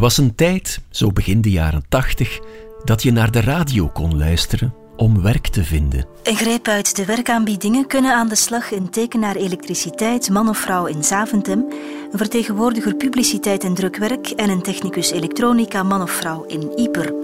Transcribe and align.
Er 0.00 0.06
was 0.06 0.18
een 0.18 0.34
tijd, 0.34 0.80
zo 0.90 1.12
begin 1.12 1.40
de 1.40 1.50
jaren 1.50 1.84
tachtig, 1.88 2.40
dat 2.84 3.02
je 3.02 3.12
naar 3.12 3.30
de 3.30 3.40
radio 3.40 3.88
kon 3.88 4.16
luisteren 4.16 4.74
om 4.96 5.22
werk 5.22 5.46
te 5.46 5.64
vinden. 5.64 6.06
Een 6.22 6.36
greep 6.36 6.68
uit 6.68 6.96
de 6.96 7.04
werkaanbiedingen 7.04 7.86
kunnen 7.86 8.14
aan 8.14 8.28
de 8.28 8.34
slag 8.34 8.72
een 8.72 8.90
tekenaar 8.90 9.36
elektriciteit, 9.36 10.30
man 10.30 10.48
of 10.48 10.58
vrouw 10.58 10.86
in 10.86 11.04
Zaventem, 11.04 11.64
een 12.12 12.18
vertegenwoordiger 12.18 12.94
publiciteit 12.94 13.64
en 13.64 13.74
drukwerk 13.74 14.30
en 14.30 14.50
een 14.50 14.62
technicus 14.62 15.10
elektronica, 15.10 15.82
man 15.82 16.02
of 16.02 16.10
vrouw 16.10 16.44
in 16.44 16.72
Ieper. 16.76 17.14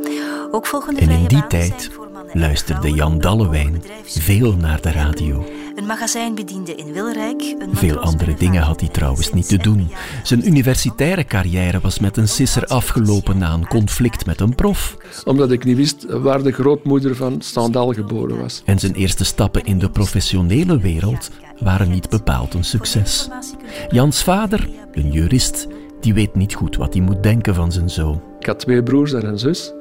Ook 0.51 0.67
volgende 0.67 1.01
en 1.01 1.11
in 1.11 1.27
die 1.27 1.47
tijd 1.47 1.91
luisterde 2.33 2.91
Jan 2.91 3.19
Dallewijn 3.19 3.83
veel 4.05 4.57
naar 4.57 4.81
de 4.81 4.91
radio 4.91 5.45
een 5.77 5.87
magazijnbediende 5.87 6.75
in 6.75 6.93
Wilrijk. 6.93 7.41
Een 7.41 7.77
Veel 7.77 7.99
andere 7.99 8.35
dingen 8.35 8.63
had 8.63 8.81
hij 8.81 8.89
trouwens 8.89 9.33
niet 9.33 9.49
te 9.49 9.57
doen. 9.57 9.91
Zijn 10.23 10.47
universitaire 10.47 11.25
carrière 11.25 11.81
was 11.81 11.99
met 11.99 12.17
een 12.17 12.29
sisser 12.29 12.65
afgelopen 12.65 13.39
na 13.39 13.53
een 13.53 13.67
conflict 13.67 14.27
met 14.27 14.41
een 14.41 14.55
prof. 14.55 14.97
Omdat 15.25 15.51
ik 15.51 15.65
niet 15.65 15.77
wist 15.77 16.05
waar 16.09 16.43
de 16.43 16.53
grootmoeder 16.53 17.17
van 17.17 17.41
Stendhal 17.41 17.93
geboren 17.93 18.39
was. 18.39 18.63
En 18.65 18.79
zijn 18.79 18.95
eerste 18.95 19.25
stappen 19.25 19.65
in 19.65 19.79
de 19.79 19.91
professionele 19.91 20.79
wereld 20.79 21.31
waren 21.59 21.91
niet 21.91 22.09
bepaald 22.09 22.55
een 22.55 22.65
succes. 22.65 23.29
Jans 23.89 24.23
vader, 24.23 24.69
een 24.93 25.11
jurist, 25.11 25.67
die 26.01 26.15
weet 26.15 26.35
niet 26.35 26.55
goed 26.55 26.77
wat 26.77 26.95
hij 26.95 27.03
moet 27.03 27.23
denken 27.23 27.55
van 27.55 27.73
zijn 27.73 27.91
zoon. 27.91 28.23
Ik 28.39 28.47
had 28.47 28.59
twee 28.59 28.83
broers 28.83 29.13
en 29.13 29.27
een 29.27 29.39
zus 29.39 29.73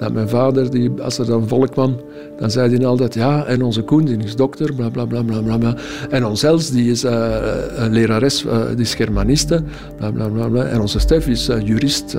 dat 0.00 0.12
mijn 0.12 0.28
vader, 0.28 0.70
die, 0.70 0.90
als 1.02 1.18
er 1.18 1.26
dan 1.26 1.48
volk 1.48 1.70
kwam, 1.70 1.96
dan 2.38 2.50
zei 2.50 2.76
hij 2.76 2.86
altijd, 2.86 3.14
ja, 3.14 3.44
en 3.44 3.62
onze 3.62 3.82
Koen, 3.82 4.04
die 4.04 4.16
is 4.16 4.36
dokter, 4.36 4.74
bla 4.74 4.88
bla 4.88 5.04
bla 5.04 5.22
bla. 5.58 5.74
En 6.10 6.24
ons 6.24 6.42
Els, 6.42 6.70
die 6.70 6.90
is 6.90 7.04
uh, 7.04 7.36
een 7.76 7.92
lerares, 7.92 8.44
uh, 8.44 8.68
die 8.68 8.84
is 8.84 8.94
Germaniste, 8.94 9.62
bla 9.96 10.10
bla 10.10 10.48
bla. 10.48 10.64
En 10.64 10.80
onze 10.80 10.98
Stef 10.98 11.26
is 11.26 11.46
jurist. 11.64 12.16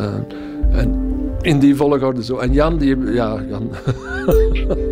en 0.71 1.09
in 1.41 1.59
die 1.59 1.75
volgorde 1.75 2.23
zo. 2.23 2.37
En 2.37 2.53
Jan, 2.53 2.77
die, 2.77 2.97
ja, 2.97 3.43
Jan. 3.49 3.69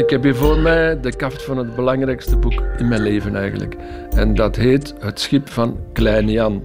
Ik 0.00 0.10
heb 0.10 0.22
hier 0.22 0.34
voor 0.34 0.58
mij 0.58 1.00
de 1.00 1.16
kaft 1.16 1.42
van 1.42 1.56
het 1.58 1.74
belangrijkste 1.74 2.36
boek 2.36 2.62
in 2.78 2.88
mijn 2.88 3.02
leven 3.02 3.36
eigenlijk. 3.36 3.76
En 4.10 4.34
dat 4.34 4.56
heet 4.56 4.94
Het 4.98 5.20
Schip 5.20 5.48
van 5.48 5.78
Klein 5.92 6.30
Jan. 6.30 6.62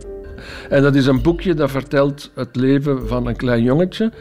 En 0.69 0.81
dat 0.81 0.95
is 0.95 1.05
een 1.05 1.21
boekje 1.21 1.53
dat 1.53 1.71
vertelt 1.71 2.31
het 2.35 2.55
leven 2.55 3.07
van 3.07 3.27
een 3.27 3.35
klein 3.35 3.63
jongetje 3.63 4.11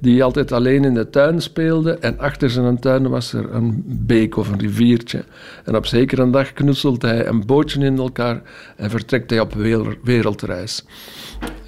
die 0.00 0.24
altijd 0.24 0.52
alleen 0.52 0.84
in 0.84 0.94
de 0.94 1.10
tuin 1.10 1.40
speelde. 1.40 1.92
En 1.92 2.18
achter 2.18 2.50
zijn 2.50 2.78
tuin 2.78 3.08
was 3.08 3.32
er 3.32 3.54
een 3.54 3.82
beek 3.86 4.36
of 4.36 4.50
een 4.50 4.58
riviertje. 4.58 5.24
En 5.64 5.76
op 5.76 5.86
zekere 5.86 6.30
dag 6.30 6.52
knutselt 6.52 7.02
hij 7.02 7.26
een 7.26 7.46
bootje 7.46 7.84
in 7.84 7.98
elkaar 7.98 8.42
en 8.76 8.90
vertrekt 8.90 9.30
hij 9.30 9.40
op 9.40 9.54
wereldreis. 10.02 10.84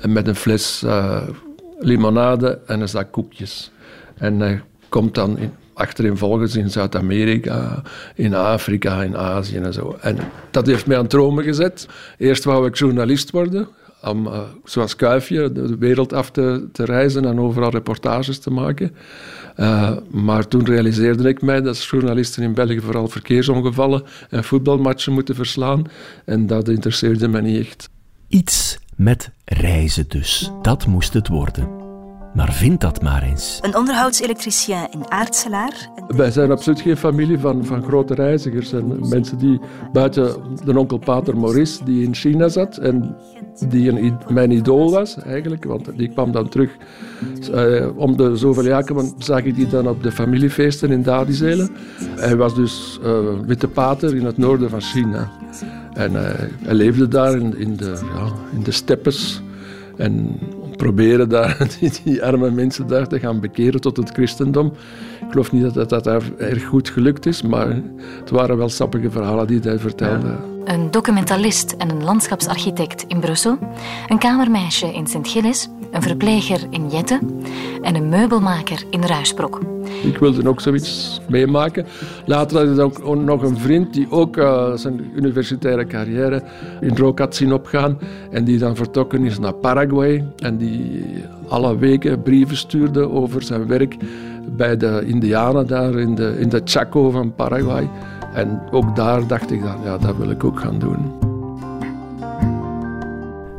En 0.01 0.13
met 0.13 0.27
een 0.27 0.37
fles 0.37 0.83
uh, 0.85 1.23
limonade 1.79 2.59
en 2.67 2.81
een 2.81 2.89
zak 2.89 3.13
koekjes. 3.13 3.71
En 4.17 4.41
hij 4.41 4.63
komt 4.89 5.15
dan 5.15 5.39
in, 5.39 5.53
volgens 6.15 6.57
in 6.57 6.71
Zuid-Amerika, 6.71 7.83
in 8.15 8.35
Afrika, 8.35 9.03
in 9.03 9.17
Azië 9.17 9.57
en 9.57 9.73
zo. 9.73 9.97
En 10.01 10.19
dat 10.51 10.67
heeft 10.67 10.87
mij 10.87 10.99
aan 10.99 11.07
dromen 11.07 11.45
gezet. 11.45 11.89
Eerst 12.19 12.45
wou 12.45 12.67
ik 12.67 12.77
journalist 12.77 13.31
worden, 13.31 13.69
om, 14.03 14.27
uh, 14.27 14.41
zoals 14.65 14.97
Kuifje, 14.97 15.53
de 15.53 15.77
wereld 15.79 16.13
af 16.13 16.31
te, 16.31 16.69
te, 16.73 16.85
reizen 16.85 17.25
en 17.25 17.41
overal 17.41 17.71
reportages 17.71 18.39
te 18.39 18.51
maken. 18.51 18.95
Uh, 19.57 19.97
maar 20.11 20.49
toen 20.49 20.65
realiseerde 20.65 21.29
ik 21.29 21.43
mij 21.43 21.61
dat 21.61 21.85
journalisten 21.85 22.43
in 22.43 22.55
België 22.55 22.81
vooral 22.81 23.09
verkeersongevallen 23.09 24.03
en 24.31 24.45
voetbalmatchen 24.45 25.13
moeten 25.13 25.35
verslaan. 25.35 25.85
En 26.25 26.47
dat 26.47 26.69
interesseerde 26.69 27.29
me 27.29 27.41
niet 27.41 27.67
echt. 27.67 27.89
Iets 28.29 28.79
met 28.97 29.31
reizen 29.45 30.09
dus, 30.09 30.51
dat 30.63 30.87
moest 30.87 31.13
het 31.13 31.29
worden. 31.29 31.86
Maar 32.37 32.53
vind 32.53 32.81
dat 32.81 33.03
maar 33.03 33.23
eens. 33.23 33.59
Een 33.63 33.77
onderhoudselektricien 33.77 34.87
in 34.91 35.11
Aartselaar. 35.11 35.89
Wij 36.09 36.31
zijn 36.31 36.51
absoluut 36.51 36.81
geen 36.81 36.97
familie 36.97 37.39
van, 37.39 37.65
van 37.65 37.83
grote 37.83 38.15
reizigers. 38.15 38.73
En 38.73 39.09
mensen 39.09 39.39
die 39.39 39.61
buiten 39.93 40.37
de 40.65 40.79
onkel 40.79 40.99
Pater 40.99 41.37
Maurice, 41.37 41.85
die 41.85 42.05
in 42.05 42.15
China 42.15 42.49
zat 42.49 42.77
en 42.77 43.17
die 43.69 43.91
een, 43.91 44.19
mijn 44.29 44.51
idool 44.51 44.91
was 44.91 45.17
eigenlijk, 45.23 45.65
want 45.65 45.97
die 45.97 46.09
kwam 46.09 46.33
dan 46.33 46.49
terug 46.49 46.71
uh, 47.55 47.87
om 47.99 48.17
de 48.17 48.37
zoveel 48.37 48.65
jaren, 48.65 49.13
zag 49.19 49.43
ik 49.43 49.55
die 49.55 49.67
dan 49.67 49.89
op 49.89 50.03
de 50.03 50.13
familiefeesten 50.13 50.91
in 50.91 51.03
Dadizelen. 51.03 51.71
Hij 52.17 52.37
was 52.37 52.55
dus 52.55 52.99
uh, 53.05 53.19
witte 53.47 53.69
pater 53.69 54.17
in 54.17 54.25
het 54.25 54.39
noorden 54.39 54.71
van 54.71 54.81
China. 54.81 55.31
En 55.93 56.13
uh, 56.13 56.21
hij 56.63 56.75
leefde 56.75 57.09
daar 57.09 57.37
in, 57.37 57.59
in, 57.59 57.77
de, 57.77 57.99
ja, 58.15 58.33
in 58.53 58.63
de 58.63 58.71
steppes. 58.71 59.43
En 59.97 60.39
proberen 60.77 61.29
daar, 61.29 61.69
die, 62.05 62.25
arme 62.25 62.51
mensen 62.51 62.87
daar 62.87 63.07
te 63.07 63.19
gaan 63.19 63.41
bekeren 63.41 63.81
tot 63.81 63.97
het 63.97 64.11
christendom. 64.11 64.67
Ik 65.21 65.31
geloof 65.31 65.53
niet 65.53 65.75
dat 65.75 65.89
dat, 65.89 66.05
daar 66.05 66.23
erg 66.39 66.65
goed 66.65 66.89
gelukt 66.89 67.27
is, 67.27 67.43
maar 67.43 67.83
het 68.21 68.31
waren 68.31 68.57
wel 68.57 68.69
sappige 68.69 69.11
verhalen 69.11 69.47
die 69.47 69.61
hij 69.61 69.79
vertelde. 69.79 70.37
Een 70.65 70.91
documentalist 70.91 71.73
en 71.79 71.91
een 71.91 72.05
landschapsarchitect 72.05 73.05
in 73.09 73.21
Brussel, 73.21 73.59
een 74.09 74.19
kamermeisje 74.19 74.93
in 74.93 75.07
Sint-Gilles, 75.07 75.69
een 75.91 76.03
verpleger 76.03 76.67
in 76.71 76.89
Jette 76.89 77.21
en 77.83 77.95
een 77.95 78.09
meubelmaker 78.09 78.85
in 78.91 79.05
Ruisbrok. 79.05 79.76
Ik 80.05 80.19
wilde 80.19 80.49
ook 80.49 80.61
zoiets 80.61 81.21
meemaken. 81.29 81.87
Later 82.27 82.77
had 82.77 82.93
ik 82.97 83.07
ook 83.07 83.23
nog 83.23 83.43
een 83.43 83.59
vriend 83.59 83.93
die 83.93 84.11
ook 84.11 84.37
uh, 84.37 84.73
zijn 84.75 85.11
universitaire 85.15 85.87
carrière 85.87 86.43
in 86.81 86.97
rook 86.97 87.19
had 87.19 87.37
zien 87.37 87.53
opgaan. 87.53 87.99
En 88.31 88.45
die 88.45 88.59
dan 88.59 88.77
vertrokken 88.77 89.25
is 89.25 89.39
naar 89.39 89.55
Paraguay. 89.55 90.25
En 90.37 90.57
die 90.57 91.05
alle 91.49 91.79
weken 91.79 92.23
brieven 92.23 92.57
stuurde 92.57 93.11
over 93.11 93.43
zijn 93.43 93.67
werk 93.67 93.97
bij 94.57 94.77
de 94.77 95.03
Indianen 95.07 95.67
daar 95.67 95.95
in 95.99 96.15
de, 96.15 96.37
in 96.39 96.49
de 96.49 96.61
Chaco 96.65 97.11
van 97.11 97.35
Paraguay. 97.35 97.91
En 98.35 98.63
ook 98.71 98.97
daar 98.97 99.27
dacht 99.27 99.51
ik 99.51 99.63
dan, 99.63 99.77
ja, 99.85 99.99
dat 99.99 100.17
wil 100.17 100.31
ik 100.31 100.45
ook 100.45 100.61
gaan 100.61 100.79
doen. 100.79 101.13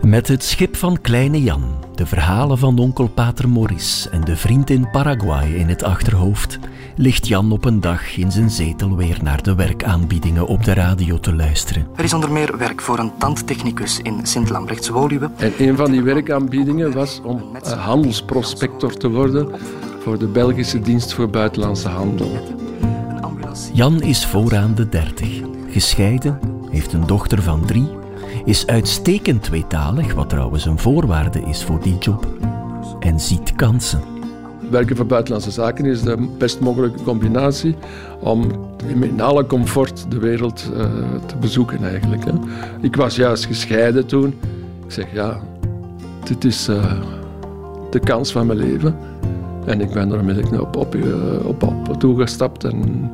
Met 0.01 0.27
het 0.27 0.43
schip 0.43 0.75
van 0.75 1.01
Kleine 1.01 1.43
Jan 1.43 1.86
de 1.97 2.05
verhalen 2.05 2.57
van 2.57 2.79
onkel 2.79 3.07
Pater 3.07 3.49
Maurice 3.49 4.09
en 4.09 4.21
de 4.21 4.35
vriend 4.35 4.69
in 4.69 4.89
Paraguay 4.91 5.53
in 5.53 5.67
het 5.67 5.83
achterhoofd, 5.83 6.59
ligt 6.95 7.27
Jan 7.27 7.51
op 7.51 7.65
een 7.65 7.81
dag 7.81 8.17
in 8.17 8.31
zijn 8.31 8.49
zetel 8.49 8.95
weer 8.95 9.19
naar 9.23 9.43
de 9.43 9.55
werkaanbiedingen 9.55 10.47
op 10.47 10.63
de 10.63 10.73
radio 10.73 11.19
te 11.19 11.35
luisteren. 11.35 11.87
Er 11.95 12.03
is 12.03 12.13
onder 12.13 12.31
meer 12.31 12.57
werk 12.57 12.81
voor 12.81 12.99
een 12.99 13.11
tandtechnicus 13.17 13.99
in 13.99 14.19
Sint-Lambrechts-Woluwe. 14.23 15.29
En 15.37 15.53
een 15.57 15.75
van 15.75 15.91
die 15.91 16.01
werkaanbiedingen 16.01 16.93
was 16.93 17.21
om 17.23 17.43
eh, 17.63 17.85
handelsprospector 17.85 18.93
te 18.93 19.09
worden 19.09 19.49
voor 19.99 20.19
de 20.19 20.27
Belgische 20.27 20.79
dienst 20.79 21.13
voor 21.13 21.29
buitenlandse 21.29 21.89
handel. 21.89 22.31
Jan 23.73 24.01
is 24.01 24.25
vooraan 24.25 24.75
de 24.75 24.89
dertig, 24.89 25.41
gescheiden, 25.69 26.39
heeft 26.69 26.93
een 26.93 27.07
dochter 27.07 27.41
van 27.41 27.65
drie 27.65 27.87
is 28.45 28.67
uitstekend 28.67 29.43
tweetalig, 29.43 30.13
wat 30.13 30.29
trouwens 30.29 30.65
een 30.65 30.79
voorwaarde 30.79 31.41
is 31.41 31.63
voor 31.63 31.81
die 31.81 31.97
job, 31.97 32.27
en 32.99 33.19
ziet 33.19 33.55
kansen. 33.55 34.01
Werken 34.69 34.95
voor 34.95 35.05
buitenlandse 35.05 35.51
zaken 35.51 35.85
is 35.85 36.01
de 36.01 36.27
best 36.37 36.59
mogelijke 36.59 37.03
combinatie 37.03 37.75
om 38.19 38.51
in 39.01 39.21
alle 39.21 39.45
comfort 39.45 40.05
de 40.09 40.19
wereld 40.19 40.71
uh, 40.73 40.81
te 41.25 41.35
bezoeken 41.39 41.83
eigenlijk. 41.89 42.25
Hè. 42.25 42.31
Ik 42.81 42.95
was 42.95 43.15
juist 43.15 43.45
gescheiden 43.45 44.05
toen. 44.05 44.27
Ik 44.85 44.91
zeg 44.91 45.13
ja, 45.13 45.39
dit 46.23 46.45
is 46.45 46.69
uh, 46.69 46.91
de 47.89 47.99
kans 47.99 48.31
van 48.31 48.45
mijn 48.45 48.59
leven. 48.59 48.95
En 49.65 49.81
ik 49.81 49.91
ben 49.91 50.11
er 50.11 50.19
onmiddellijk 50.19 50.61
op, 50.61 50.75
op, 50.75 50.95
uh, 50.95 51.45
op, 51.45 51.63
op 51.63 51.99
toegestapt 51.99 52.63
en 52.63 53.11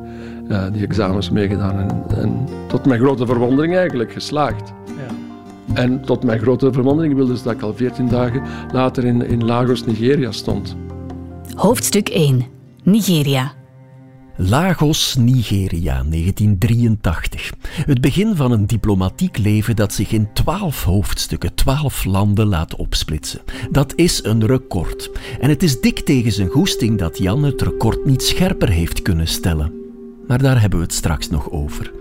die 0.72 0.82
examens 0.82 1.30
meegedaan. 1.30 1.78
En, 1.78 2.04
en 2.16 2.48
tot 2.68 2.86
mijn 2.86 3.00
grote 3.00 3.26
verwondering 3.26 3.76
eigenlijk 3.76 4.12
geslaagd. 4.12 4.72
En 5.74 6.00
tot 6.00 6.24
mijn 6.24 6.40
grote 6.40 6.72
verwondering 6.72 7.14
wilde 7.14 7.36
ze 7.36 7.42
dat 7.42 7.52
ik 7.52 7.62
al 7.62 7.74
14 7.74 8.08
dagen 8.08 8.42
later 8.72 9.04
in, 9.04 9.26
in 9.26 9.44
Lagos, 9.44 9.84
Nigeria 9.84 10.32
stond. 10.32 10.76
Hoofdstuk 11.54 12.08
1. 12.08 12.46
Nigeria. 12.82 13.52
Lagos, 14.36 15.14
Nigeria, 15.18 16.02
1983. 16.08 17.52
Het 17.86 18.00
begin 18.00 18.36
van 18.36 18.52
een 18.52 18.66
diplomatiek 18.66 19.38
leven 19.38 19.76
dat 19.76 19.92
zich 19.92 20.12
in 20.12 20.28
twaalf 20.32 20.84
hoofdstukken, 20.84 21.54
twaalf 21.54 22.04
landen 22.04 22.46
laat 22.46 22.76
opsplitsen. 22.76 23.40
Dat 23.70 23.92
is 23.96 24.24
een 24.24 24.46
record. 24.46 25.10
En 25.40 25.48
het 25.48 25.62
is 25.62 25.80
dik 25.80 26.00
tegen 26.00 26.32
zijn 26.32 26.48
goesting 26.48 26.98
dat 26.98 27.18
Jan 27.18 27.42
het 27.42 27.62
record 27.62 28.06
niet 28.06 28.22
scherper 28.22 28.68
heeft 28.68 29.02
kunnen 29.02 29.28
stellen. 29.28 29.83
Maar 30.26 30.42
daar 30.42 30.60
hebben 30.60 30.78
we 30.78 30.84
het 30.84 30.94
straks 30.94 31.30
nog 31.30 31.50
over. 31.50 31.92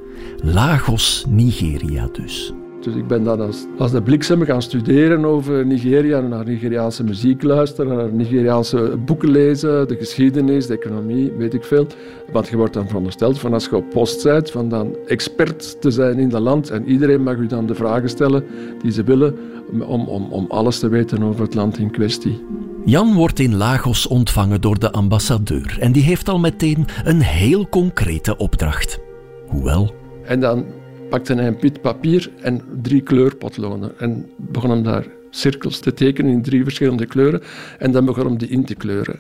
Lagos, 0.44 1.26
Nigeria 1.30 2.08
dus. 2.12 2.54
Dus 2.82 2.96
ik 2.96 3.08
ben 3.08 3.24
dan 3.24 3.42
als, 3.42 3.66
als 3.78 3.92
de 3.92 4.02
bliksem 4.02 4.42
gaan 4.42 4.62
studeren 4.62 5.26
over 5.26 5.66
Nigeria, 5.66 6.20
naar 6.20 6.46
Nigeriaanse 6.46 7.04
muziek 7.04 7.44
luisteren, 7.44 7.96
naar 7.98 8.14
Nigeriaanse 8.14 8.98
boeken 9.06 9.30
lezen, 9.30 9.88
de 9.88 9.96
geschiedenis, 9.96 10.68
de 10.68 10.74
economie, 10.74 11.32
weet 11.32 11.54
ik 11.54 11.64
veel. 11.64 11.88
Want 12.32 12.48
je 12.48 12.58
wordt 12.58 12.74
dan 12.74 12.88
verondersteld 12.88 13.40
van 13.40 13.54
als 13.54 13.66
je 13.66 13.76
op 13.76 13.90
post 13.90 14.24
bent, 14.24 14.52
van 14.52 14.70
dan 14.70 14.96
expert 15.08 15.82
te 15.82 15.92
zijn 15.92 16.20
in 16.20 16.30
dat 16.30 16.42
land 16.42 16.70
en 16.70 16.86
iedereen 16.86 17.24
mag 17.24 17.36
u 17.36 17.48
dan 17.48 17.66
de 17.66 17.76
vragen 17.76 18.10
stellen 18.10 18.44
die 18.82 18.92
ze 18.92 19.04
willen 19.04 19.36
om, 19.72 19.82
om, 19.82 20.32
om 20.32 20.46
alles 20.50 20.80
te 20.80 20.88
weten 20.88 21.24
over 21.24 21.42
het 21.42 21.56
land 21.56 21.78
in 21.78 21.92
kwestie. 21.92 22.46
Jan 22.86 23.14
wordt 23.14 23.40
in 23.40 23.56
Lagos 23.56 24.08
ontvangen 24.08 24.62
door 24.62 24.80
de 24.80 24.92
ambassadeur 24.92 25.78
en 25.80 25.92
die 25.92 26.04
heeft 26.04 26.30
al 26.30 26.40
meteen 26.40 26.86
een 27.04 27.22
heel 27.22 27.70
concrete 27.70 28.38
opdracht. 28.38 29.00
Hoewel. 29.48 29.96
En 30.24 30.40
dan 30.40 30.66
pakte 31.10 31.34
hij 31.34 31.48
een 31.48 31.58
pit 31.58 31.82
papier 31.82 32.32
en 32.42 32.62
drie 32.82 33.02
kleurpotloden 33.02 34.00
en 34.00 34.30
begon 34.38 34.70
hem 34.70 34.84
daar 34.84 35.06
cirkels 35.30 35.80
te 35.80 35.94
tekenen 35.94 36.32
in 36.32 36.42
drie 36.42 36.64
verschillende 36.64 37.06
kleuren 37.06 37.42
en 37.80 37.92
dan 37.92 38.06
begon 38.06 38.26
hem 38.26 38.38
die 38.38 38.50
in 38.50 38.66
te 38.66 38.76
kleuren. 38.76 39.20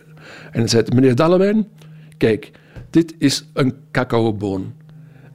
En 0.51 0.59
hij 0.59 0.67
zei, 0.67 0.83
meneer 0.93 1.15
Dallewijn, 1.15 1.67
kijk, 2.17 2.51
dit 2.89 3.15
is 3.17 3.45
een 3.53 3.73
cacaoboon. 3.91 4.73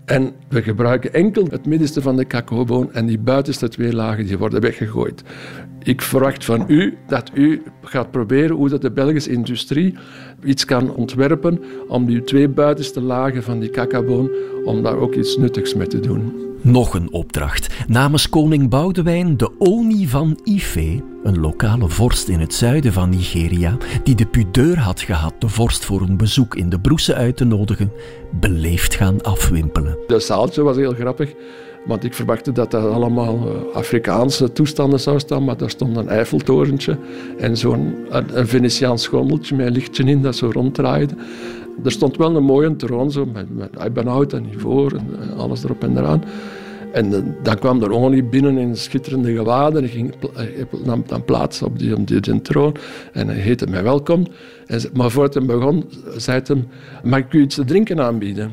En 0.09 0.33
we 0.49 0.63
gebruiken 0.63 1.13
enkel 1.13 1.47
het 1.51 1.67
middenste 1.67 2.03
van 2.03 2.17
de 2.17 2.27
cacaoboon 2.27 2.93
en 2.93 3.07
die 3.07 3.19
buitenste 3.19 3.69
twee 3.69 3.93
lagen 3.93 4.27
die 4.27 4.39
worden 4.39 4.61
weggegooid. 4.61 5.23
Ik 5.83 6.03
verwacht 6.03 6.45
van 6.45 6.65
u 6.69 6.97
dat 7.07 7.31
u 7.35 7.63
gaat 7.83 8.11
proberen 8.11 8.57
hoe 8.57 8.69
dat 8.69 8.83
de 8.83 8.91
Belgische 8.91 9.31
industrie 9.31 9.95
iets 10.45 10.65
kan 10.65 10.95
ontwerpen 10.95 11.63
om 11.89 12.07
die 12.07 12.25
twee 12.25 12.49
buitenste 12.49 13.01
lagen 13.01 13.43
van 13.43 13.61
die 13.61 13.71
cacaoboon, 13.71 14.31
om 14.65 14.83
daar 14.83 14.97
ook 14.97 15.15
iets 15.15 15.37
nuttigs 15.37 15.75
mee 15.75 15.87
te 15.87 16.01
doen. 16.01 16.48
Nog 16.63 16.95
een 16.95 17.13
opdracht. 17.13 17.85
Namens 17.89 18.29
koning 18.29 18.69
Boudewijn 18.69 19.37
de 19.37 19.51
Oni 19.59 20.09
van 20.09 20.39
Ife, 20.45 21.03
een 21.23 21.41
lokale 21.41 21.89
vorst 21.89 22.29
in 22.29 22.41
het 22.41 22.55
zuiden 22.55 22.93
van 22.93 23.11
Nigeria, 23.11 23.77
die 24.03 24.15
de 24.15 24.27
pudeur 24.27 24.79
had 24.79 25.01
gehad 25.01 25.35
de 25.39 25.49
vorst 25.49 25.85
voor 25.85 26.01
een 26.01 26.17
bezoek 26.17 26.55
in 26.55 26.69
de 26.69 26.81
Broese 26.81 27.15
uit 27.15 27.37
te 27.37 27.45
nodigen, 27.45 27.93
beleefd 28.41 28.95
gaan 28.95 29.23
afwimpelen. 29.23 29.99
De 30.07 30.21
zaaltje 30.21 30.63
was 30.63 30.77
heel 30.77 30.95
grappig. 30.95 31.35
Want 31.87 32.05
ik 32.05 32.15
verwachtte 32.15 32.53
dat 32.53 32.71
dat 32.71 32.93
allemaal 32.93 33.35
eh, 33.37 33.77
Afrikaanse 33.77 34.53
toestanden 34.53 35.01
zou 35.01 35.19
staan, 35.19 35.45
maar 35.45 35.57
daar 35.57 35.71
stond 35.71 35.97
een 35.97 36.09
Eiffeltorentje 36.09 36.99
en 37.39 37.57
zo'n 37.57 37.95
een 38.09 38.49
Venetiaans 38.49 39.03
schommeltje 39.03 39.57
met 39.57 39.67
een 39.67 39.73
lichtje 39.73 40.05
in 40.05 40.23
dat 40.23 40.37
zo 40.37 40.51
ronddraaide. 40.53 41.15
Er 41.85 41.93
stond 41.93 42.17
wel 42.17 42.37
een 42.37 42.45
mooie 42.45 42.77
troon, 42.77 43.11
zo, 43.11 43.27
met, 43.27 43.57
met 43.57 44.33
en 44.33 44.47
ivoor 44.53 44.93
en 44.93 45.37
alles 45.37 45.65
erop 45.65 45.83
en 45.83 45.99
eraan. 45.99 46.23
En 46.93 47.15
eh, 47.15 47.21
dan 47.43 47.59
kwam 47.59 47.83
er 47.83 47.91
Oni 47.91 48.23
binnen 48.25 48.59
in 48.59 48.77
schitterende 48.77 49.33
gewaden. 49.33 49.85
Ik 49.85 49.91
ging, 49.91 50.15
nam 50.85 51.03
dan 51.07 51.25
plaats 51.25 51.63
op 51.63 51.79
die, 51.79 51.97
op 51.97 52.07
troon 52.43 52.77
en 53.13 53.29
hij 53.29 53.37
heette 53.37 53.67
mij 53.67 53.83
welkom. 53.83 54.27
En, 54.67 54.81
maar 54.93 55.11
voordat 55.11 55.35
hij 55.35 55.45
begon, 55.45 55.85
zei 56.17 56.41
hij, 56.45 56.65
mag 57.03 57.19
ik 57.19 57.33
u 57.33 57.41
iets 57.41 57.55
te 57.55 57.65
drinken 57.65 58.01
aanbieden? 58.01 58.51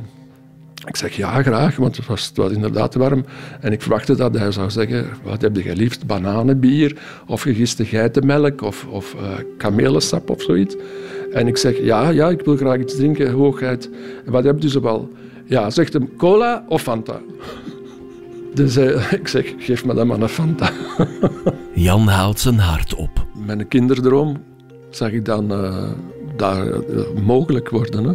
Ik 0.85 0.95
zeg 0.95 1.15
ja, 1.15 1.41
graag, 1.41 1.75
want 1.75 1.97
het 1.97 2.07
was, 2.07 2.31
inderdaad 2.51 2.95
warm. 2.95 3.25
En 3.61 3.71
ik 3.71 3.81
verwachtte 3.81 4.15
dat 4.15 4.37
hij 4.37 4.51
zou 4.51 4.69
zeggen, 4.69 5.05
wat 5.23 5.41
heb 5.41 5.55
je 5.55 5.75
liefst? 5.75 6.05
Bananenbier 6.05 6.97
of 7.27 7.41
gegiste 7.41 7.85
geitenmelk 7.85 8.61
of, 8.61 8.87
of 8.89 9.15
kamelensap 9.57 10.29
of 10.29 10.41
zoiets. 10.41 10.75
En 11.35 11.47
ik 11.47 11.57
zeg, 11.57 11.77
ja, 11.81 12.09
ja, 12.09 12.29
ik 12.29 12.41
wil 12.41 12.55
graag 12.55 12.79
iets 12.79 12.95
drinken, 12.95 13.31
hoogheid. 13.31 13.89
En 14.25 14.31
wat 14.31 14.43
heb 14.43 14.61
je 14.61 14.69
zoal? 14.69 15.09
Ja, 15.45 15.69
zegt 15.69 15.93
hem, 15.93 16.15
cola 16.17 16.65
of 16.67 16.81
Fanta? 16.81 17.21
Dus 18.53 18.77
uh, 18.77 19.11
ik 19.19 19.27
zeg, 19.27 19.53
geef 19.57 19.85
me 19.85 19.93
dan 19.93 20.07
maar 20.07 20.21
een 20.21 20.29
Fanta. 20.29 20.71
Jan 21.73 22.07
haalt 22.07 22.39
zijn 22.39 22.59
hart 22.59 22.95
op. 22.95 23.25
Mijn 23.45 23.67
kinderdroom 23.67 24.37
zag 24.89 25.11
ik 25.11 25.25
dan 25.25 25.51
uh, 25.51 25.83
daar 26.35 26.65
mogelijk 27.23 27.69
worden. 27.69 28.03
Hè. 28.03 28.13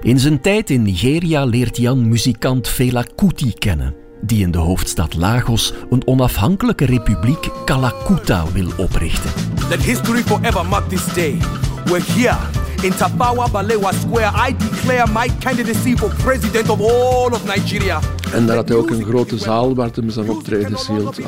In 0.00 0.18
zijn 0.18 0.40
tijd 0.40 0.70
in 0.70 0.82
Nigeria 0.82 1.44
leert 1.44 1.76
Jan 1.76 2.08
muzikant 2.08 2.68
Fela 2.68 3.04
Kuti 3.14 3.52
kennen, 3.52 3.94
die 4.20 4.42
in 4.42 4.50
de 4.50 4.58
hoofdstad 4.58 5.14
Lagos 5.14 5.74
een 5.90 6.06
onafhankelijke 6.06 6.84
republiek 6.84 7.48
Kalakuta 7.64 8.44
wil 8.52 8.68
oprichten. 8.76 9.30
Let 9.68 9.82
history 9.82 10.22
forever 10.22 10.66
mark 10.66 10.88
this 10.88 11.14
day. 11.14 11.38
We're 11.86 12.00
here 12.00 12.38
in 12.82 12.92
Tafawa 12.92 13.46
Balewa 13.48 13.92
Square. 13.92 14.30
I 14.34 14.52
declare 14.52 15.06
my 15.06 15.28
candidacy 15.40 15.96
for 15.96 16.08
president 16.08 16.68
of 16.70 16.80
all 16.80 17.32
of 17.32 17.44
Nigeria. 17.44 18.00
En 18.32 18.46
daar 18.46 18.56
had 18.56 18.68
hij 18.68 18.78
ook 18.78 18.90
een 18.90 19.04
grote 19.04 19.38
zaal 19.38 19.74
waar 19.74 19.88
hij 19.94 20.10
zijn 20.10 20.30
optredens 20.30 20.86
hield. 20.88 21.18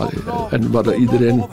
En 0.50 0.70
waar 0.70 0.94
iedereen 0.94 1.44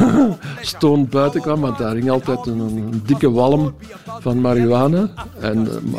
stoned 0.60 1.10
buiten 1.10 1.40
kwam, 1.40 1.60
want 1.60 1.78
daar 1.78 1.94
hing 1.94 2.10
altijd 2.10 2.46
een, 2.46 3.02
dikke 3.06 3.30
walm 3.30 3.74
van 4.20 4.40
marihuana. 4.40 5.10
En 5.40 5.68
uh, 5.92 5.98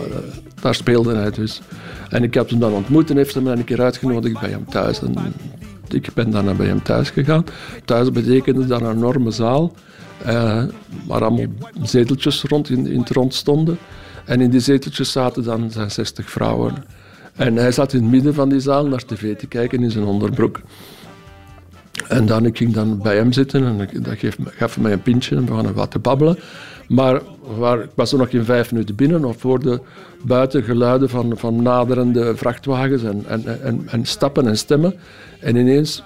daar 0.62 0.76
speelde 0.76 1.16
hij 1.16 1.32
dus. 1.32 1.62
En 2.10 2.24
ik 2.24 2.34
heb 2.34 2.50
hem 2.50 2.60
dan 2.60 2.74
ontmoet 2.74 3.10
en 3.10 3.18
heeft 3.18 3.34
hem 3.34 3.44
dan 3.44 3.58
een 3.58 3.64
keer 3.64 3.82
uitgenodigd 3.82 4.40
bij 4.40 4.50
hem 4.50 4.66
thuis. 4.66 5.02
En 5.02 5.34
ik 5.90 6.14
ben 6.14 6.32
dan 6.32 6.58
bij 6.58 6.68
hem 6.68 6.84
thuis 6.84 7.10
gegaan. 7.10 7.46
Thuis 7.86 8.12
betekende 8.12 8.68
dat 8.68 8.82
een 8.82 8.92
enorme 8.92 9.32
zaal, 9.32 9.74
uh, 10.26 10.64
waar 11.06 11.24
allemaal 11.24 11.46
zeteltjes 11.84 12.44
rond 12.44 12.70
in, 12.70 12.88
in 12.88 13.00
het 13.00 13.10
rond 13.10 13.34
stonden. 13.34 13.78
En 14.26 14.42
in 14.42 14.50
die 14.50 14.60
zeteltjes 14.60 15.12
zaten 15.12 15.44
dan 15.44 15.72
60 15.88 16.30
vrouwen. 16.30 16.74
En 17.36 17.56
hij 17.56 17.72
zat 17.72 17.94
in 17.94 18.02
het 18.02 18.12
midden 18.12 18.34
van 18.34 18.50
die 18.50 18.60
zaal 18.60 18.88
naar 18.88 19.06
tv 19.06 19.36
te 19.36 19.48
kijken 19.48 19.84
in 19.84 19.92
zijn 19.92 20.06
onderbroek. 20.06 20.62
En 22.08 22.26
dan, 22.26 22.46
ik 22.46 22.58
ging 22.58 22.74
dan 22.74 23.02
bij 23.02 23.16
hem 23.16 23.32
zitten 23.32 23.66
en 23.66 23.80
ik, 23.80 24.06
dat 24.06 24.34
gaf, 24.58 24.80
mij 24.80 24.92
een 24.92 25.02
pintje 25.02 25.36
en 25.36 25.46
we 25.46 25.54
gaan 25.54 25.74
wat 25.74 25.92
te 25.92 26.00
babbelen. 26.00 26.40
Maar 26.88 27.22
waar, 27.58 27.80
ik 27.80 27.90
was 27.96 28.12
er 28.12 28.18
nog 28.18 28.28
in 28.28 28.44
vijf 28.44 28.72
minuten 28.72 28.96
binnen 28.96 29.26
of 29.26 29.42
hoorde 29.42 29.82
buiten 30.24 30.64
geluiden 30.64 31.10
van, 31.10 31.38
van 31.38 31.62
naderende 31.62 32.36
vrachtwagens 32.36 33.04
en, 33.04 33.24
en, 33.28 33.64
en, 33.64 33.84
en 33.88 34.06
stappen 34.06 34.48
en 34.48 34.58
stemmen. 34.58 34.94
En 35.40 35.56
ineens 35.56 36.04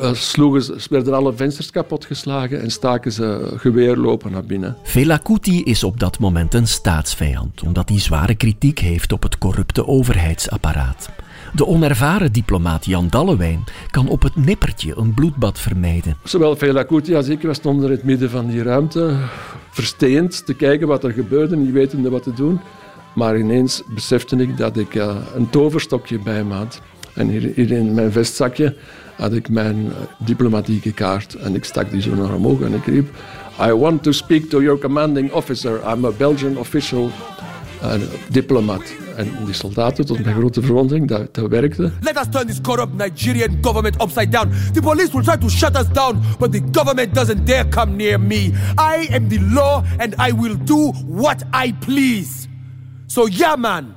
eh, 0.00 0.14
sloegen, 0.14 0.78
werden 0.90 1.14
alle 1.14 1.32
vensters 1.32 1.70
kapotgeslagen 1.70 2.60
en 2.60 2.70
staken 2.70 3.12
ze 3.12 3.52
geweerlopen 3.56 4.32
naar 4.32 4.44
binnen. 4.44 4.76
Fela 4.82 5.16
Kuti 5.16 5.62
is 5.62 5.84
op 5.84 6.00
dat 6.00 6.18
moment 6.18 6.54
een 6.54 6.68
staatsvijand, 6.68 7.62
omdat 7.62 7.88
hij 7.88 7.98
zware 7.98 8.34
kritiek 8.34 8.78
heeft 8.78 9.12
op 9.12 9.22
het 9.22 9.38
corrupte 9.38 9.86
overheidsapparaat. 9.86 11.08
De 11.54 11.66
onervaren 11.66 12.32
diplomaat 12.32 12.84
Jan 12.84 13.08
Dallewijn 13.08 13.64
kan 13.90 14.08
op 14.08 14.22
het 14.22 14.36
nippertje 14.36 14.96
een 14.96 15.14
bloedbad 15.14 15.58
vermijden. 15.58 16.16
Zowel 16.24 16.56
Fela 16.56 16.82
Kuti 16.82 17.14
als 17.14 17.28
ik 17.28 17.48
stonden 17.50 17.84
in 17.84 17.90
het 17.90 18.04
midden 18.04 18.30
van 18.30 18.46
die 18.46 18.62
ruimte, 18.62 19.16
versteend 19.70 20.46
te 20.46 20.54
kijken 20.54 20.86
wat 20.86 21.04
er 21.04 21.12
gebeurde, 21.12 21.56
niet 21.56 21.72
wetende 21.72 22.10
wat 22.10 22.22
te 22.22 22.32
doen. 22.32 22.60
Maar 23.14 23.38
ineens 23.38 23.82
besefte 23.94 24.36
ik 24.36 24.56
dat 24.56 24.76
ik 24.76 24.94
uh, 24.94 25.16
een 25.34 25.50
toverstokje 25.50 26.18
bij 26.18 26.44
me 26.44 26.54
had. 26.54 26.80
En 27.14 27.28
hier, 27.28 27.52
hier 27.54 27.70
in 27.70 27.94
mijn 27.94 28.12
vestzakje 28.12 28.76
had 29.16 29.32
ik 29.32 29.48
mijn 29.48 29.76
uh, 29.76 29.92
diplomatieke 30.18 30.92
kaart 30.92 31.34
en 31.34 31.54
ik 31.54 31.64
stak 31.64 31.90
die 31.90 32.00
zo 32.00 32.14
naar 32.14 32.34
omhoog 32.34 32.60
en 32.60 32.74
ik 32.74 32.84
riep 32.86 33.08
I 33.60 33.72
want 33.72 34.02
to 34.02 34.12
speak 34.12 34.50
to 34.50 34.60
your 34.60 34.76
commanding 34.76 35.30
officer. 35.32 35.80
I'm 35.84 36.04
a 36.04 36.10
Belgian 36.10 36.56
official 36.56 37.12
uh, 37.82 38.00
diplomat. 38.30 38.82
En 39.16 39.28
die 39.44 39.54
soldaten, 39.54 40.06
tot 40.06 40.24
mijn 40.24 40.36
grote 40.36 40.62
verwondering, 40.62 41.08
dat, 41.08 41.34
dat 41.34 41.48
werkte. 41.48 41.92
Let 42.00 42.16
us 42.16 42.26
turn 42.30 42.46
this 42.46 42.60
corrupt 42.60 42.96
Nigerian 42.96 43.58
government 43.60 44.02
upside 44.02 44.30
down. 44.30 44.50
The 44.72 44.80
police 44.80 45.12
will 45.12 45.22
try 45.22 45.36
to 45.36 45.48
shut 45.48 45.76
us 45.76 45.88
down, 45.92 46.22
but 46.38 46.52
the 46.52 46.62
government 46.72 47.14
doesn't 47.14 47.46
dare 47.46 47.68
come 47.68 47.96
near 47.96 48.20
me. 48.20 48.52
I 48.76 49.08
am 49.10 49.28
the 49.28 49.38
law 49.40 49.84
and 49.98 50.14
I 50.18 50.32
will 50.32 50.56
do 50.56 50.92
what 51.06 51.42
I 51.52 51.72
please. 51.80 52.48
So 53.06 53.26
yeah 53.26 53.56
man, 53.56 53.94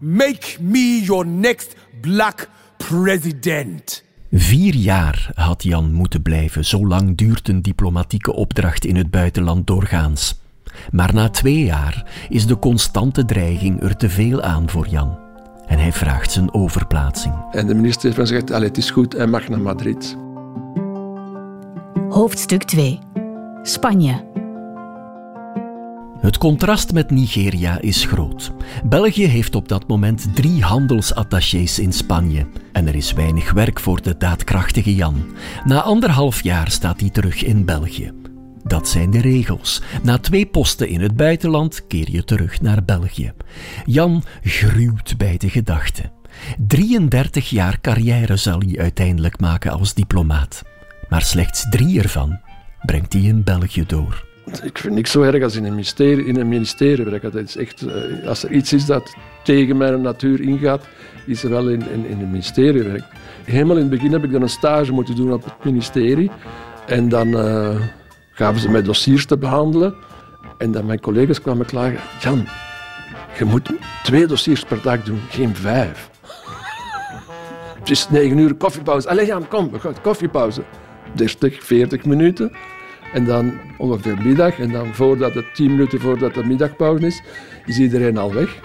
make 0.00 0.58
me 0.58 1.04
your 1.04 1.26
next 1.26 1.76
black 2.00 2.48
president. 2.78 4.05
Vier 4.30 4.74
jaar 4.74 5.30
had 5.34 5.62
Jan 5.62 5.92
moeten 5.92 6.22
blijven, 6.22 6.64
zo 6.64 6.86
lang 6.86 7.16
duurt 7.16 7.48
een 7.48 7.62
diplomatieke 7.62 8.32
opdracht 8.32 8.84
in 8.84 8.96
het 8.96 9.10
buitenland 9.10 9.66
doorgaans. 9.66 10.40
Maar 10.90 11.14
na 11.14 11.28
twee 11.28 11.64
jaar 11.64 12.06
is 12.28 12.46
de 12.46 12.58
constante 12.58 13.24
dreiging 13.24 13.82
er 13.82 13.96
te 13.96 14.10
veel 14.10 14.42
aan 14.42 14.70
voor 14.70 14.88
Jan. 14.88 15.18
En 15.66 15.78
hij 15.78 15.92
vraagt 15.92 16.32
zijn 16.32 16.54
overplaatsing. 16.54 17.34
En 17.50 17.66
de 17.66 17.74
minister 17.74 18.04
heeft 18.04 18.16
gezegd, 18.16 18.48
het 18.48 18.76
is 18.76 18.90
goed, 18.90 19.12
hij 19.12 19.26
mag 19.26 19.48
naar 19.48 19.60
Madrid. 19.60 20.16
Hoofdstuk 22.08 22.62
2. 22.62 22.98
Spanje. 23.62 24.24
Het 26.20 26.38
contrast 26.38 26.92
met 26.92 27.10
Nigeria 27.10 27.80
is 27.80 28.04
groot. 28.04 28.52
België 28.84 29.26
heeft 29.26 29.54
op 29.54 29.68
dat 29.68 29.88
moment 29.88 30.34
drie 30.34 30.62
handelsattachés 30.62 31.78
in 31.78 31.92
Spanje. 31.92 32.46
En 32.72 32.86
er 32.86 32.94
is 32.94 33.12
weinig 33.12 33.52
werk 33.52 33.80
voor 33.80 34.02
de 34.02 34.16
daadkrachtige 34.16 34.94
Jan. 34.94 35.24
Na 35.64 35.82
anderhalf 35.82 36.42
jaar 36.42 36.70
staat 36.70 37.00
hij 37.00 37.10
terug 37.10 37.44
in 37.44 37.64
België. 37.64 38.12
Dat 38.64 38.88
zijn 38.88 39.10
de 39.10 39.20
regels. 39.20 39.82
Na 40.02 40.18
twee 40.18 40.46
posten 40.46 40.88
in 40.88 41.00
het 41.00 41.16
buitenland 41.16 41.86
keer 41.86 42.10
je 42.10 42.24
terug 42.24 42.60
naar 42.60 42.84
België. 42.84 43.32
Jan 43.84 44.24
gruwt 44.42 45.16
bij 45.16 45.36
de 45.36 45.48
gedachte. 45.48 46.10
33 46.58 47.50
jaar 47.50 47.80
carrière 47.80 48.36
zal 48.36 48.60
hij 48.60 48.78
uiteindelijk 48.78 49.40
maken 49.40 49.72
als 49.72 49.94
diplomaat. 49.94 50.62
Maar 51.08 51.22
slechts 51.22 51.66
drie 51.70 52.00
ervan 52.00 52.40
brengt 52.82 53.12
hij 53.12 53.22
in 53.22 53.44
België 53.44 53.84
door. 53.86 54.24
Ik 54.62 54.78
vind 54.78 54.94
niks 54.94 55.10
zo 55.10 55.22
erg 55.22 55.42
als 55.42 55.56
in 55.56 55.64
een 55.64 55.70
ministerie, 55.70 56.24
in 56.24 56.36
een 56.36 56.48
ministerie 56.48 57.04
werken. 57.04 57.32
Dat 57.32 57.42
is 57.42 57.56
echt, 57.56 57.86
eh, 57.86 58.28
als 58.28 58.42
er 58.42 58.50
iets 58.50 58.72
is 58.72 58.86
dat 58.86 59.14
tegen 59.42 59.76
mijn 59.76 60.00
natuur 60.00 60.40
ingaat, 60.40 60.86
is 61.26 61.42
er 61.42 61.50
wel 61.50 61.68
in, 61.68 61.82
in, 61.90 62.20
een 62.20 62.30
ministerie 62.30 62.82
werk. 62.82 63.04
Helemaal 63.44 63.76
in 63.76 63.82
het 63.82 63.90
begin 63.90 64.12
heb 64.12 64.24
ik 64.24 64.32
dan 64.32 64.42
een 64.42 64.48
stage 64.48 64.92
moeten 64.92 65.16
doen 65.16 65.32
op 65.32 65.44
het 65.44 65.64
ministerie. 65.64 66.30
En 66.86 67.08
dan 67.08 67.28
uh, 67.28 67.80
gaven 68.32 68.60
ze 68.60 68.70
mij 68.70 68.82
dossiers 68.82 69.26
te 69.26 69.38
behandelen. 69.38 69.94
En 70.58 70.72
dan 70.72 70.86
mijn 70.86 71.00
collega's 71.00 71.40
kwamen 71.40 71.66
klagen. 71.66 71.98
Jan, 72.20 72.46
je 73.38 73.44
moet 73.44 73.70
twee 74.02 74.26
dossiers 74.26 74.64
per 74.64 74.82
dag 74.82 75.02
doen, 75.02 75.20
geen 75.28 75.56
vijf. 75.56 76.10
Het 77.78 77.90
is 77.90 78.08
negen 78.08 78.38
uur 78.38 78.54
koffiepauze. 78.54 79.08
Allee 79.08 79.26
Jan, 79.26 79.48
kom, 79.48 79.70
we 79.70 79.80
gaan 79.80 80.00
koffiepauze. 80.02 80.62
30, 81.12 81.64
40 81.64 82.04
minuten. 82.04 82.52
En 83.16 83.24
dan 83.24 83.52
ongeveer 83.78 84.16
middag. 84.22 84.58
En 84.58 84.72
dan 84.72 84.94
voordat 84.94 85.34
het 85.34 85.54
tien 85.54 85.70
minuten 85.70 86.00
voordat 86.00 86.34
de 86.34 86.44
middagpauze 86.44 87.06
is, 87.06 87.22
is 87.66 87.78
iedereen 87.78 88.16
al 88.16 88.32
weg. 88.32 88.60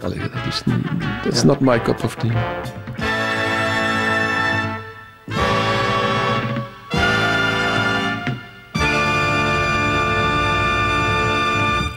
Allee, 0.00 0.18
dat 0.18 0.46
is 0.48 0.62
niet... 0.64 0.76
That's 1.22 1.42
not 1.42 1.60
my 1.60 1.80
cup 1.82 2.02
of 2.02 2.14
tea. 2.14 2.32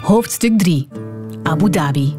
Hoofdstuk 0.02 0.58
3. 0.58 0.88
Abu 1.44 1.70
Dhabi. 1.70 2.16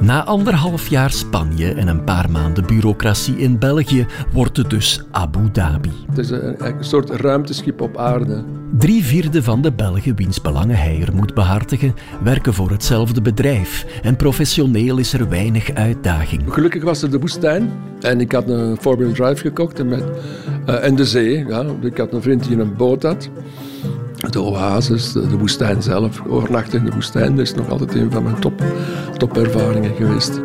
Na 0.00 0.24
anderhalf 0.24 0.88
jaar 0.88 1.10
Spanje 1.10 1.72
en 1.72 1.88
een 1.88 2.04
paar 2.04 2.30
maanden 2.30 2.66
bureaucratie 2.66 3.36
in 3.36 3.58
België 3.58 4.06
wordt 4.32 4.56
het 4.56 4.70
dus 4.70 5.02
Abu 5.10 5.50
Dhabi. 5.50 5.92
Het 6.08 6.18
is 6.18 6.30
een, 6.30 6.66
een 6.66 6.84
soort 6.84 7.10
ruimteschip 7.10 7.80
op 7.80 7.96
aarde. 7.96 8.44
Drie 8.78 9.04
vierde 9.04 9.42
van 9.42 9.62
de 9.62 9.72
Belgen 9.72 10.16
wiens 10.16 10.40
belangen 10.40 10.76
hij 10.76 11.00
er 11.00 11.14
moet 11.14 11.34
behartigen, 11.34 11.94
werken 12.22 12.54
voor 12.54 12.70
hetzelfde 12.70 13.22
bedrijf. 13.22 13.86
En 14.02 14.16
professioneel 14.16 14.98
is 14.98 15.12
er 15.12 15.28
weinig 15.28 15.74
uitdaging. 15.74 16.42
Gelukkig 16.48 16.82
was 16.82 17.02
er 17.02 17.10
de 17.10 17.18
woestijn 17.18 17.70
en 18.00 18.20
ik 18.20 18.32
had 18.32 18.48
een 18.48 18.76
four-wheel 18.80 19.12
drive 19.12 19.40
gekocht 19.40 19.78
en, 19.78 19.88
met, 19.88 20.04
uh, 20.68 20.84
en 20.84 20.96
de 20.96 21.04
zee. 21.04 21.46
Ja. 21.46 21.64
Ik 21.80 21.96
had 21.96 22.12
een 22.12 22.22
vriend 22.22 22.48
die 22.48 22.58
een 22.58 22.76
boot 22.76 23.02
had. 23.02 23.28
De 24.18 24.40
oases, 24.40 25.12
de, 25.12 25.38
woestijn 25.38 25.82
zelf, 25.82 26.22
overnachten 26.26 26.78
in 26.78 26.84
de 26.84 26.90
woestijn, 26.90 27.36
dat 27.36 27.44
is 27.44 27.54
nog 27.54 27.70
altijd 27.70 27.94
een 27.94 28.10
van 28.10 28.22
mijn 28.22 28.38
top, 28.40 28.62
topervaringen 29.16 29.94
geweest. 29.94 30.36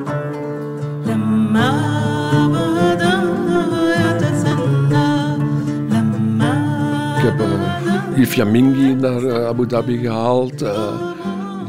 Ik 7.17 7.29
heb 7.29 7.39
uh, 7.39 8.17
Yves 8.17 8.35
Yamingi 8.35 8.93
naar 8.93 9.23
uh, 9.23 9.45
Abu 9.45 9.67
Dhabi 9.67 9.97
gehaald. 9.97 10.61
Uh, 10.61 10.93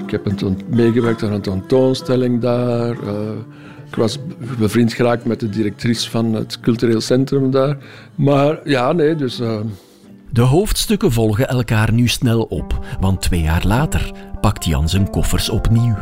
ik 0.05 0.11
heb 0.11 0.27
een 0.27 0.61
meegewerkt 0.69 1.23
aan 1.23 1.33
een 1.33 1.41
tentoonstelling 1.41 2.41
daar. 2.41 2.97
ik 3.89 3.95
was 3.97 4.19
bevriend 4.59 4.93
geraakt 4.93 5.25
met 5.25 5.41
de 5.41 5.49
directrice 5.49 6.11
van 6.11 6.35
het 6.35 6.61
cultureel 6.61 7.01
centrum 7.01 7.51
daar. 7.51 7.77
Maar 8.15 8.61
ja, 8.65 8.93
nee, 8.93 9.15
dus... 9.15 9.41
De 10.35 10.43
hoofdstukken 10.43 11.13
volgen 11.13 11.49
elkaar 11.49 11.93
nu 11.93 12.09
snel 12.09 12.43
op, 12.43 12.87
want 13.01 13.21
twee 13.21 13.41
jaar 13.41 13.67
later 13.67 14.13
pakt 14.41 14.65
Jan 14.65 14.89
zijn 14.89 15.11
koffers 15.11 15.49
opnieuw. 15.49 15.95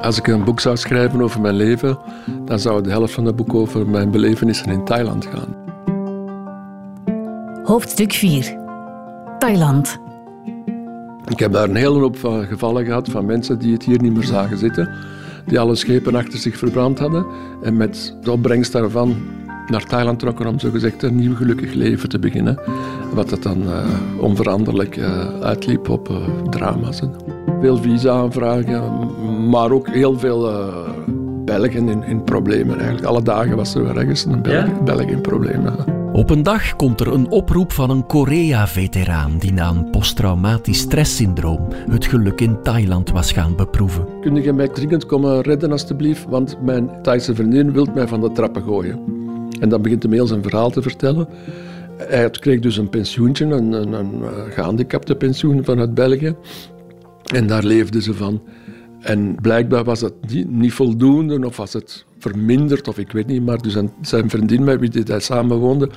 Als 0.00 0.18
ik 0.18 0.26
een 0.26 0.44
boek 0.44 0.60
zou 0.60 0.76
schrijven 0.76 1.22
over 1.22 1.40
mijn 1.40 1.54
leven, 1.54 1.98
dan 2.44 2.58
zou 2.58 2.82
de 2.82 2.90
helft 2.90 3.12
van 3.12 3.24
het 3.24 3.36
boek 3.36 3.54
over 3.54 3.88
mijn 3.88 4.10
belevenissen 4.10 4.72
in 4.72 4.84
Thailand 4.84 5.26
gaan. 5.26 5.56
Hoofdstuk 7.62 8.12
4. 8.12 8.58
Thailand. 9.38 9.98
Ik 11.28 11.38
heb 11.38 11.52
daar 11.52 11.68
een 11.68 11.76
hele 11.76 11.98
hoop 11.98 12.16
van 12.16 12.46
gevallen 12.46 12.84
gehad 12.84 13.08
van 13.08 13.24
mensen 13.26 13.58
die 13.58 13.72
het 13.72 13.84
hier 13.84 14.02
niet 14.02 14.14
meer 14.14 14.24
zagen 14.24 14.58
zitten, 14.58 14.90
die 15.46 15.60
alle 15.60 15.74
schepen 15.74 16.14
achter 16.14 16.38
zich 16.38 16.58
verbrand 16.58 16.98
hadden 16.98 17.26
en 17.62 17.76
met 17.76 18.16
de 18.20 18.30
opbrengst 18.30 18.72
daarvan 18.72 19.16
naar 19.66 19.84
Thailand 19.84 20.18
trokken 20.18 20.46
om 20.46 20.58
zogezegd 20.58 21.02
een 21.02 21.16
nieuw 21.16 21.34
gelukkig 21.34 21.72
leven 21.72 22.08
te 22.08 22.18
beginnen. 22.18 22.58
Wat 23.14 23.28
dat 23.28 23.42
dan 23.42 23.62
uh, 23.62 23.84
onveranderlijk 24.20 24.96
uh, 24.96 25.40
uitliep 25.40 25.88
op 25.88 26.08
uh, 26.08 26.16
drama's. 26.50 27.02
Veel 27.60 27.76
visa-aanvragen, 27.76 28.82
maar 29.48 29.70
ook 29.70 29.88
heel 29.88 30.18
veel 30.18 30.72
Belgen 31.44 31.88
in, 31.88 32.02
in, 32.02 32.24
problemen. 32.24 32.76
Eigenlijk 32.76 33.06
alle 33.06 33.22
dagen 33.22 33.56
was 33.56 33.74
er 33.74 33.96
ergens 33.96 34.24
een 34.24 34.42
Belg, 34.42 34.66
ja? 34.66 34.82
Belg 34.84 35.00
in 35.00 35.20
problemen. 35.20 36.02
Op 36.12 36.30
een 36.30 36.42
dag 36.42 36.76
komt 36.76 37.00
er 37.00 37.12
een 37.12 37.30
oproep 37.30 37.72
van 37.72 37.90
een 37.90 38.06
Korea-veteraan 38.06 39.38
die 39.38 39.52
na 39.52 39.70
een 39.70 39.90
posttraumatisch 39.90 40.78
stresssyndroom 40.78 41.68
het 41.90 42.06
geluk 42.06 42.40
in 42.40 42.62
Thailand 42.62 43.10
was 43.10 43.32
gaan 43.32 43.56
beproeven. 43.56 44.06
Kun 44.20 44.42
je 44.42 44.52
mij 44.52 44.68
dringend 44.68 45.06
komen 45.06 45.40
redden 45.40 45.72
alstublieft, 45.72 46.26
want 46.28 46.56
mijn 46.62 46.90
Thaise 47.02 47.34
vriendin 47.34 47.72
wil 47.72 47.86
mij 47.94 48.08
van 48.08 48.20
de 48.20 48.32
trappen 48.32 48.62
gooien. 48.62 49.23
En 49.60 49.68
dan 49.68 49.82
begint 49.82 50.02
hij 50.02 50.12
heel 50.12 50.26
zijn 50.26 50.42
verhaal 50.42 50.70
te 50.70 50.82
vertellen. 50.82 51.28
Hij 51.96 52.30
kreeg 52.30 52.60
dus 52.60 52.76
een 52.76 52.88
pensioentje, 52.88 53.44
een, 53.44 53.72
een, 53.72 53.92
een 53.92 54.22
gehandicapte 54.50 55.14
pensioen 55.14 55.64
vanuit 55.64 55.94
België. 55.94 56.36
En 57.34 57.46
daar 57.46 57.64
leefden 57.64 58.02
ze 58.02 58.14
van. 58.14 58.42
En 59.00 59.34
blijkbaar 59.42 59.84
was 59.84 60.00
het 60.00 60.14
niet, 60.48 60.72
voldoende, 60.72 61.46
of 61.46 61.56
was 61.56 61.72
het 61.72 62.04
verminderd, 62.18 62.88
of 62.88 62.98
ik 62.98 63.12
weet 63.12 63.26
niet. 63.26 63.44
Maar 63.44 63.58
dus 63.58 63.76
zijn 64.00 64.30
vriendin 64.30 64.64
met 64.64 64.80
wie 64.80 65.02
hij 65.04 65.20
samen 65.20 65.56
woonde, 65.56 65.90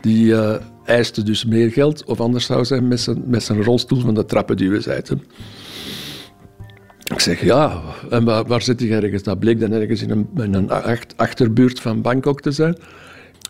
die 0.00 0.26
uh, 0.26 0.54
eiste 0.84 1.22
dus 1.22 1.44
meer 1.44 1.70
geld. 1.70 2.04
Of 2.04 2.20
anders 2.20 2.44
zou 2.44 2.64
zij 2.64 2.80
met 2.80 3.00
zijn, 3.00 3.22
met 3.26 3.42
zijn 3.42 3.62
rolstoel 3.62 4.00
van 4.00 4.14
de 4.14 4.24
trappen 4.24 4.56
duwen 4.56 4.82
zitten. 4.82 5.22
Ik 7.12 7.20
zeg 7.20 7.40
ja, 7.40 7.82
en 8.10 8.24
waar, 8.24 8.62
zit 8.62 8.80
hij 8.80 8.90
ergens? 8.90 9.22
Dat 9.22 9.38
bleek 9.38 9.60
dan 9.60 9.72
ergens 9.72 10.02
in 10.02 10.10
een, 10.10 10.28
in 10.36 10.54
een 10.54 10.70
achterbuurt 11.16 11.80
van 11.80 12.02
Bangkok 12.02 12.40
te 12.40 12.50
zijn. 12.50 12.76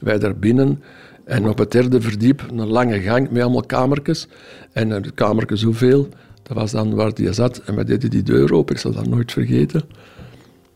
Wij 0.01 0.19
daar 0.19 0.37
binnen 0.37 0.83
en 1.25 1.49
op 1.49 1.59
het 1.59 1.71
derde 1.71 2.01
verdiep 2.01 2.43
een 2.51 2.67
lange 2.67 3.01
gang 3.01 3.31
met 3.31 3.43
allemaal 3.43 3.63
kamertjes. 3.63 4.29
En 4.73 5.03
de 5.03 5.11
kamertjes 5.11 5.63
hoeveel, 5.63 6.09
dat 6.43 6.57
was 6.57 6.71
dan 6.71 6.95
waar 6.95 7.11
hij 7.15 7.33
zat. 7.33 7.59
En 7.59 7.75
wij 7.75 7.85
deden 7.85 8.11
die 8.11 8.23
deur 8.23 8.53
open, 8.53 8.75
ik 8.75 8.81
zal 8.81 8.93
dat 8.93 9.07
nooit 9.07 9.33
vergeten. 9.33 9.83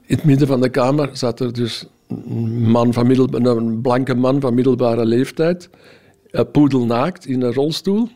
In 0.06 0.16
het 0.16 0.24
midden 0.24 0.46
van 0.46 0.60
de 0.60 0.68
kamer 0.68 1.08
zat 1.12 1.40
er 1.40 1.52
dus 1.52 1.86
een, 2.08 2.70
man 2.70 2.92
van 2.92 3.06
middel, 3.06 3.34
een 3.34 3.80
blanke 3.80 4.14
man 4.14 4.40
van 4.40 4.54
middelbare 4.54 5.06
leeftijd, 5.06 5.70
poedelnaakt 6.52 7.26
in 7.26 7.42
een 7.42 7.52
rolstoel, 7.52 8.08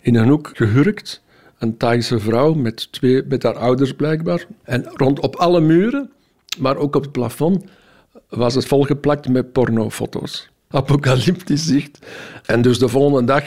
in 0.00 0.14
een 0.14 0.28
hoek 0.28 0.50
gehurkt 0.54 1.22
een 1.62 1.76
Thaise 1.76 2.18
vrouw 2.18 2.54
met, 2.54 2.92
twee, 2.92 3.22
met 3.28 3.42
haar 3.42 3.56
ouders 3.56 3.92
blijkbaar. 3.92 4.46
En 4.62 4.84
rond 4.94 5.20
op 5.20 5.36
alle 5.36 5.60
muren, 5.60 6.10
maar 6.58 6.76
ook 6.76 6.96
op 6.96 7.02
het 7.02 7.12
plafond, 7.12 7.64
was 8.28 8.54
het 8.54 8.66
volgeplakt 8.66 9.28
met 9.28 9.52
pornofoto's. 9.52 10.50
Apocalyptisch 10.68 11.66
zicht. 11.66 11.98
En 12.46 12.62
dus 12.62 12.78
de 12.78 12.88
volgende 12.88 13.24
dag 13.24 13.44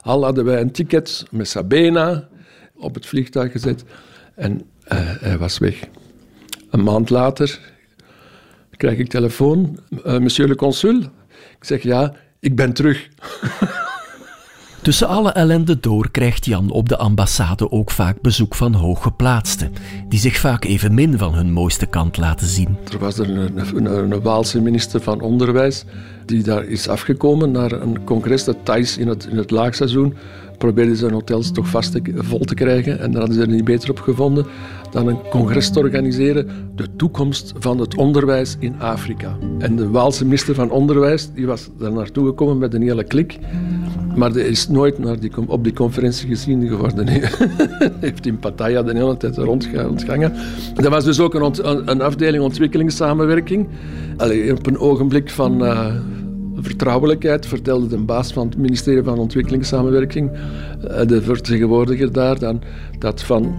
al 0.00 0.24
hadden 0.24 0.44
wij 0.44 0.60
een 0.60 0.72
ticket 0.72 1.24
met 1.30 1.48
Sabena 1.48 2.28
op 2.74 2.94
het 2.94 3.06
vliegtuig 3.06 3.52
gezet. 3.52 3.84
En 4.34 4.52
uh, 4.52 4.60
hij 5.20 5.38
was 5.38 5.58
weg. 5.58 5.80
Een 6.70 6.82
maand 6.82 7.10
later 7.10 7.60
krijg 8.76 8.98
ik 8.98 9.08
telefoon. 9.08 9.78
Uh, 9.90 10.18
monsieur 10.18 10.48
le 10.48 10.54
consul? 10.54 10.96
Ik 11.58 11.64
zeg 11.64 11.82
ja, 11.82 12.14
ik 12.40 12.56
ben 12.56 12.72
terug. 12.72 13.08
Tussen 14.84 15.08
alle 15.08 15.30
ellende 15.30 15.80
door 15.80 16.10
krijgt 16.10 16.44
Jan 16.44 16.70
op 16.70 16.88
de 16.88 16.96
ambassade 16.96 17.70
ook 17.70 17.90
vaak 17.90 18.20
bezoek 18.20 18.54
van 18.54 18.74
hooggeplaatsten, 18.74 19.72
die 20.08 20.18
zich 20.18 20.36
vaak 20.36 20.64
evenmin 20.64 21.18
van 21.18 21.34
hun 21.34 21.52
mooiste 21.52 21.86
kant 21.86 22.16
laten 22.16 22.46
zien. 22.46 22.76
Er 22.92 22.98
was 22.98 23.18
er 23.18 23.30
een, 23.74 24.22
Waalse 24.22 24.60
minister 24.60 25.00
van 25.00 25.20
Onderwijs 25.20 25.84
die 26.26 26.42
daar 26.42 26.64
is 26.64 26.88
afgekomen 26.88 27.50
naar 27.50 27.72
een 27.72 28.04
congres 28.04 28.44
dat 28.44 28.56
Thais 28.62 28.98
in 28.98 29.08
het, 29.08 29.26
in 29.30 29.36
het 29.36 29.50
laagseizoen 29.50 30.14
probeerden 30.58 30.96
zijn 30.96 31.12
hotels 31.12 31.52
toch 31.52 31.68
vast 31.68 31.92
te, 31.92 32.02
vol 32.16 32.44
te 32.44 32.54
krijgen. 32.54 33.00
En 33.00 33.10
daar 33.10 33.20
hadden 33.20 33.36
ze 33.36 33.42
er 33.42 33.54
niet 33.54 33.64
beter 33.64 33.90
op 33.90 34.00
gevonden 34.00 34.46
dan 34.90 35.06
een 35.06 35.28
congres 35.30 35.70
te 35.70 35.78
organiseren. 35.78 36.48
De 36.76 36.96
toekomst 36.96 37.52
van 37.58 37.78
het 37.78 37.96
onderwijs 37.96 38.56
in 38.58 38.80
Afrika. 38.80 39.36
En 39.58 39.76
de 39.76 39.90
Waalse 39.90 40.24
minister 40.24 40.54
van 40.54 40.70
Onderwijs 40.70 41.30
die 41.34 41.46
was 41.46 41.70
daar 41.78 41.92
naartoe 41.92 42.26
gekomen 42.26 42.58
met 42.58 42.74
een 42.74 42.82
hele 42.82 43.04
klik. 43.04 43.38
Maar 44.16 44.30
er 44.30 44.46
is 44.46 44.68
nooit 44.68 44.98
naar 44.98 45.20
die, 45.20 45.30
op 45.46 45.64
die 45.64 45.72
conferentie 45.72 46.28
gezien 46.28 46.68
geworden. 46.68 47.08
Hij 47.08 47.30
heeft 48.00 48.26
in 48.26 48.38
Pattaya 48.38 48.82
de 48.82 48.96
hele 48.96 49.16
tijd 49.16 49.36
rondgegangen. 49.36 50.32
Er 50.76 50.90
was 50.90 51.04
dus 51.04 51.20
ook 51.20 51.34
een, 51.34 51.90
een 51.90 52.02
afdeling 52.02 52.42
ontwikkelingssamenwerking. 52.42 53.68
Allee, 54.16 54.52
op 54.52 54.66
een 54.66 54.78
ogenblik 54.78 55.30
van... 55.30 55.64
Uh, 55.64 55.94
vertrouwelijkheid 56.64 57.46
vertelde 57.46 57.86
de 57.86 57.98
baas 57.98 58.32
van 58.32 58.46
het 58.46 58.56
ministerie 58.56 59.02
van 59.02 59.18
Ontwikkelingssamenwerking, 59.18 60.30
eh, 60.30 61.06
de 61.06 61.22
vertegenwoordiger 61.22 62.12
daar, 62.12 62.38
dan, 62.38 62.62
dat 62.98 63.22
van 63.22 63.54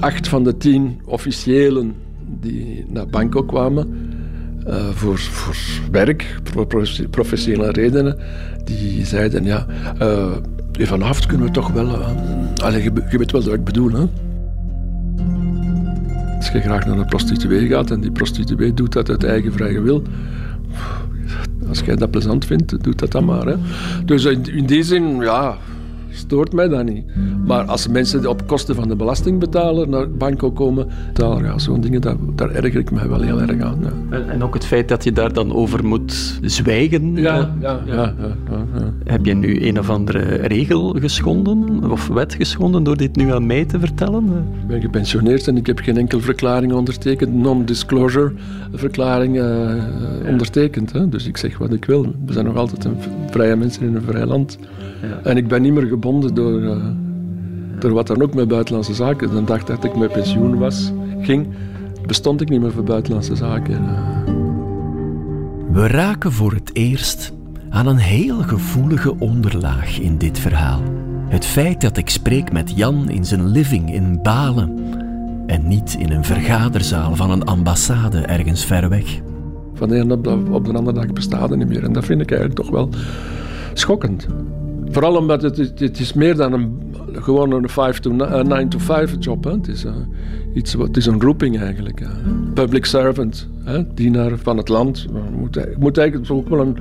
acht 0.00 0.28
van 0.28 0.44
de 0.44 0.56
tien 0.56 1.00
officiëlen 1.04 1.94
die 2.40 2.86
naar 2.88 3.06
Bangkok 3.06 3.48
kwamen 3.48 4.09
uh, 4.68 4.88
voor, 4.88 5.18
voor 5.18 5.54
werk, 5.90 6.36
voor 6.44 6.66
professionele 7.10 7.70
redenen, 7.70 8.18
die 8.64 9.06
zeiden, 9.06 9.44
ja, 9.44 9.66
uh, 10.02 10.32
vanavond 10.78 11.26
kunnen 11.26 11.46
we 11.46 11.52
toch 11.52 11.68
wel... 11.68 11.86
Uh, 12.62 12.84
je, 12.84 13.18
weet 13.18 13.30
wel 13.30 13.42
wat 13.42 13.54
ik 13.54 13.64
bedoel, 13.64 13.92
hè? 13.92 14.04
Als 16.36 16.48
je 16.48 16.60
graag 16.60 16.86
naar 16.86 16.98
een 16.98 17.06
prostituee 17.06 17.68
gaat 17.68 17.90
en 17.90 18.00
die 18.00 18.12
prostituee 18.12 18.74
doet 18.74 18.92
dat 18.92 19.10
uit 19.10 19.24
eigen 19.24 19.52
vrije 19.52 19.80
wil, 19.80 20.02
als 21.68 21.80
jij 21.80 21.96
dat 21.96 22.10
plezant 22.10 22.44
vindt, 22.44 22.84
doe 22.84 22.94
dat 22.94 23.12
dan 23.12 23.24
maar. 23.24 23.46
Hè. 23.46 23.56
Dus 24.04 24.24
in, 24.24 24.54
in 24.54 24.66
die 24.66 24.82
zin, 24.82 25.20
ja, 25.20 25.56
stoort 26.12 26.52
mij 26.52 26.68
dat 26.68 26.84
niet. 26.84 27.04
Maar 27.46 27.64
als 27.64 27.88
mensen 27.88 28.26
op 28.26 28.46
kosten 28.46 28.74
van 28.74 28.88
de 28.88 28.96
belastingbetaler 28.96 29.88
naar 29.88 30.10
Bangkok 30.10 30.56
komen, 30.56 30.88
daar, 31.12 31.44
ja, 31.44 31.58
zo'n 31.58 31.80
dingen, 31.80 32.00
daar, 32.00 32.16
daar 32.34 32.50
erger 32.50 32.80
ik 32.80 32.90
mij 32.90 33.08
wel 33.08 33.20
heel 33.20 33.40
erg 33.40 33.60
aan. 33.60 33.78
Ja. 33.82 34.16
En, 34.16 34.28
en, 34.28 34.42
ook 34.42 34.54
het 34.54 34.64
feit 34.66 34.88
dat 34.88 35.04
je 35.04 35.12
daar 35.12 35.32
dan 35.32 35.52
over 35.52 35.84
moet 35.86 36.38
zwijgen. 36.42 37.16
Ja, 37.16 37.54
ja, 37.60 37.80
ja, 37.86 38.14
Heb 39.04 39.24
je 39.24 39.34
nu 39.34 39.66
een 39.66 39.78
of 39.78 39.90
andere 39.90 40.18
regel 40.34 40.96
geschonden 40.98 41.90
of 41.90 42.08
wet 42.08 42.34
geschonden 42.34 42.82
door 42.82 42.96
dit 42.96 43.16
nu 43.16 43.32
aan 43.32 43.46
mij 43.46 43.64
te 43.64 43.78
vertellen? 43.78 44.24
Ik 44.60 44.66
ben 44.66 44.80
gepensioneerd 44.80 45.48
en 45.48 45.56
ik 45.56 45.66
heb 45.66 45.78
geen 45.78 45.96
enkele 45.96 46.20
verklaring 46.20 46.72
ondertekend, 46.72 47.34
non-disclosure 47.34 48.32
verklaring 48.72 49.36
uh, 49.36 49.70
ondertekend. 50.26 50.92
Hè. 50.92 51.08
Dus 51.08 51.26
ik 51.26 51.36
zeg 51.36 51.58
wat 51.58 51.72
ik 51.72 51.84
wil. 51.84 52.14
We 52.26 52.32
zijn 52.32 52.44
nog 52.44 52.56
altijd 52.56 52.84
een 52.84 52.96
vrije 53.30 53.56
mensen 53.56 53.82
in 53.82 53.94
een 53.94 54.02
vrij 54.02 54.26
land. 54.26 54.58
En 55.22 55.36
ik 55.36 55.48
ben 55.48 55.62
niet 55.62 55.72
meer 55.72 55.86
gebonden 55.86 56.34
door, 56.34 56.60
uh, 56.60 56.76
door 57.78 57.92
wat 57.92 58.06
dan 58.06 58.22
ook 58.22 58.34
met 58.34 58.48
buitenlandse 58.48 58.94
zaken. 58.94 59.30
De 59.30 59.44
dag 59.44 59.64
dat 59.64 59.84
ik 59.84 59.96
met 59.96 60.12
pensioen 60.12 60.58
was, 60.58 60.92
ging, 61.20 61.48
bestond 62.06 62.40
ik 62.40 62.48
niet 62.48 62.60
meer 62.60 62.72
voor 62.72 62.84
buitenlandse 62.84 63.36
zaken. 63.36 63.84
We 65.72 65.86
raken 65.86 66.32
voor 66.32 66.52
het 66.52 66.70
eerst 66.72 67.32
aan 67.68 67.86
een 67.86 67.96
heel 67.96 68.42
gevoelige 68.42 69.18
onderlaag 69.18 70.00
in 70.00 70.18
dit 70.18 70.38
verhaal. 70.38 70.80
Het 71.28 71.44
feit 71.44 71.80
dat 71.80 71.96
ik 71.96 72.10
spreek 72.10 72.52
met 72.52 72.72
Jan 72.76 73.08
in 73.08 73.24
zijn 73.24 73.48
living 73.48 73.94
in 73.94 74.18
Balen 74.22 74.78
en 75.46 75.68
niet 75.68 75.96
in 75.98 76.10
een 76.10 76.24
vergaderzaal 76.24 77.16
van 77.16 77.30
een 77.30 77.44
ambassade 77.44 78.20
ergens 78.20 78.64
ver 78.64 78.88
weg. 78.88 79.20
Van 79.74 79.88
de 79.88 79.96
ene 79.96 80.14
op 80.14 80.24
de, 80.24 80.42
op 80.50 80.64
de 80.64 80.72
andere 80.72 80.96
dag 80.96 81.12
bestaat 81.12 81.50
het 81.50 81.58
niet 81.58 81.68
meer. 81.68 81.84
En 81.84 81.92
dat 81.92 82.04
vind 82.04 82.20
ik 82.20 82.30
eigenlijk 82.30 82.60
toch 82.60 82.70
wel 82.70 82.88
schokkend. 83.74 84.26
Vooral 84.90 85.16
omdat 85.16 85.42
het, 85.42 85.56
het, 85.56 86.00
is 86.00 86.12
meer 86.12 86.36
dan 86.36 86.52
een, 86.52 86.94
gewoon 87.12 87.52
een 87.52 88.16
9 88.48 88.68
to 88.68 88.78
5 88.78 89.16
job. 89.18 89.44
Hè. 89.44 89.50
Het, 89.50 89.68
is, 89.68 89.84
uh, 89.84 89.92
iets, 90.54 90.72
het 90.72 90.96
is 90.96 91.06
een 91.06 91.20
roeping 91.20 91.60
eigenlijk. 91.60 92.02
Public 92.54 92.84
servant, 92.84 93.48
hè. 93.64 93.94
dienaar 93.94 94.38
van 94.38 94.56
het 94.56 94.68
land. 94.68 95.00
Je 95.00 95.36
moet, 95.38 95.78
moet 95.78 95.98
eigenlijk 95.98 96.30
ook 96.30 96.48
wel 96.48 96.60
een, 96.60 96.76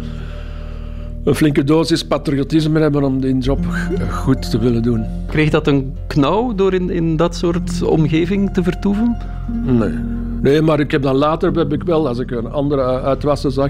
een 1.23 1.35
flinke 1.35 1.63
dosis 1.63 2.05
patriotisme 2.05 2.79
hebben 2.79 3.03
om 3.03 3.21
die 3.21 3.37
job 3.37 3.65
goed 4.09 4.51
te 4.51 4.59
willen 4.59 4.83
doen. 4.83 5.05
Kreeg 5.27 5.49
dat 5.49 5.67
een 5.67 5.93
knauw 6.07 6.55
door 6.55 6.73
in, 6.73 6.89
in 6.89 7.15
dat 7.15 7.35
soort 7.35 7.81
omgeving 7.81 8.53
te 8.53 8.63
vertoeven? 8.63 9.17
Nee. 9.65 9.93
Nee, 10.41 10.61
maar 10.61 10.79
ik 10.79 10.91
heb 10.91 11.01
dan 11.01 11.15
later 11.15 11.51
heb 11.51 11.73
ik 11.73 11.83
wel, 11.83 12.07
als 12.07 12.19
ik 12.19 12.31
een 12.31 12.51
andere 12.51 13.01
uitwassen 13.01 13.51
zag, 13.51 13.69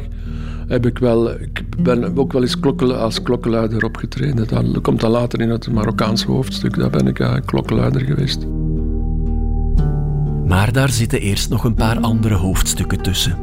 heb 0.68 0.86
ik 0.86 0.98
wel, 0.98 1.32
ik 1.32 1.69
ben 1.84 2.18
ook 2.18 2.34
wel 2.34 2.42
eens 2.42 2.60
klokken, 2.60 3.00
als 3.00 3.22
klokkenluider 3.22 3.84
opgetreden. 3.84 4.48
Dat 4.48 4.82
komt 4.82 5.00
dan 5.00 5.12
later 5.12 5.42
in 5.42 5.50
het 5.50 5.72
Marokkaanse 5.72 6.28
hoofdstuk, 6.28 6.78
daar 6.78 6.90
ben 6.90 7.08
ik 7.08 7.20
uh, 7.20 7.36
klokkenluider 7.46 8.02
geweest. 8.02 8.46
Maar 10.46 10.72
daar 10.72 10.90
zitten 10.90 11.22
eerst 11.22 11.50
nog 11.50 11.64
een 11.64 11.74
paar 11.74 12.00
andere 12.00 12.36
hoofdstukken 12.36 13.02
tussen. 13.02 13.38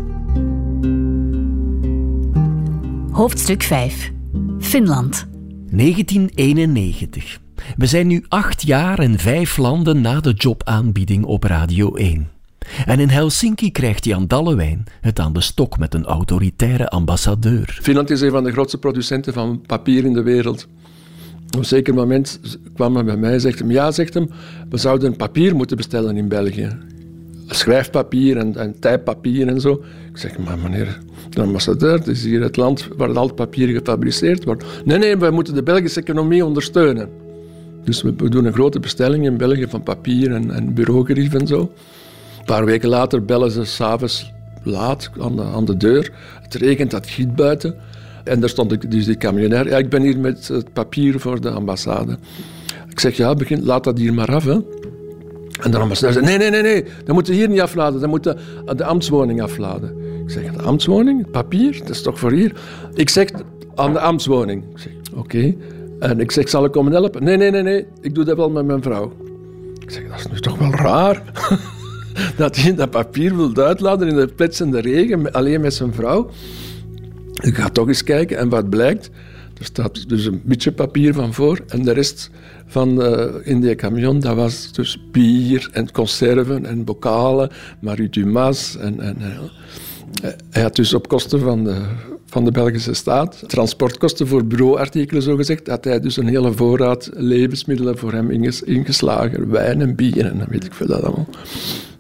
Hoofdstuk 3.11 3.63
5. 3.63 4.13
Finland. 4.59 5.27
1991. 5.71 7.39
We 7.77 7.87
zijn 7.87 8.07
nu 8.07 8.25
acht 8.29 8.63
jaar 8.63 8.99
en 8.99 9.19
vijf 9.19 9.57
landen 9.57 10.01
na 10.01 10.21
de 10.21 10.33
jobaanbieding 10.33 11.25
op 11.25 11.43
Radio 11.45 11.95
1. 11.95 12.36
En 12.87 13.01
in 13.01 13.09
Helsinki 13.09 13.73
krijgt 13.73 14.05
Jan 14.05 14.27
Dallewijn 14.27 14.85
het 15.01 15.19
aan 15.19 15.33
de 15.33 15.41
stok 15.41 15.79
met 15.79 15.95
een 15.95 16.05
autoritaire 16.05 16.89
ambassadeur. 16.89 17.79
Finland 17.83 18.11
is 18.11 18.21
een 18.21 18.31
van 18.31 18.45
de 18.45 18.53
grootste 18.53 18.79
producenten 18.79 19.33
van 19.33 19.63
papier 19.67 20.05
in 20.05 20.13
de 20.13 20.23
wereld. 20.23 20.67
Op 21.47 21.57
een 21.57 21.65
zeker 21.65 21.95
moment 21.95 22.41
kwam 22.75 22.95
hij 22.95 23.05
bij 23.05 23.17
mij 23.17 23.33
en 23.33 23.41
zegt 23.41 23.59
hem, 23.59 23.71
ja, 23.71 23.91
zegt 23.91 24.15
hem, 24.15 24.31
we 24.69 24.77
zouden 24.77 25.17
papier 25.17 25.57
moeten 25.57 25.77
bestellen 25.77 26.17
in 26.17 26.29
België. 26.29 26.79
Schrijfpapier 27.47 28.37
en, 28.37 28.57
en 28.57 28.75
en 29.49 29.61
zo. 29.61 29.85
Ik 30.13 30.17
zeg, 30.19 30.39
maar 30.39 30.59
meneer 30.59 30.99
de 31.31 31.43
ambassadeur, 31.43 31.93
het 31.93 32.07
is 32.07 32.25
hier 32.25 32.43
het 32.43 32.57
land 32.57 32.89
waar 32.97 33.17
al 33.17 33.27
het 33.27 33.35
papier 33.35 33.69
gefabriceerd 33.69 34.45
wordt. 34.45 34.65
Nee, 34.85 34.99
nee, 34.99 35.17
wij 35.17 35.31
moeten 35.31 35.55
de 35.55 35.63
Belgische 35.63 36.01
economie 36.01 36.45
ondersteunen. 36.45 37.09
Dus 37.85 38.03
we, 38.03 38.29
doen 38.29 38.45
een 38.45 38.53
grote 38.53 38.81
bestelling 38.81 39.25
in 39.25 39.37
België 39.37 39.67
van 39.69 39.83
papier 39.83 40.33
en, 40.33 40.51
en 40.51 40.75
bureaugerief 40.75 41.35
en 41.35 41.47
zo. 41.47 41.73
Paar 42.47 42.65
weken 42.65 42.89
later 42.89 43.25
bellen 43.25 43.51
ze 43.51 43.65
s'avonds 43.65 44.33
laat 44.63 45.11
aan 45.21 45.37
de, 45.37 45.43
aan 45.43 45.65
de 45.65 45.77
deur. 45.77 46.13
Het 46.43 46.55
regent, 46.55 46.93
het 46.93 47.07
giet 47.07 47.35
buiten. 47.35 47.75
En 48.25 48.41
daar 48.41 48.49
stond 48.49 48.73
ik, 48.73 48.91
dus 48.91 49.05
die 49.05 49.17
camionair. 49.17 49.69
Ja, 49.69 49.77
ik 49.77 49.89
ben 49.89 50.03
hier 50.03 50.19
met 50.19 50.49
het 50.49 50.73
papier 50.73 51.21
voor 51.21 51.41
de 51.41 51.51
ambassade. 51.51 52.19
Ik 52.91 53.01
zeg, 53.01 53.17
ja, 53.17 53.35
begin, 53.35 53.65
laat 53.65 53.85
dat 53.85 53.99
hier 53.99 54.15
maar 54.15 54.35
af. 54.35 54.47
En 54.47 55.71
de 55.71 55.79
ambassadeur 55.79 56.13
zei, 56.13 56.25
nee, 56.25 56.39
nee, 56.39 56.51
nee, 56.51 56.63
nee, 56.63 56.85
dat 57.05 57.15
moeten 57.15 57.35
hier 57.35 57.49
niet 57.49 57.61
afladen. 57.61 58.01
Dat 58.01 58.09
moet 58.09 58.25
de, 58.25 58.37
de 58.77 58.85
ambtswoning 58.85 59.43
afladen. 59.43 59.97
Ik 60.25 60.31
zeg, 60.31 60.53
de 60.53 60.63
ambtswoning? 60.63 61.23
Het 61.23 61.31
papier? 61.31 61.79
Dat 61.79 61.89
is 61.89 62.03
toch 62.03 62.19
voor 62.19 62.33
hier? 62.33 62.55
Ik 62.95 63.09
zeg, 63.09 63.29
aan 63.75 63.93
de 63.93 64.01
ambtswoning. 64.01 64.65
Ik 64.73 64.79
zeg, 64.79 64.93
oké. 65.15 65.55
En 65.99 66.21
ik 66.21 66.31
zeg, 66.31 66.49
zal 66.49 66.65
ik 66.65 66.73
komen 66.73 66.93
helpen? 66.93 67.25
Nee, 67.25 67.37
nee, 67.37 67.51
nee, 67.51 67.63
nee, 67.63 67.87
ik 68.01 68.15
doe 68.15 68.25
dat 68.25 68.37
wel 68.37 68.51
met 68.51 68.67
mijn 68.67 68.83
vrouw. 68.83 69.13
Ik 69.79 69.91
zeg, 69.91 70.09
dat 70.09 70.19
is 70.19 70.27
nu 70.27 70.41
toch 70.41 70.59
wel 70.59 70.71
raar. 70.71 71.23
dat 72.37 72.57
hij 72.57 72.75
dat 72.75 72.91
papier 72.91 73.37
wil 73.37 73.55
uitladen 73.55 74.09
in 74.09 74.17
de 74.17 74.27
pletsende 74.27 74.81
regen, 74.81 75.33
alleen 75.33 75.61
met 75.61 75.75
zijn 75.75 75.95
vrouw. 75.95 76.31
Ik 77.43 77.57
ga 77.57 77.69
toch 77.69 77.89
eens 77.89 78.05
kijken 78.05 78.39
en 78.39 78.49
wat 78.49 78.71
blijkt. 78.71 79.11
Er 79.59 79.65
staat 79.65 80.09
dus 80.09 80.25
een 80.25 80.43
beetje 80.45 80.73
papier 80.73 81.15
van 81.15 81.35
voor 81.35 81.61
en 81.69 81.83
de 81.83 81.93
rest 81.93 82.31
van 82.67 83.03
uh, 83.03 83.25
in 83.43 83.61
die 83.61 83.75
camion, 83.75 84.21
dat 84.21 84.37
was 84.37 84.73
dus 84.73 84.99
bier 85.13 85.69
en 85.73 85.93
conserven 85.93 86.67
en 86.67 86.85
bokalen, 86.85 87.51
Marie 87.81 88.09
Dumas. 88.09 88.77
En, 88.77 89.01
en, 89.01 89.17
uh, 89.21 90.31
hij 90.51 90.63
had 90.63 90.77
dus 90.77 90.95
op 90.95 91.09
kosten 91.09 91.41
van 91.41 91.65
de, 91.65 91.83
van 92.27 92.45
de 92.45 92.51
Belgische 92.51 92.95
staat, 92.95 93.45
transportkosten 93.47 94.27
voor 94.27 94.45
bureauartikelen 94.45 95.23
zogezegd, 95.23 95.67
had 95.67 95.85
hij 95.85 96.01
dus 96.01 96.17
een 96.17 96.29
hele 96.29 96.53
voorraad 96.53 97.11
levensmiddelen 97.15 97.99
voor 97.99 98.13
hem 98.13 98.31
ingeslagen. 98.65 99.51
Wijn 99.51 99.81
en 99.81 99.95
bier 99.95 100.27
en 100.27 100.39
dan 100.39 100.47
weet 100.51 100.65
ik 100.65 100.75
veel 100.75 100.87
dat 100.87 101.03
allemaal. 101.03 101.29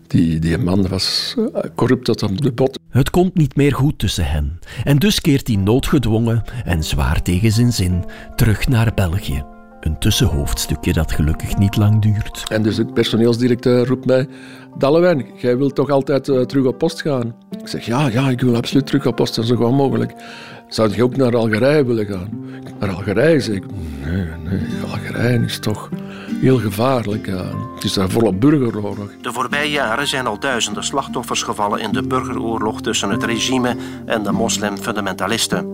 Die, 0.07 0.39
die 0.39 0.59
man 0.59 0.89
was 0.89 1.35
eh, 1.37 1.63
corrupt 1.75 2.05
tot 2.05 2.23
aan 2.23 2.37
de 2.37 2.53
bot. 2.53 2.79
Het 2.89 3.11
komt 3.11 3.35
niet 3.35 3.57
meer 3.57 3.75
goed 3.75 3.99
tussen 3.99 4.25
hen. 4.25 4.59
En 4.85 4.99
dus 4.99 5.21
keert 5.21 5.47
hij 5.47 5.57
noodgedwongen 5.57 6.43
en 6.65 6.85
zwaar 6.85 7.23
tegen 7.23 7.53
zijn 7.53 7.73
zin 7.73 8.05
terug 8.37 8.69
naar 8.69 8.95
België. 8.95 9.45
Een 9.81 9.99
tussenhoofdstukje 9.99 10.93
dat 10.93 11.13
gelukkig 11.13 11.57
niet 11.57 11.77
lang 11.77 12.03
duurt. 12.03 12.43
En 12.49 12.63
dus 12.63 12.77
de 12.77 12.87
personeelsdirecteur 12.87 13.87
roept 13.87 14.07
mij... 14.07 14.29
Dallewijn, 14.79 15.27
jij 15.37 15.57
wilt 15.57 15.75
toch 15.75 15.91
altijd 15.91 16.29
uh, 16.29 16.41
terug 16.41 16.65
op 16.65 16.79
post 16.79 17.01
gaan? 17.01 17.35
Ik 17.61 17.69
zeg, 17.69 17.87
ja, 17.87 18.09
ja, 18.09 18.31
ik 18.31 18.41
wil 18.41 18.57
absoluut 18.57 18.87
terug 18.87 19.07
op 19.07 19.17
post, 19.17 19.35
zo 19.35 19.57
gauw 19.57 19.71
mogelijk. 19.71 20.15
Zou 20.69 20.95
je 20.95 21.03
ook 21.03 21.17
naar 21.17 21.37
Algerije 21.37 21.85
willen 21.85 22.07
gaan? 22.07 22.29
Naar 22.81 22.91
Algerije, 22.91 23.41
zeg 23.41 23.55
ik. 23.55 23.65
Nee, 24.05 24.25
nee, 24.45 24.61
Algerije 24.91 25.45
is 25.45 25.59
toch 25.59 25.91
heel 26.41 26.59
gevaarlijk. 26.59 27.27
Ja. 27.27 27.45
Het 27.75 27.85
is 27.85 27.93
daar 27.93 28.11
volop 28.11 28.41
burgeroorlog. 28.41 29.11
De 29.21 29.33
voorbije 29.33 29.71
jaren 29.71 30.07
zijn 30.07 30.27
al 30.27 30.39
duizenden 30.39 30.85
slachtoffers 30.85 31.43
gevallen 31.43 31.81
in 31.81 31.93
de 31.93 32.03
burgeroorlog 32.03 32.83
tussen 32.83 33.11
het 33.11 33.25
regime 33.25 33.77
en 34.07 34.23
de 34.23 34.33
moslimfundamentalisten. 34.33 35.67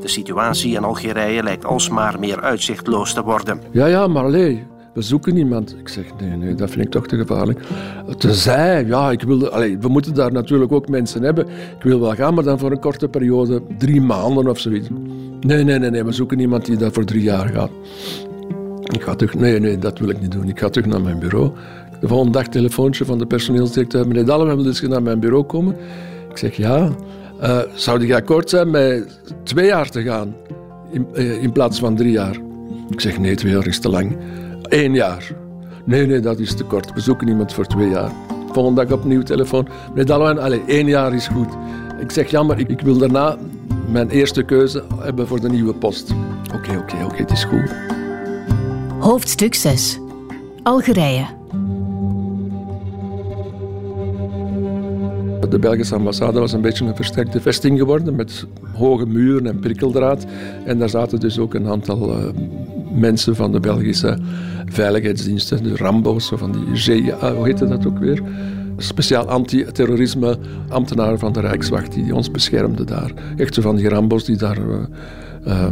De 0.00 0.08
situatie 0.08 0.74
in 0.74 0.84
Algerije 0.84 1.42
lijkt 1.42 1.64
alsmaar 1.64 2.18
meer 2.18 2.40
uitzichtloos 2.40 3.12
te 3.12 3.22
worden. 3.22 3.60
Ja, 3.70 3.86
ja, 3.86 4.06
maar 4.06 4.24
alleen 4.24 4.66
we 4.94 5.02
zoeken 5.02 5.36
iemand. 5.36 5.76
Ik 5.78 5.88
zeg, 5.88 6.04
nee, 6.20 6.36
nee, 6.36 6.54
dat 6.54 6.70
vind 6.70 6.84
ik 6.84 6.90
toch 6.90 7.06
te 7.06 7.16
gevaarlijk. 7.16 7.60
Tenzij, 8.18 8.84
ja, 8.86 9.10
ik 9.10 9.22
wilde, 9.22 9.50
allez, 9.50 9.76
we 9.80 9.88
moeten 9.88 10.14
daar 10.14 10.32
natuurlijk 10.32 10.72
ook 10.72 10.88
mensen 10.88 11.22
hebben. 11.22 11.46
Ik 11.48 11.82
wil 11.82 12.00
wel 12.00 12.14
gaan, 12.14 12.34
maar 12.34 12.44
dan 12.44 12.58
voor 12.58 12.70
een 12.70 12.80
korte 12.80 13.08
periode, 13.08 13.62
drie 13.78 14.00
maanden 14.00 14.48
of 14.48 14.58
zoiets. 14.58 14.88
Nee, 15.40 15.64
nee, 15.64 15.78
nee, 15.78 15.90
nee, 15.90 16.04
we 16.04 16.12
zoeken 16.12 16.38
iemand 16.38 16.64
die 16.64 16.76
daar 16.76 16.92
voor 16.92 17.04
drie 17.04 17.22
jaar 17.22 17.48
gaat. 17.48 17.70
Ik 18.92 19.02
ga 19.02 19.14
terug, 19.14 19.34
nee, 19.34 19.60
nee, 19.60 19.78
dat 19.78 19.98
wil 19.98 20.08
ik 20.08 20.20
niet 20.20 20.32
doen. 20.32 20.48
Ik 20.48 20.58
ga 20.58 20.68
terug 20.68 20.88
naar 20.88 21.00
mijn 21.00 21.18
bureau. 21.18 21.50
De 22.00 22.08
volgende 22.08 22.32
dag 22.32 22.48
telefoontje 22.48 23.04
van 23.04 23.18
de 23.18 23.26
personeelsdirecteur. 23.26 24.06
Meneer 24.06 24.24
Dallen, 24.24 24.46
wil 24.46 24.64
dus 24.64 24.80
naar 24.80 25.02
mijn 25.02 25.20
bureau 25.20 25.44
komen? 25.44 25.76
Ik 26.30 26.36
zeg, 26.38 26.56
ja. 26.56 26.90
Uh, 27.42 27.58
zou 27.74 28.04
ik 28.04 28.12
akkoord 28.12 28.50
zijn 28.50 28.70
met 28.70 29.20
twee 29.42 29.66
jaar 29.66 29.88
te 29.88 30.02
gaan 30.02 30.34
in, 30.90 31.06
uh, 31.14 31.42
in 31.42 31.52
plaats 31.52 31.78
van 31.78 31.96
drie 31.96 32.10
jaar? 32.10 32.36
Ik 32.90 33.00
zeg, 33.00 33.18
nee, 33.18 33.34
twee 33.34 33.52
jaar 33.52 33.66
is 33.66 33.78
te 33.78 33.88
lang. 33.88 34.16
Eén 34.62 34.94
jaar. 34.94 35.32
Nee, 35.84 36.06
nee, 36.06 36.20
dat 36.20 36.38
is 36.38 36.54
te 36.54 36.64
kort. 36.64 36.92
We 36.92 37.00
zoeken 37.00 37.28
iemand 37.28 37.52
voor 37.52 37.66
twee 37.66 37.88
jaar. 37.88 38.12
Volgende 38.52 38.84
dag 38.84 38.98
opnieuw 38.98 39.22
telefoon. 39.22 39.68
Meneer 39.88 40.06
Dalwijn, 40.06 40.38
allez, 40.38 40.60
één 40.66 40.86
jaar 40.86 41.14
is 41.14 41.28
goed. 41.28 41.52
Ik 42.00 42.10
zeg 42.10 42.30
jammer, 42.30 42.58
ik, 42.58 42.68
ik 42.68 42.80
wil 42.80 42.98
daarna 42.98 43.36
mijn 43.90 44.08
eerste 44.08 44.42
keuze 44.42 44.82
hebben 44.98 45.26
voor 45.26 45.40
de 45.40 45.48
nieuwe 45.48 45.74
post. 45.74 46.14
Oké, 46.54 46.76
oké, 46.76 47.04
oké, 47.04 47.16
het 47.16 47.30
is 47.30 47.44
goed. 47.44 47.74
Hoofdstuk 49.04 49.54
6. 49.54 49.98
Algerije. 50.62 51.24
De 55.48 55.58
Belgische 55.60 55.94
ambassade 55.94 56.40
was 56.40 56.52
een 56.52 56.60
beetje 56.60 56.84
een 56.84 56.96
versterkte 56.96 57.40
vesting 57.40 57.78
geworden 57.78 58.14
met 58.14 58.46
hoge 58.74 59.06
muren 59.06 59.46
en 59.46 59.58
prikkeldraad. 59.58 60.26
En 60.64 60.78
daar 60.78 60.88
zaten 60.88 61.20
dus 61.20 61.38
ook 61.38 61.54
een 61.54 61.66
aantal 61.66 62.18
uh, 62.18 62.24
mensen 62.92 63.36
van 63.36 63.52
de 63.52 63.60
Belgische 63.60 64.18
veiligheidsdiensten, 64.66 65.62
de 65.62 65.76
Rambo's, 65.76 66.32
van 66.34 66.52
die 66.52 66.76
GIA, 66.76 67.34
hoe 67.34 67.44
heette 67.44 67.66
dat 67.66 67.86
ook 67.86 67.98
weer? 67.98 68.22
Speciaal 68.76 69.28
antiterrorisme 69.28 70.38
ambtenaren 70.68 71.18
van 71.18 71.32
de 71.32 71.40
Rijkswacht 71.40 71.92
die 71.92 72.14
ons 72.14 72.30
beschermden 72.30 72.86
daar. 72.86 73.12
Echt 73.36 73.54
zo 73.54 73.62
van 73.62 73.76
die 73.76 73.88
Rambo's 73.88 74.24
die 74.24 74.36
daar 74.36 74.58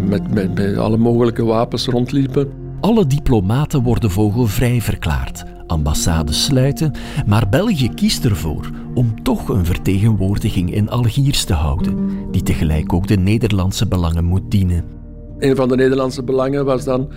met, 0.08 0.34
met, 0.34 0.54
met 0.54 0.76
alle 0.76 0.96
mogelijke 0.96 1.44
wapens 1.44 1.86
rondliepen. 1.86 2.61
Alle 2.82 3.06
diplomaten 3.06 3.82
worden 3.82 4.10
vogelvrij 4.10 4.80
verklaard 4.80 5.44
ambassades 5.66 6.44
sluiten, 6.44 6.92
maar 7.26 7.48
België 7.48 7.88
kiest 7.88 8.24
ervoor 8.24 8.70
om 8.94 9.22
toch 9.22 9.48
een 9.48 9.64
vertegenwoordiging 9.64 10.74
in 10.74 10.90
Algiers 10.90 11.44
te 11.44 11.54
houden, 11.54 12.10
die 12.30 12.42
tegelijk 12.42 12.92
ook 12.92 13.06
de 13.06 13.16
Nederlandse 13.16 13.88
belangen 13.88 14.24
moet 14.24 14.50
dienen. 14.50 15.01
Een 15.42 15.56
van 15.56 15.68
de 15.68 15.76
Nederlandse 15.76 16.22
belangen 16.22 16.64
was 16.64 16.84
dan 16.84 17.08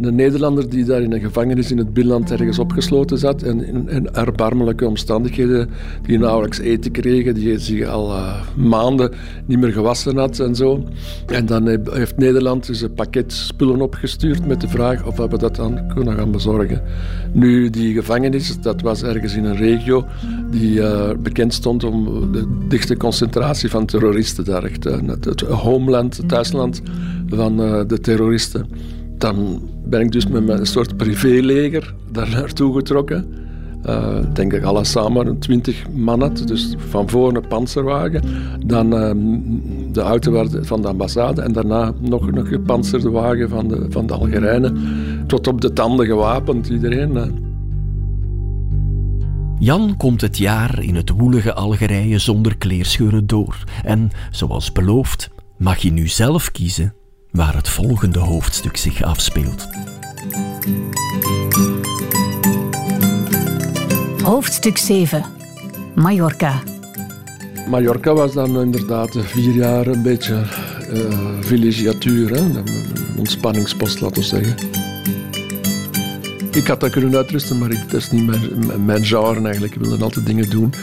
een 0.00 0.14
Nederlander 0.14 0.68
die 0.68 0.84
daar 0.84 1.02
in 1.02 1.12
een 1.12 1.20
gevangenis 1.20 1.70
in 1.70 1.78
het 1.78 1.92
binnenland 1.92 2.30
ergens 2.30 2.58
opgesloten 2.58 3.18
zat 3.18 3.42
en 3.42 3.88
in, 3.88 4.08
erbarmelijke 4.12 4.86
omstandigheden, 4.86 5.70
die 6.02 6.18
nauwelijks 6.18 6.58
eten 6.58 6.90
kregen, 6.90 7.34
die 7.34 7.58
zich 7.58 7.86
al 7.86 8.10
uh, 8.10 8.40
maanden 8.56 9.10
niet 9.46 9.60
meer 9.60 9.72
gewassen 9.72 10.16
had 10.16 10.38
en 10.38 10.54
zo. 10.54 10.82
En 11.26 11.46
dan 11.46 11.68
heeft 11.90 12.16
Nederland 12.16 12.66
dus 12.66 12.80
een 12.80 12.94
pakket 12.94 13.32
spullen 13.32 13.80
opgestuurd 13.80 14.46
met 14.46 14.60
de 14.60 14.68
vraag 14.68 15.06
of 15.06 15.16
we 15.16 15.38
dat 15.38 15.56
dan 15.56 15.88
kunnen 15.94 16.16
gaan 16.16 16.30
bezorgen. 16.30 16.82
Nu, 17.32 17.70
die 17.70 17.94
gevangenis, 17.94 18.60
dat 18.60 18.80
was 18.80 19.02
ergens 19.02 19.34
in 19.34 19.44
een 19.44 19.56
regio 19.56 20.04
die 20.50 20.78
uh, 20.78 21.10
bekend 21.18 21.54
stond 21.54 21.84
om 21.84 22.32
de 22.32 22.64
dichte 22.68 22.96
concentratie 22.96 23.70
van 23.70 23.86
terroristen 23.86 24.44
daar. 24.44 24.64
Echt, 24.64 24.86
uh, 24.86 24.96
het 25.20 25.40
homeland, 25.40 26.16
het 26.16 26.28
thuisland 26.28 26.82
van 27.28 27.60
de 27.82 28.00
terroristen. 28.00 28.66
Dan 29.18 29.62
ben 29.84 30.00
ik 30.00 30.12
dus 30.12 30.26
met 30.26 30.46
mijn 30.46 30.66
soort 30.66 30.96
privéleger 30.96 31.94
daar 32.12 32.28
naartoe 32.30 32.74
getrokken. 32.74 33.26
Uh, 33.86 34.16
denk 34.32 34.52
ik 34.52 34.64
alles 34.64 34.90
samen 34.90 35.26
een 35.26 35.38
twintig 35.38 35.90
man. 35.90 36.34
Dus 36.44 36.74
van 36.76 37.08
voor 37.08 37.36
een 37.36 37.48
panzerwagen, 37.48 38.22
dan 38.66 38.94
uh, 38.94 39.10
de 39.92 40.00
auto 40.00 40.46
van 40.60 40.82
de 40.82 40.88
ambassade 40.88 41.42
en 41.42 41.52
daarna 41.52 41.92
nog 42.00 42.26
een 42.26 42.46
gepanzerde 42.46 43.10
wagen 43.10 43.48
van 43.48 43.68
de, 43.68 43.86
van 43.88 44.06
de 44.06 44.14
Algerijnen. 44.14 44.78
Tot 45.26 45.46
op 45.46 45.60
de 45.60 45.72
tanden 45.72 46.06
gewapend, 46.06 46.68
iedereen. 46.68 47.42
Jan 49.58 49.96
komt 49.96 50.20
het 50.20 50.38
jaar 50.38 50.82
in 50.82 50.94
het 50.94 51.10
woelige 51.10 51.54
Algerije 51.54 52.18
zonder 52.18 52.56
kleerscheuren 52.56 53.26
door. 53.26 53.64
En, 53.82 54.10
zoals 54.30 54.72
beloofd, 54.72 55.30
mag 55.56 55.78
je 55.78 55.92
nu 55.92 56.08
zelf 56.08 56.50
kiezen 56.50 56.94
waar 57.34 57.54
het 57.54 57.68
volgende 57.68 58.18
hoofdstuk 58.18 58.76
zich 58.76 59.02
afspeelt. 59.02 59.66
Hoofdstuk 64.22 64.78
7. 64.78 65.24
Mallorca. 65.94 66.62
Mallorca 67.68 68.12
was 68.12 68.32
dan 68.32 68.60
inderdaad 68.60 69.16
vier 69.18 69.54
jaar 69.54 69.86
een 69.86 70.02
beetje 70.02 70.42
uh, 70.92 72.30
hè? 72.30 72.36
een 72.36 72.64
ontspanningspost, 73.16 74.00
laten 74.00 74.22
we 74.22 74.28
zeggen. 74.28 74.56
Ik 76.52 76.66
had 76.66 76.80
dat 76.80 76.90
kunnen 76.90 77.16
uitrusten, 77.16 77.58
maar 77.58 77.70
ik, 77.70 77.90
dat 77.90 78.00
is 78.00 78.10
niet 78.10 78.26
mijn, 78.26 78.84
mijn 78.84 79.04
genre 79.04 79.42
eigenlijk. 79.42 79.74
Ik 79.74 79.80
wilde 79.80 80.04
altijd 80.04 80.26
dingen 80.26 80.50
doen. 80.50 80.74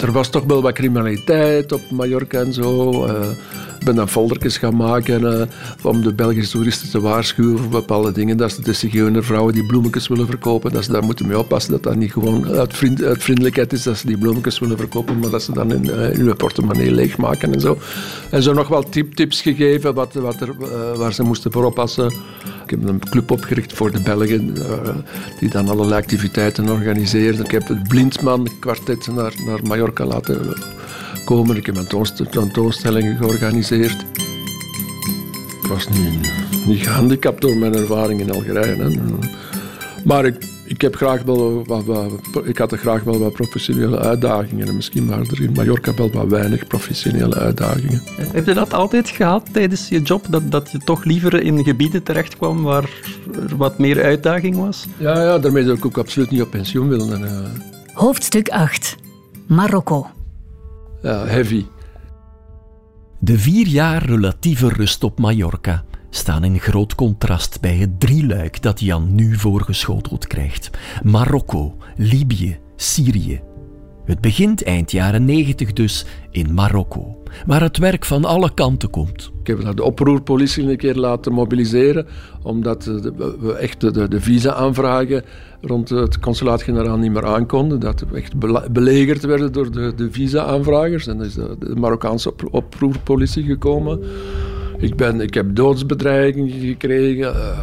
Er 0.00 0.12
was 0.12 0.30
toch 0.30 0.44
wel 0.44 0.62
wat 0.62 0.74
criminaliteit 0.74 1.72
op 1.72 1.80
Mallorca 1.90 2.40
en 2.40 2.52
zo. 2.52 3.06
Uh, 3.06 3.28
ik 3.30 3.73
ben 3.84 3.94
dan 3.94 4.08
foldertjes 4.08 4.58
gaan 4.58 4.76
maken 4.76 5.22
uh, 5.22 5.42
om 5.82 6.02
de 6.02 6.12
Belgische 6.14 6.52
toeristen 6.52 6.90
te 6.90 7.00
waarschuwen 7.00 7.58
voor 7.58 7.68
bepaalde 7.68 8.12
dingen. 8.12 8.36
Dat 8.36 8.52
ze 8.52 8.62
de 8.62 9.22
vrouwen 9.22 9.54
die 9.54 9.66
bloemetjes 9.66 10.08
willen 10.08 10.26
verkopen, 10.26 10.72
dat 10.72 10.84
ze 10.84 10.92
daar 10.92 11.04
moeten 11.04 11.26
mee 11.26 11.38
oppassen. 11.38 11.72
Dat 11.72 11.82
dat 11.82 11.96
niet 11.96 12.12
gewoon 12.12 12.48
uit, 12.48 12.76
vriend, 12.76 13.02
vriendelijkheid 13.02 13.72
is 13.72 13.82
dat 13.82 13.96
ze 13.96 14.06
die 14.06 14.18
bloemetjes 14.18 14.58
willen 14.58 14.76
verkopen, 14.76 15.18
maar 15.18 15.30
dat 15.30 15.42
ze 15.42 15.52
dan 15.52 15.72
in, 15.72 15.84
uh, 15.84 16.12
in 16.12 16.26
hun 16.26 16.36
portemonnee 16.36 16.90
leegmaken 16.90 17.52
en 17.54 17.60
zo. 17.60 17.78
En 18.30 18.42
zo 18.42 18.52
nog 18.52 18.68
wel 18.68 18.82
tip, 18.82 19.14
tips 19.14 19.42
gegeven 19.42 19.94
wat, 19.94 20.14
wat 20.14 20.40
er, 20.40 20.48
uh, 20.60 20.96
waar 20.96 21.12
ze 21.12 21.22
moesten 21.22 21.52
voor 21.52 21.64
oppassen. 21.64 22.06
Ik 22.64 22.70
heb 22.70 22.88
een 22.88 23.08
club 23.10 23.30
opgericht 23.30 23.72
voor 23.72 23.90
de 23.90 24.00
Belgen, 24.00 24.56
die 25.38 25.50
dan 25.50 25.68
allerlei 25.68 26.00
activiteiten 26.00 26.68
organiseert. 26.68 27.38
Ik 27.38 27.50
heb 27.50 27.68
het 27.68 27.88
Blindman 27.88 28.48
kwartet 28.60 29.06
naar, 29.14 29.32
naar 29.46 29.60
Mallorca 29.62 30.04
laten 30.04 30.54
komen. 31.24 31.56
Ik 31.56 31.66
heb 31.66 31.76
een 31.76 32.28
tentoonstellingen 32.30 33.16
georganiseerd. 33.16 34.04
Ik 35.62 35.70
was 35.70 35.88
niet, 35.88 36.30
niet 36.66 36.82
gehandicapt 36.82 37.40
door 37.40 37.56
mijn 37.56 37.74
ervaring 37.74 38.20
in 38.20 38.32
Algerije. 38.32 38.76
Hè. 38.76 38.88
Maar 40.04 40.24
ik, 40.24 40.36
ik, 40.64 40.80
heb 40.80 40.96
graag 40.96 41.22
wel 41.22 41.64
wat, 41.66 41.84
wat, 41.84 42.10
ik 42.44 42.58
had 42.58 42.72
er 42.72 42.78
graag 42.78 43.02
wel 43.02 43.18
wat 43.18 43.32
professionele 43.32 43.98
uitdagingen. 43.98 44.68
En 44.68 44.76
misschien 44.76 45.06
waren 45.06 45.26
er 45.30 45.42
in 45.42 45.52
Mallorca 45.52 45.94
wel 45.94 46.10
wat 46.10 46.26
weinig 46.26 46.66
professionele 46.66 47.34
uitdagingen. 47.34 48.02
Heb 48.32 48.46
je 48.46 48.54
dat 48.54 48.74
altijd 48.74 49.08
gehad 49.08 49.48
tijdens 49.52 49.88
je 49.88 50.02
job? 50.02 50.26
Dat, 50.28 50.50
dat 50.50 50.70
je 50.70 50.78
toch 50.78 51.04
liever 51.04 51.42
in 51.42 51.64
gebieden 51.64 52.02
terecht 52.02 52.36
kwam 52.36 52.62
waar 52.62 52.90
er 53.48 53.56
wat 53.56 53.78
meer 53.78 54.02
uitdaging 54.02 54.56
was? 54.56 54.86
Ja, 54.96 55.22
ja 55.22 55.38
daarmee 55.38 55.64
zou 55.64 55.76
ik 55.76 55.86
ook 55.86 55.98
absoluut 55.98 56.30
niet 56.30 56.42
op 56.42 56.50
pensioen 56.50 56.88
willen. 56.88 57.30
Hoofdstuk 57.92 58.48
8. 58.48 58.96
Marokko 59.46 60.13
heavy. 61.04 61.64
De 63.18 63.38
vier 63.38 63.66
jaar 63.66 64.04
relatieve 64.04 64.68
rust 64.68 65.04
op 65.04 65.18
Mallorca 65.18 65.84
staan 66.10 66.44
in 66.44 66.60
groot 66.60 66.94
contrast 66.94 67.60
bij 67.60 67.76
het 67.76 68.00
drieluik 68.00 68.62
dat 68.62 68.80
Jan 68.80 69.14
nu 69.14 69.38
voorgeschoteld 69.38 70.26
krijgt: 70.26 70.70
Marokko, 71.02 71.76
Libië, 71.96 72.58
Syrië. 72.76 73.53
Het 74.04 74.20
begint 74.20 74.62
eind 74.62 74.90
jaren 74.90 75.24
90 75.24 75.72
dus 75.72 76.06
in 76.30 76.54
Marokko, 76.54 77.22
waar 77.46 77.60
het 77.60 77.78
werk 77.78 78.04
van 78.04 78.24
alle 78.24 78.54
kanten 78.54 78.90
komt. 78.90 79.30
Ik 79.40 79.46
heb 79.46 79.76
de 79.76 79.82
oproerpolitie 79.82 80.70
een 80.70 80.76
keer 80.76 80.94
laten 80.94 81.32
mobiliseren, 81.32 82.06
omdat 82.42 82.84
we 82.84 83.56
echt 83.60 83.80
de, 83.80 84.08
de 84.08 84.20
visa-aanvragen 84.20 85.24
rond 85.60 85.88
het 85.88 86.18
consulaat-generaal 86.18 86.96
niet 86.96 87.12
meer 87.12 87.26
aankonden. 87.26 87.80
Dat 87.80 88.04
we 88.10 88.16
echt 88.16 88.38
belegerd 88.72 89.24
werden 89.24 89.52
door 89.52 89.70
de, 89.70 89.92
de 89.96 90.10
visa-aanvragers. 90.10 91.06
En 91.06 91.18
dan 91.18 91.26
is 91.26 91.34
de, 91.34 91.74
Marokkaanse 91.76 92.32
oproerpolitie 92.50 93.44
gekomen. 93.44 94.00
Ik, 94.78 94.96
ben, 94.96 95.20
ik 95.20 95.34
heb 95.34 95.54
doodsbedreigingen 95.56 96.50
gekregen. 96.50 97.34
Uh, 97.34 97.58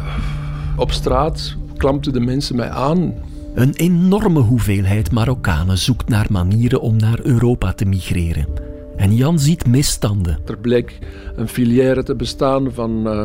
op 0.76 0.92
straat 0.92 1.56
klampten 1.76 2.12
de 2.12 2.20
mensen 2.20 2.56
mij 2.56 2.70
aan. 2.70 3.14
Een 3.54 3.74
enorme 3.74 4.40
hoeveelheid 4.40 5.10
Marokkanen 5.10 5.78
zoekt 5.78 6.08
naar 6.08 6.26
manieren 6.30 6.80
om 6.80 6.96
naar 6.96 7.20
Europa 7.22 7.72
te 7.72 7.84
migreren. 7.84 8.46
En 8.96 9.14
Jan 9.14 9.38
ziet 9.38 9.66
misstanden. 9.66 10.38
Er 10.46 10.58
bleek 10.58 10.98
een 11.36 11.48
filière 11.48 12.02
te 12.02 12.14
bestaan 12.14 12.72
van 12.72 13.06
uh, 13.06 13.24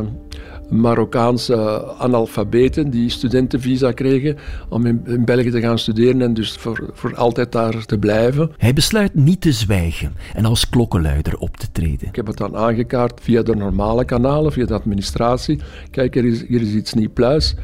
Marokkaanse 0.70 1.86
analfabeten 1.98 2.90
die 2.90 3.10
studentenvisa 3.10 3.92
kregen 3.92 4.38
om 4.70 4.86
in, 4.86 5.02
in, 5.06 5.26
België 5.26 5.50
te 5.50 5.62
gaan 5.62 5.80
studeren 5.80 6.22
en 6.22 6.34
dus 6.34 6.52
voor, 6.52 6.90
voor 6.94 7.16
altijd 7.16 7.52
daar 7.52 7.86
te 7.86 7.98
blijven. 7.98 8.52
Hij 8.58 8.74
besluit 8.74 9.16
niet 9.16 9.42
te 9.42 9.52
zwijgen 9.52 10.16
en 10.34 10.46
als 10.46 10.70
klokkenluider 10.70 11.38
op 11.38 11.58
te 11.58 11.72
treden. 11.72 12.08
Ik 12.08 12.16
heb 12.16 12.28
het 12.28 12.38
dan 12.38 12.56
aangekaart 12.56 13.20
via 13.22 13.42
de 13.42 13.56
normale 13.56 14.06
kanalen, 14.06 14.52
via 14.52 14.66
de 14.66 14.74
administratie. 14.74 15.60
Kijk, 15.92 16.16
er 16.16 16.26
is, 16.26 16.48
hier 16.48 16.62
is 16.62 16.74
iets 16.74 16.94
niet 16.94 17.14
pluis. 17.14 17.56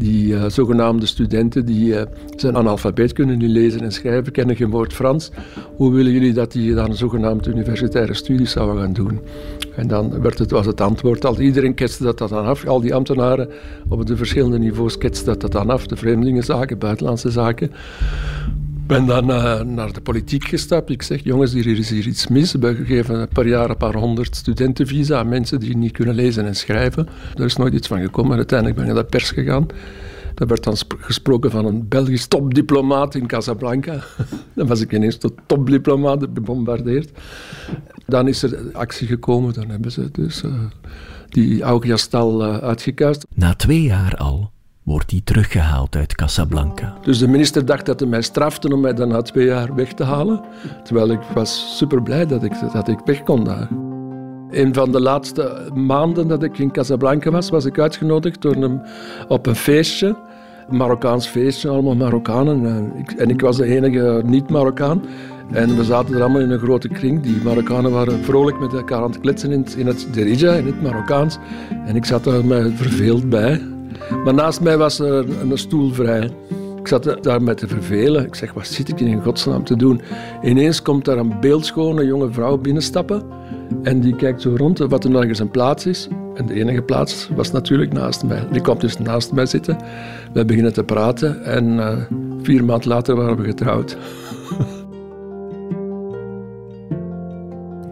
Die 0.00 0.32
uh, 0.32 0.44
zogenaamde 0.48 1.06
studenten 1.06 1.64
die 1.66 1.86
uh, 1.86 2.02
zijn 2.36 2.56
analfabeet, 2.56 3.12
kunnen 3.12 3.38
niet 3.38 3.50
lezen 3.50 3.80
en 3.80 3.92
schrijven, 3.92 4.32
kennen 4.32 4.56
geen 4.56 4.70
woord 4.70 4.92
Frans. 4.92 5.30
Hoe 5.76 5.92
willen 5.92 6.12
jullie 6.12 6.32
dat 6.32 6.52
die 6.52 6.74
dan 6.74 6.94
zogenaamd 6.94 7.46
universitaire 7.46 8.14
studies 8.14 8.50
zouden 8.50 8.82
gaan 8.82 8.92
doen? 8.92 9.20
En 9.76 9.88
dan 9.88 10.20
werd 10.20 10.38
het, 10.38 10.50
was 10.50 10.66
het 10.66 10.80
antwoord 10.80 11.24
al, 11.24 11.40
iedereen 11.40 11.74
ketste 11.74 12.02
dat, 12.02 12.18
dat 12.18 12.28
dan 12.28 12.44
af. 12.44 12.66
Al 12.66 12.80
die 12.80 12.94
ambtenaren 12.94 13.48
op 13.88 14.06
de 14.06 14.16
verschillende 14.16 14.58
niveaus 14.58 14.98
ketsten 14.98 15.26
dat, 15.26 15.40
dat 15.40 15.52
dan 15.52 15.70
af. 15.70 15.86
De 15.86 15.96
vreemdelingenzaken, 15.96 16.78
buitenlandse 16.78 17.30
zaken 17.30 17.70
ben 18.90 19.06
dan 19.06 19.30
uh, 19.30 19.60
naar 19.60 19.92
de 19.92 20.00
politiek 20.00 20.44
gestapt. 20.44 20.90
Ik 20.90 21.02
zeg, 21.02 21.24
jongens, 21.24 21.52
hier 21.52 21.66
is 21.66 21.90
hier 21.90 22.06
iets 22.06 22.26
mis. 22.26 22.52
We 22.52 22.84
geven 22.84 23.28
per 23.28 23.46
jaar 23.46 23.70
een 23.70 23.76
paar 23.76 23.94
honderd 23.94 24.36
studentenvisa 24.36 25.18
aan 25.18 25.28
mensen 25.28 25.60
die 25.60 25.76
niet 25.76 25.92
kunnen 25.92 26.14
lezen 26.14 26.46
en 26.46 26.56
schrijven. 26.56 27.08
Er 27.36 27.44
is 27.44 27.56
nooit 27.56 27.74
iets 27.74 27.88
van 27.88 28.00
gekomen. 28.00 28.36
Uiteindelijk 28.36 28.78
ben 28.78 28.88
ik 28.88 28.94
naar 28.94 29.02
de 29.02 29.08
pers 29.08 29.30
gegaan. 29.30 29.66
Er 30.34 30.46
werd 30.46 30.64
dan 30.64 30.76
gesproken 30.98 31.50
van 31.50 31.64
een 31.66 31.88
Belgisch 31.88 32.26
topdiplomaat 32.26 33.14
in 33.14 33.26
Casablanca. 33.26 34.02
dan 34.54 34.66
was 34.66 34.80
ik 34.80 34.92
ineens 34.92 35.16
tot 35.16 35.32
topdiplomaat 35.46 36.26
gebombardeerd. 36.34 37.10
Dan 38.06 38.28
is 38.28 38.42
er 38.42 38.58
actie 38.72 39.06
gekomen, 39.06 39.52
dan 39.52 39.68
hebben 39.68 39.92
ze 39.92 40.08
dus 40.12 40.42
uh, 40.42 40.52
die 41.28 41.62
Augiastal 41.62 42.46
uh, 42.46 42.56
uitgekuist. 42.56 43.26
Na 43.34 43.54
twee 43.54 43.82
jaar 43.82 44.16
al 44.16 44.50
wordt 44.82 45.10
hij 45.10 45.20
teruggehaald 45.24 45.96
uit 45.96 46.14
Casablanca. 46.14 46.94
Dus 47.02 47.18
de 47.18 47.28
minister 47.28 47.64
dacht 47.64 47.86
dat 47.86 48.00
hij 48.00 48.08
mij 48.08 48.22
strafte 48.22 48.74
om 48.74 48.80
mij 48.80 48.94
dan 48.94 49.08
na 49.08 49.22
twee 49.22 49.46
jaar 49.46 49.74
weg 49.74 49.92
te 49.92 50.04
halen. 50.04 50.40
Terwijl 50.84 51.10
ik 51.10 51.20
was 51.34 51.76
super 51.76 52.02
blij 52.02 52.26
dat 52.26 52.42
ik, 52.42 52.52
dat 52.72 52.88
ik 52.88 52.98
weg 53.04 53.22
kon 53.22 53.44
daar. 53.44 53.68
Een 54.50 54.74
van 54.74 54.92
de 54.92 55.00
laatste 55.00 55.70
maanden 55.74 56.28
dat 56.28 56.42
ik 56.42 56.58
in 56.58 56.70
Casablanca 56.70 57.30
was, 57.30 57.50
was 57.50 57.64
ik 57.64 57.78
uitgenodigd 57.78 58.42
door 58.42 58.54
hem 58.54 58.82
op 59.28 59.46
een 59.46 59.56
feestje. 59.56 60.16
Een 60.68 60.76
Marokkaans 60.76 61.26
feestje, 61.26 61.68
allemaal 61.68 61.94
Marokkanen. 61.94 62.66
En 62.66 62.92
ik, 62.96 63.10
en 63.12 63.30
ik 63.30 63.40
was 63.40 63.56
de 63.56 63.64
enige 63.64 64.22
niet-Marokkaan. 64.24 65.02
En 65.50 65.76
we 65.76 65.84
zaten 65.84 66.14
er 66.14 66.20
allemaal 66.20 66.40
in 66.40 66.50
een 66.50 66.58
grote 66.58 66.88
kring. 66.88 67.22
Die 67.22 67.42
Marokkanen 67.42 67.90
waren 67.90 68.24
vrolijk 68.24 68.60
met 68.60 68.72
elkaar 68.72 69.02
aan 69.02 69.10
het 69.10 69.20
kletsen 69.20 69.52
in 69.52 69.58
het, 69.58 69.74
in 69.74 70.12
Derija, 70.12 70.52
in 70.52 70.66
het 70.66 70.82
Marokkaans. 70.82 71.38
En 71.86 71.96
ik 71.96 72.04
zat 72.04 72.26
er 72.26 72.44
mij 72.44 72.70
verveeld 72.70 73.28
bij. 73.28 73.60
Maar 74.24 74.34
naast 74.34 74.60
mij 74.60 74.78
was 74.78 74.98
er 74.98 75.40
een, 75.40 75.58
stoel 75.58 75.92
vrij. 75.92 76.30
Ik 76.78 76.88
zat 76.88 77.16
daar 77.22 77.42
met 77.42 77.58
te 77.58 77.68
vervelen. 77.68 78.26
Ik 78.26 78.34
zeg, 78.34 78.52
wat 78.52 78.66
zit 78.66 78.88
ik 78.88 79.00
in 79.00 79.22
godsnaam 79.22 79.64
te 79.64 79.76
doen? 79.76 80.00
Ineens 80.42 80.82
komt 80.82 81.04
daar 81.04 81.18
een 81.18 81.40
beeldschone 81.40 82.04
jonge 82.04 82.32
vrouw 82.32 82.56
binnenstappen. 82.58 83.22
En 83.82 84.00
die 84.00 84.16
kijkt 84.16 84.42
zo 84.42 84.54
rond 84.56 84.78
wat 84.78 85.04
er 85.04 85.10
nog 85.10 85.24
eens 85.24 85.38
een 85.38 85.50
plaats 85.50 85.86
is. 85.86 86.08
En 86.34 86.46
de 86.46 86.54
enige 86.54 86.82
plaats 86.82 87.28
was 87.36 87.50
natuurlijk 87.50 87.92
naast 87.92 88.24
mij. 88.24 88.46
Die 88.52 88.60
komt 88.60 88.80
dus 88.80 88.98
naast 88.98 89.32
mij 89.32 89.46
zitten. 89.46 89.76
We 90.32 90.44
beginnen 90.44 90.72
te 90.72 90.84
praten. 90.84 91.44
En 91.44 91.64
uh, 91.64 91.96
vier 92.42 92.64
maanden 92.64 92.88
later 92.88 93.16
waren 93.16 93.36
we 93.36 93.44
getrouwd. 93.44 93.96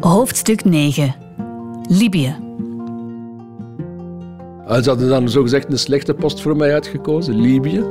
Hoofdstuk 0.00 0.64
9. 0.64 1.14
Libië. 1.88 2.47
Ze 4.68 4.88
hadden 4.88 5.08
dan 5.08 5.28
zogezegd 5.28 5.72
een 5.72 5.78
slechte 5.78 6.14
post 6.14 6.40
voor 6.40 6.56
mij 6.56 6.72
uitgekozen, 6.72 7.40
Libië. 7.40 7.84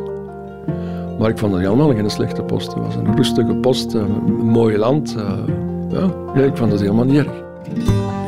Maar 1.19 1.29
ik 1.29 1.37
vond 1.37 1.53
het 1.53 1.61
helemaal 1.61 1.93
geen 1.93 2.09
slechte 2.09 2.41
post. 2.41 2.73
Het 2.73 2.83
was 2.83 2.95
een 2.95 3.15
rustige 3.15 3.55
post, 3.55 3.93
een 3.93 4.23
mooi 4.33 4.77
land. 4.77 5.15
Eh, 5.15 6.07
ja, 6.35 6.43
ik 6.43 6.57
vond 6.57 6.71
het 6.71 6.81
helemaal 6.81 7.05
niet 7.05 7.17
erg. 7.17 7.45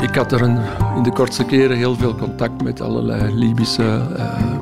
Ik 0.02 0.16
had 0.16 0.32
er 0.32 0.42
in 0.96 1.04
de 1.04 1.12
kortste 1.12 1.46
keren 1.46 1.78
heel 1.78 1.96
veel 1.96 2.16
contact 2.16 2.64
met 2.64 2.82
allerlei 2.82 3.34
Libische 3.36 4.02
uh, 4.18 4.58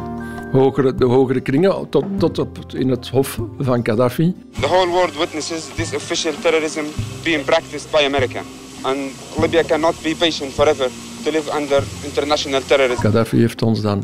hogere, 0.52 0.96
de 0.96 1.06
hogere 1.06 1.42
kringen, 1.42 1.90
tot, 1.90 2.04
tot 2.18 2.40
op 2.40 2.58
in 2.74 2.90
het 2.90 3.08
hof 3.08 3.40
van 3.60 3.80
Gaddafi. 3.86 4.36
The 4.60 4.68
whole 4.68 4.88
world 4.88 5.18
witnesses 5.18 5.66
this 5.76 5.94
official 5.94 6.34
terrorism 6.42 6.84
being 7.24 7.46
practiced 7.46 7.92
by 7.92 8.04
America. 8.06 8.42
And 8.82 8.98
Libya 9.42 9.64
cannot 9.64 9.96
be 10.04 10.16
patient 10.20 10.52
forever 10.52 10.90
to 11.28 11.34
live 11.34 11.58
under 11.58 11.84
international 12.04 12.62
terrorism. 12.62 13.02
Gaddafi 13.02 13.38
heeft 13.38 13.62
ons 13.62 13.82
dan 13.82 14.04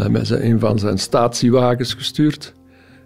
uh, 0.00 0.06
met 0.06 0.30
een 0.30 0.60
van 0.60 0.78
zijn 0.78 0.98
statiewagens 0.98 1.94
gestuurd 1.94 2.54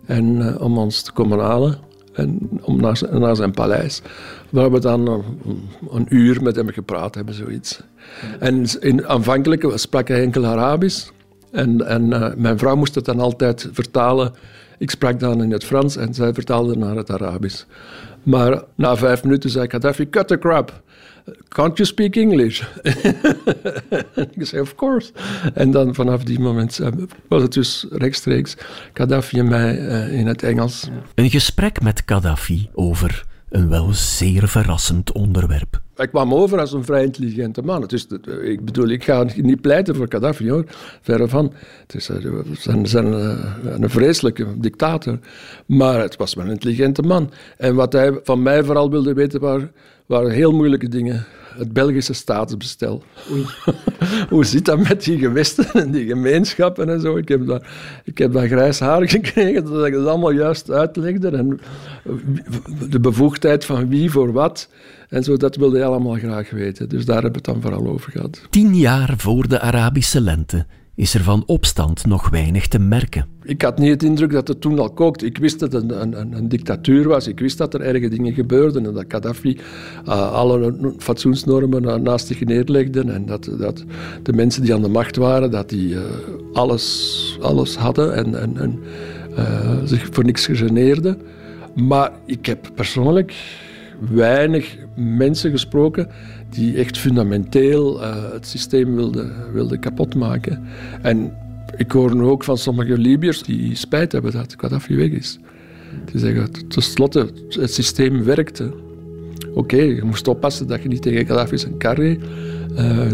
en, 0.06 0.40
uh, 0.40 0.60
om 0.60 0.78
ons 0.78 1.02
te 1.02 1.12
komen 1.12 1.38
halen 1.38 1.78
en 2.12 2.38
om 2.62 2.80
naar, 2.80 3.00
naar 3.10 3.36
zijn 3.36 3.50
paleis. 3.50 4.02
Waar 4.50 4.70
we 4.70 4.80
dan 4.80 5.24
een, 5.90 6.06
uur 6.08 6.42
met 6.42 6.56
hem 6.56 6.68
gepraat 6.68 7.14
hebben, 7.14 7.34
zoiets. 7.34 7.80
En 8.38 8.66
in, 8.80 9.06
aanvankelijk 9.06 9.72
sprak 9.74 10.08
hij 10.08 10.22
enkel 10.22 10.46
Arabisch. 10.46 11.08
En, 11.50 11.86
en 11.86 12.08
mijn 12.36 12.58
vrouw 12.58 12.76
moest 12.76 12.94
het 12.94 13.04
dan 13.04 13.20
altijd 13.20 13.68
vertalen. 13.72 14.32
Ik 14.78 14.90
sprak 14.90 15.20
dan 15.20 15.42
in 15.42 15.50
het 15.50 15.64
Frans 15.64 15.96
en 15.96 16.14
zij 16.14 16.34
vertaalde 16.34 16.76
naar 16.76 16.96
het 16.96 17.10
Arabisch. 17.10 17.64
Maar 18.22 18.62
na 18.74 18.96
vijf 18.96 19.22
minuten 19.22 19.50
zei 19.50 19.70
Gaddafi, 19.70 20.10
cut 20.10 20.28
the 20.28 20.38
crap. 20.38 20.82
Can't 21.48 21.76
you 21.76 21.88
speak 21.88 22.16
English? 22.16 22.62
ik 24.36 24.46
zei, 24.46 24.62
of 24.62 24.74
course. 24.74 25.12
En 25.54 25.70
dan 25.70 25.94
vanaf 25.94 26.24
die 26.24 26.40
moment 26.40 26.78
eh, 26.78 26.88
was 27.28 27.42
het 27.42 27.52
dus 27.52 27.86
rechtstreeks 27.90 28.56
Gaddafi 28.92 29.38
en 29.38 29.48
mij 29.48 29.78
uh, 29.78 30.18
in 30.18 30.26
het 30.26 30.42
Engels. 30.42 30.88
Een 31.14 31.30
gesprek 31.30 31.80
met 31.80 32.02
Gaddafi 32.06 32.68
over 32.74 33.24
een 33.48 33.68
wel 33.68 33.92
zeer 33.92 34.48
verrassend 34.48 35.12
onderwerp. 35.12 35.80
Ik 36.02 36.08
kwam 36.08 36.34
over 36.34 36.60
als 36.60 36.72
een 36.72 36.84
vrij 36.84 37.04
intelligente 37.04 37.62
man. 37.62 37.84
Dus, 37.86 38.06
ik 38.42 38.64
bedoel, 38.64 38.88
ik 38.88 39.04
ga 39.04 39.26
niet 39.36 39.60
pleiten 39.60 39.94
voor 39.94 40.06
Gaddafi, 40.08 40.50
hoor. 40.50 40.64
Verre 41.00 41.28
van. 41.28 41.52
Het 41.86 41.94
is 41.94 42.08
een, 42.66 42.96
een, 42.96 43.82
een 43.82 43.90
vreselijke 43.90 44.46
dictator. 44.58 45.18
Maar 45.66 46.00
het 46.00 46.16
was 46.16 46.34
wel 46.34 46.44
een 46.44 46.50
intelligente 46.50 47.02
man. 47.02 47.30
En 47.56 47.74
wat 47.74 47.92
hij 47.92 48.20
van 48.22 48.42
mij 48.42 48.64
vooral 48.64 48.90
wilde 48.90 49.14
weten, 49.14 49.40
waren, 49.40 49.72
waren 50.06 50.30
heel 50.30 50.52
moeilijke 50.52 50.88
dingen. 50.88 51.26
Het 51.56 51.72
Belgische 51.72 52.12
staatsbestel. 52.12 53.02
Hoe 54.28 54.44
zit 54.44 54.64
dat 54.64 54.88
met 54.88 55.04
die 55.04 55.18
gewesten 55.18 55.72
en 55.72 55.90
die 55.90 56.06
gemeenschappen 56.06 56.88
en 56.88 57.00
zo? 57.00 57.16
Ik 57.16 57.28
heb 57.28 57.46
daar, 57.46 57.70
ik 58.04 58.18
heb 58.18 58.32
daar 58.32 58.46
grijs 58.46 58.80
haar 58.80 59.08
gekregen 59.08 59.64
dat 59.64 59.86
ik 59.86 59.94
het 59.94 60.06
allemaal 60.06 60.30
juist 60.30 60.70
uitlegde. 60.70 61.28
En 61.28 61.60
de 62.90 63.00
bevoegdheid 63.00 63.64
van 63.64 63.88
wie 63.88 64.10
voor 64.10 64.32
wat. 64.32 64.68
En 65.12 65.22
zo, 65.24 65.36
dat 65.36 65.56
wilde 65.56 65.76
hij 65.76 65.86
allemaal 65.86 66.14
graag 66.14 66.50
weten. 66.50 66.88
Dus 66.88 67.04
daar 67.04 67.22
hebben 67.22 67.42
we 67.42 67.50
het 67.50 67.62
dan 67.62 67.72
vooral 67.72 67.92
over 67.92 68.12
gehad. 68.12 68.40
Tien 68.50 68.76
jaar 68.76 69.14
voor 69.16 69.48
de 69.48 69.60
Arabische 69.60 70.20
lente 70.20 70.66
is 70.94 71.14
er 71.14 71.22
van 71.22 71.42
opstand 71.46 72.06
nog 72.06 72.28
weinig 72.28 72.68
te 72.68 72.78
merken. 72.78 73.26
Ik 73.42 73.62
had 73.62 73.78
niet 73.78 73.90
het 73.90 74.02
indruk 74.02 74.32
dat 74.32 74.48
het 74.48 74.60
toen 74.60 74.78
al 74.78 74.90
kookte. 74.90 75.26
Ik 75.26 75.38
wist 75.38 75.58
dat 75.58 75.72
het 75.72 75.90
een, 75.90 76.20
een, 76.20 76.32
een 76.32 76.48
dictatuur 76.48 77.08
was. 77.08 77.26
Ik 77.26 77.40
wist 77.40 77.58
dat 77.58 77.74
er 77.74 77.80
erge 77.80 78.08
dingen 78.08 78.32
gebeurden 78.32 78.86
en 78.86 78.92
dat 78.92 79.04
Gaddafi 79.08 79.58
uh, 80.06 80.32
alle 80.32 80.94
fatsoensnormen 80.98 82.02
naast 82.02 82.26
zich 82.26 82.44
neerlegde 82.44 83.00
en 83.00 83.26
dat, 83.26 83.50
dat 83.58 83.84
de 84.22 84.32
mensen 84.32 84.62
die 84.62 84.74
aan 84.74 84.82
de 84.82 84.88
macht 84.88 85.16
waren, 85.16 85.50
dat 85.50 85.68
die 85.68 85.88
uh, 85.88 86.00
alles, 86.52 87.38
alles 87.40 87.76
hadden 87.76 88.14
en, 88.14 88.40
en, 88.40 88.56
en 88.56 88.78
uh, 89.38 89.78
zich 89.84 90.08
voor 90.10 90.24
niks 90.24 90.46
gegeneerden. 90.46 91.20
Maar 91.74 92.12
ik 92.26 92.46
heb 92.46 92.70
persoonlijk 92.74 93.34
weinig 94.00 94.76
mensen 94.94 95.50
gesproken 95.50 96.08
die 96.50 96.76
echt 96.76 96.98
fundamenteel 96.98 98.00
uh, 98.00 98.32
het 98.32 98.46
systeem 98.46 98.94
wilden 98.94 99.52
wilde 99.52 99.78
kapotmaken. 99.78 100.62
En 101.02 101.32
ik 101.76 101.92
hoor 101.92 102.14
nu 102.16 102.22
ook 102.22 102.44
van 102.44 102.58
sommige 102.58 102.98
Libiërs 102.98 103.42
die 103.42 103.74
spijt 103.74 104.12
hebben 104.12 104.32
dat 104.32 104.54
Gaddafi 104.58 104.96
weg 104.96 105.10
is. 105.10 105.38
Die 106.04 106.20
zeggen, 106.20 106.68
tenslotte, 106.68 107.28
het 107.48 107.72
systeem 107.72 108.24
werkte. 108.24 108.72
Oké, 109.54 109.76
je 109.76 110.04
moest 110.04 110.28
oppassen 110.28 110.66
dat 110.66 110.82
je 110.82 110.88
niet 110.88 111.02
tegen 111.02 111.26
Gaddafi 111.26 111.58
zijn 111.58 111.76
kar 111.76 111.98
uh, 112.00 112.16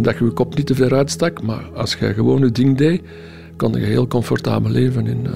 dat 0.00 0.18
je 0.18 0.24
je 0.24 0.30
kop 0.30 0.56
niet 0.56 0.66
te 0.66 0.74
ver 0.74 0.94
uitstak, 0.94 1.42
maar 1.42 1.64
als 1.74 1.94
je 1.94 2.14
gewoon 2.14 2.40
je 2.40 2.52
ding 2.52 2.76
deed, 2.76 3.02
kon 3.56 3.72
je 3.72 3.86
heel 3.86 4.06
comfortabel 4.06 4.70
leven 4.70 5.06
in, 5.06 5.26
uh, 5.26 5.32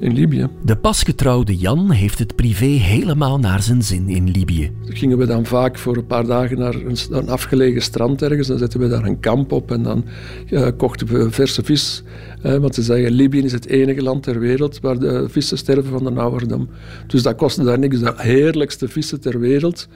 in 0.00 0.12
Libië. 0.12 0.48
De 0.64 0.76
pasgetrouwde 0.76 1.56
Jan 1.56 1.90
heeft 1.90 2.18
het 2.18 2.34
privé 2.34 2.64
helemaal 2.64 3.38
naar 3.38 3.62
zijn 3.62 3.82
zin 3.82 4.08
in 4.08 4.30
Libië. 4.30 4.72
Gingen 4.84 5.18
we 5.18 5.26
dan 5.26 5.46
vaak 5.46 5.78
voor 5.78 5.96
een 5.96 6.06
paar 6.06 6.26
dagen 6.26 6.58
naar 6.58 6.74
een, 6.74 6.96
een 7.10 7.28
afgelegen 7.28 7.82
strand 7.82 8.22
ergens. 8.22 8.48
Dan 8.48 8.58
zetten 8.58 8.80
we 8.80 8.88
daar 8.88 9.04
een 9.04 9.20
kamp 9.20 9.52
op 9.52 9.70
en 9.70 9.82
dan 9.82 10.04
uh, 10.50 10.68
kochten 10.76 11.06
we 11.06 11.30
verse 11.30 11.64
vis. 11.64 12.02
Want 12.42 12.74
ze 12.74 12.82
zeggen, 12.82 13.12
Libië 13.12 13.42
is 13.42 13.52
het 13.52 13.66
enige 13.66 14.02
land 14.02 14.22
ter 14.22 14.38
wereld 14.38 14.80
waar 14.80 14.98
de 14.98 15.26
vissen 15.28 15.58
sterven 15.58 15.90
van 15.90 16.04
de 16.04 16.10
nauwerdom. 16.10 16.68
Dus 17.06 17.22
dat 17.22 17.36
kostte 17.36 17.64
daar 17.64 17.78
niks. 17.78 17.98
De 17.98 18.12
heerlijkste 18.16 18.88
vissen 18.88 19.20
ter 19.20 19.40
wereld. 19.40 19.88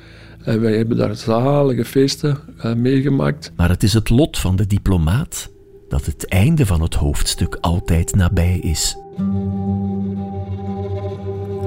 En 0.45 0.61
wij 0.61 0.77
hebben 0.77 0.97
daar 0.97 1.17
zalige 1.17 1.85
feesten 1.85 2.39
uh, 2.65 2.75
meegemaakt. 2.75 3.53
Maar 3.57 3.69
het 3.69 3.83
is 3.83 3.93
het 3.93 4.11
lot 4.11 4.39
van 4.39 4.57
de 4.57 4.67
diplomaat 4.67 5.51
dat 5.91 6.07
het 6.07 6.29
einde 6.29 6.67
van 6.67 6.81
het 6.83 6.95
hoofdstuk 6.95 7.59
altijd 7.61 8.15
nabij 8.15 8.59
is. 8.59 8.97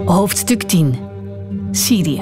Hoofdstuk 0.05 0.63
10 0.63 0.95
Syrië 1.71 2.21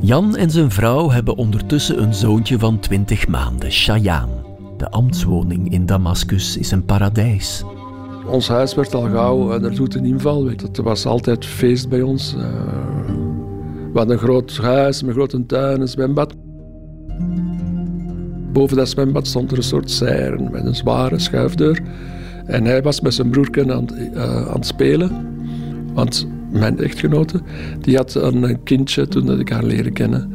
Jan 0.00 0.36
en 0.36 0.50
zijn 0.50 0.70
vrouw 0.70 1.10
hebben 1.10 1.36
ondertussen 1.36 2.02
een 2.02 2.14
zoontje 2.14 2.58
van 2.58 2.78
20 2.78 3.28
maanden, 3.28 3.72
Shayaan. 3.72 4.30
De 4.76 4.90
ambtswoning 4.90 5.72
in 5.72 5.86
Damascus 5.86 6.56
is 6.56 6.70
een 6.70 6.84
paradijs. 6.84 7.64
Ons 8.26 8.48
huis 8.48 8.74
werd 8.74 8.94
al 8.94 9.08
gauw, 9.10 9.50
er 9.50 9.74
doet 9.74 9.94
een 9.94 10.04
inval. 10.04 10.46
Het 10.46 10.78
was 10.78 11.06
altijd 11.06 11.46
feest 11.46 11.88
bij 11.88 12.02
ons. 12.02 12.34
We 13.92 13.98
hadden 13.98 14.16
een 14.16 14.22
groot 14.22 14.56
huis 14.56 15.02
met 15.02 15.14
grote 15.14 15.46
tuin, 15.46 15.80
een 15.80 15.88
zwembad. 15.88 16.34
Boven 18.52 18.76
dat 18.76 18.88
zwembad 18.88 19.26
stond 19.26 19.50
er 19.50 19.56
een 19.56 19.62
soort 19.62 19.90
serre 19.90 20.48
met 20.50 20.64
een 20.64 20.74
zware 20.74 21.18
schuifdeur. 21.18 21.80
En 22.46 22.64
hij 22.64 22.82
was 22.82 23.00
met 23.00 23.14
zijn 23.14 23.30
broerken 23.30 23.72
aan, 23.72 23.86
uh, 24.14 24.46
aan 24.46 24.54
het 24.54 24.66
spelen. 24.66 25.10
Want 25.94 26.26
mijn 26.50 26.78
echtgenote, 26.78 27.40
die 27.80 27.96
had 27.96 28.14
een 28.14 28.62
kindje 28.62 29.08
toen 29.08 29.26
dat 29.26 29.40
ik 29.40 29.48
haar 29.48 29.64
leren 29.64 29.92
kennen. 29.92 30.32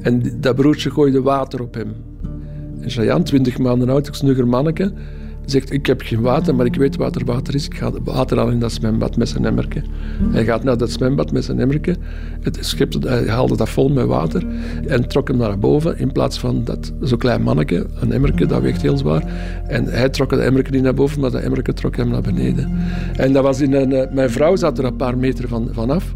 En 0.00 0.22
dat 0.40 0.56
broertje 0.56 0.90
gooide 0.90 1.22
water 1.22 1.62
op 1.62 1.74
hem. 1.74 1.94
En 2.80 2.90
Cheyenne, 2.90 3.22
twintig 3.22 3.58
maanden 3.58 3.88
oud, 3.88 4.08
een 4.08 4.14
snugger 4.14 4.48
manneke, 4.48 4.92
zegt, 5.46 5.72
ik 5.72 5.86
heb 5.86 6.00
geen 6.00 6.20
water, 6.20 6.54
maar 6.54 6.66
ik 6.66 6.74
weet 6.74 6.96
wat 6.96 7.16
er 7.16 7.24
water 7.24 7.54
is. 7.54 7.66
Ik 7.66 7.74
ga 7.74 7.90
water 8.04 8.36
halen 8.36 8.52
in 8.52 8.60
dat 8.60 8.72
zwembad 8.72 9.16
met 9.16 9.28
zijn 9.28 9.44
emmerke. 9.44 9.82
Hij 10.30 10.44
gaat 10.44 10.64
naar 10.64 10.76
dat 10.76 10.90
zwembad 10.90 11.32
met 11.32 11.44
zijn 11.44 11.60
emmerke. 11.60 11.96
Het 12.40 12.58
schip, 12.60 13.02
hij 13.02 13.26
haalde 13.26 13.56
dat 13.56 13.68
vol 13.68 13.88
met 13.88 14.06
water 14.06 14.46
en 14.86 15.08
trok 15.08 15.28
hem 15.28 15.36
naar 15.36 15.58
boven 15.58 15.98
in 15.98 16.12
plaats 16.12 16.38
van 16.38 16.64
dat 16.64 16.92
zo'n 17.00 17.18
klein 17.18 17.42
manneke, 17.42 17.86
een 18.00 18.12
emmerke, 18.12 18.46
dat 18.46 18.62
weegt 18.62 18.82
heel 18.82 18.96
zwaar. 18.96 19.24
En 19.66 19.84
hij 19.84 20.08
trok 20.08 20.30
de 20.30 20.36
emmerke 20.36 20.70
niet 20.70 20.82
naar 20.82 20.94
boven, 20.94 21.20
maar 21.20 21.30
dat 21.30 21.42
emmerke 21.42 21.72
trok 21.72 21.96
hem 21.96 22.08
naar 22.08 22.22
beneden. 22.22 22.70
En 23.16 23.32
dat 23.32 23.42
was 23.42 23.60
in 23.60 23.72
een, 23.72 23.92
eh, 23.92 24.12
mijn 24.12 24.30
vrouw 24.30 24.56
zat 24.56 24.78
er 24.78 24.84
een 24.84 24.96
paar 24.96 25.18
meter 25.18 25.48
van, 25.48 25.68
vanaf. 25.72 26.14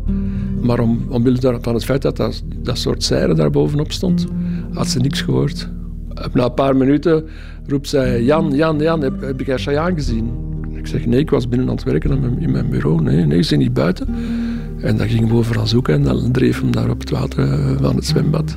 Maar 0.62 0.80
om, 0.80 1.06
omwille 1.08 1.58
van 1.60 1.74
het 1.74 1.84
feit 1.84 2.02
dat, 2.02 2.16
dat 2.16 2.42
dat 2.62 2.78
soort 2.78 3.04
zeilen 3.04 3.36
daar 3.36 3.50
bovenop 3.50 3.92
stond, 3.92 4.26
had 4.72 4.88
ze 4.88 4.98
niks 4.98 5.20
gehoord. 5.20 5.68
Na 6.32 6.44
een 6.44 6.54
paar 6.54 6.76
minuten 6.76 7.24
roept 7.70 7.88
zij: 7.88 8.22
Jan, 8.22 8.54
Jan, 8.54 8.78
Jan, 8.78 9.02
heb, 9.02 9.20
heb 9.20 9.40
jij 9.40 9.58
Cheyenne 9.58 9.94
gezien? 9.94 10.30
Ik 10.74 10.86
zeg: 10.86 11.06
Nee, 11.06 11.20
ik 11.20 11.30
was 11.30 11.48
binnen 11.48 11.68
aan 11.68 11.74
het 11.74 11.84
werken 11.84 12.38
in 12.38 12.50
mijn 12.50 12.68
bureau. 12.68 13.02
Nee, 13.02 13.26
nee, 13.26 13.42
ze 13.42 13.56
niet 13.56 13.72
buiten. 13.72 14.08
En 14.80 14.96
dan 14.96 15.08
gingen 15.08 15.28
we 15.28 15.34
overal 15.34 15.66
zoeken 15.66 15.94
en 15.94 16.02
dan 16.02 16.32
dreef 16.32 16.60
hem 16.60 16.72
daar 16.72 16.90
op 16.90 17.00
het 17.00 17.10
water 17.10 17.52
eh, 17.52 17.76
van 17.80 17.96
het 17.96 18.04
zwembad. 18.04 18.56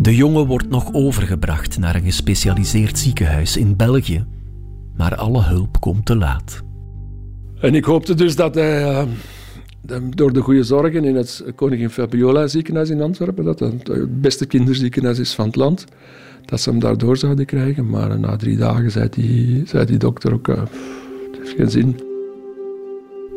De 0.00 0.16
jongen 0.16 0.46
wordt 0.46 0.68
nog 0.68 0.92
overgebracht 0.92 1.78
naar 1.78 1.94
een 1.94 2.02
gespecialiseerd 2.02 2.98
ziekenhuis 2.98 3.56
in 3.56 3.76
België. 3.76 4.24
Maar 4.96 5.16
alle 5.16 5.42
hulp 5.42 5.80
komt 5.80 6.06
te 6.06 6.16
laat. 6.16 6.62
En 7.60 7.74
ik 7.74 7.84
hoopte 7.84 8.14
dus 8.14 8.36
dat 8.36 8.54
hij 8.54 8.82
uh, 8.82 9.02
door 10.14 10.32
de 10.32 10.40
goede 10.40 10.62
zorgen 10.62 11.04
in 11.04 11.16
het 11.16 11.44
Koningin 11.54 11.90
Fabiola 11.90 12.46
ziekenhuis 12.46 12.90
in 12.90 13.00
Antwerpen, 13.00 13.44
dat 13.44 13.58
het 13.60 14.20
beste 14.20 14.46
kinderziekenhuis 14.46 15.18
is 15.18 15.34
van 15.34 15.46
het 15.46 15.56
land, 15.56 15.84
dat 16.44 16.60
ze 16.60 16.70
hem 16.70 16.78
daardoor 16.78 17.16
zouden 17.16 17.46
krijgen. 17.46 17.90
Maar 17.90 18.18
na 18.18 18.36
drie 18.36 18.56
dagen 18.56 18.90
zei 18.90 19.08
die, 19.10 19.62
zei 19.66 19.84
die 19.84 19.98
dokter 19.98 20.32
ook, 20.32 20.48
uh, 20.48 20.56
het 20.56 21.38
heeft 21.38 21.56
geen 21.56 21.70
zin. 21.70 22.00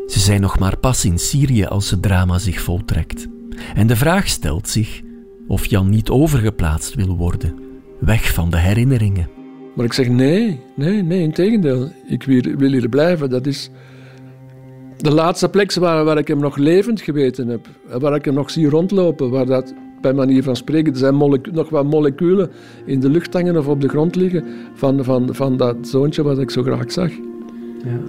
Ze 0.08 0.20
zijn 0.20 0.42
nog 0.42 0.60
maar 0.60 0.78
pas 0.78 1.06
in 1.06 1.18
Syrië 1.20 1.66
als 1.66 1.92
het 1.92 2.02
drama 2.02 2.40
zich 2.40 2.62
voltrekt. 2.62 3.28
En 3.76 3.88
de 3.88 3.96
vraag 3.96 4.28
stelt 4.28 4.70
zich 4.70 5.02
of 5.48 5.66
Jan 5.66 5.90
niet 5.90 6.10
overgeplaatst 6.10 6.96
wil 6.96 7.18
worden, 7.18 7.56
weg 8.00 8.34
van 8.34 8.50
de 8.50 8.58
herinneringen. 8.58 9.30
Maar 9.76 9.86
ik 9.86 9.94
zeg 9.94 10.10
nee, 10.10 10.60
nee, 10.76 11.04
nee, 11.04 11.22
in 11.22 11.32
tegendeel. 11.32 11.92
Ik 12.08 12.24
wil 12.58 12.72
hier 12.72 12.90
blijven. 12.90 13.30
Dat 13.30 13.48
is 13.48 13.70
de 15.02 15.14
laatste 15.14 15.50
plek 15.50 15.74
waar, 15.74 16.06
waar 16.06 16.18
ik 16.18 16.28
hem 16.28 16.40
nog 16.40 16.58
levend 16.58 17.02
geweten 17.02 17.48
heb. 17.48 17.68
Waar 18.00 18.16
ik 18.16 18.26
hem 18.26 18.34
nog 18.34 18.50
zie 18.52 18.70
rondlopen. 18.70 19.30
Waar 19.30 19.46
dat, 19.46 19.74
bij 20.02 20.14
manier 20.14 20.44
van 20.44 20.56
spreken, 20.56 20.92
er 20.92 21.00
zijn 21.00 21.42
nog 21.52 21.70
wat 21.70 21.86
moleculen 21.86 22.50
in 22.86 23.00
de 23.00 23.10
lucht 23.10 23.34
hangen 23.34 23.58
of 23.58 23.68
op 23.68 23.82
de 23.82 23.90
grond 23.90 24.16
liggen 24.16 24.44
van, 24.74 25.04
van, 25.04 25.36
van 25.36 25.58
dat 25.58 25.76
zoontje 25.82 26.24
wat 26.24 26.40
ik 26.40 26.50
zo 26.50 26.64
graag 26.64 26.92
zag. 26.92 27.12
Ja. 27.84 28.00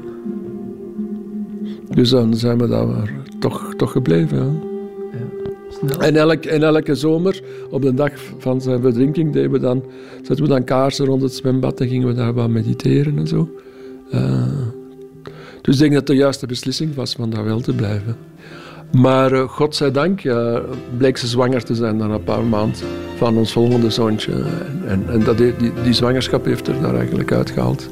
Dus 1.90 2.10
dan 2.10 2.34
zijn 2.34 2.58
we 2.58 2.68
daar 2.68 3.10
toch, 3.38 3.74
toch 3.76 3.92
gebleven. 3.92 4.38
Ja. 4.38 4.50
Ja. 5.88 5.98
En, 5.98 6.16
elk, 6.16 6.44
en 6.44 6.62
elke 6.62 6.94
zomer, 6.94 7.42
op 7.70 7.82
de 7.82 7.94
dag 7.94 8.12
van 8.38 8.60
zijn 8.60 8.80
verdrinking, 8.80 9.32
deden 9.32 9.50
we 9.50 9.58
dan, 9.58 9.82
zetten 10.22 10.44
we 10.44 10.50
dan 10.50 10.64
kaarsen 10.64 11.06
rond 11.06 11.22
het 11.22 11.34
zwembad 11.34 11.80
en 11.80 11.88
gingen 11.88 12.08
we 12.08 12.14
daar 12.14 12.34
wat 12.34 12.48
mediteren 12.48 13.18
en 13.18 13.26
zo. 13.26 13.48
Uh, 14.14 14.46
dus 15.62 15.74
ik 15.74 15.80
denk 15.80 15.90
dat 15.90 16.00
het 16.00 16.06
de 16.06 16.22
juiste 16.22 16.46
beslissing 16.46 16.94
was 16.94 17.12
van 17.12 17.30
daar 17.30 17.44
wel 17.44 17.60
te 17.60 17.72
blijven. 17.72 18.16
Maar 18.92 19.32
uh, 19.32 19.48
godzijdank 19.48 20.20
ja, 20.20 20.60
bleek 20.96 21.16
ze 21.16 21.26
zwanger 21.26 21.64
te 21.64 21.74
zijn 21.74 21.98
dan 21.98 22.10
een 22.10 22.24
paar 22.24 22.44
maanden 22.44 22.80
van 23.16 23.36
ons 23.36 23.52
volgende 23.52 23.90
zoontje. 23.90 24.32
En, 24.32 24.82
en, 24.86 25.04
en 25.08 25.24
dat, 25.24 25.38
die, 25.38 25.54
die, 25.82 25.92
zwangerschap 25.92 26.44
heeft 26.44 26.68
er 26.68 26.80
daar 26.80 26.94
eigenlijk 26.94 27.32
uitgehaald. 27.32 27.88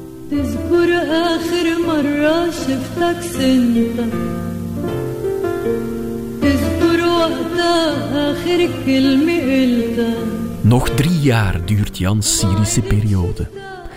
Nog 10.61 10.91
drie 10.91 11.19
jaar 11.19 11.61
duurt 11.65 11.99
Jans 11.99 12.39
Syrische 12.39 12.81
periode. 12.81 13.49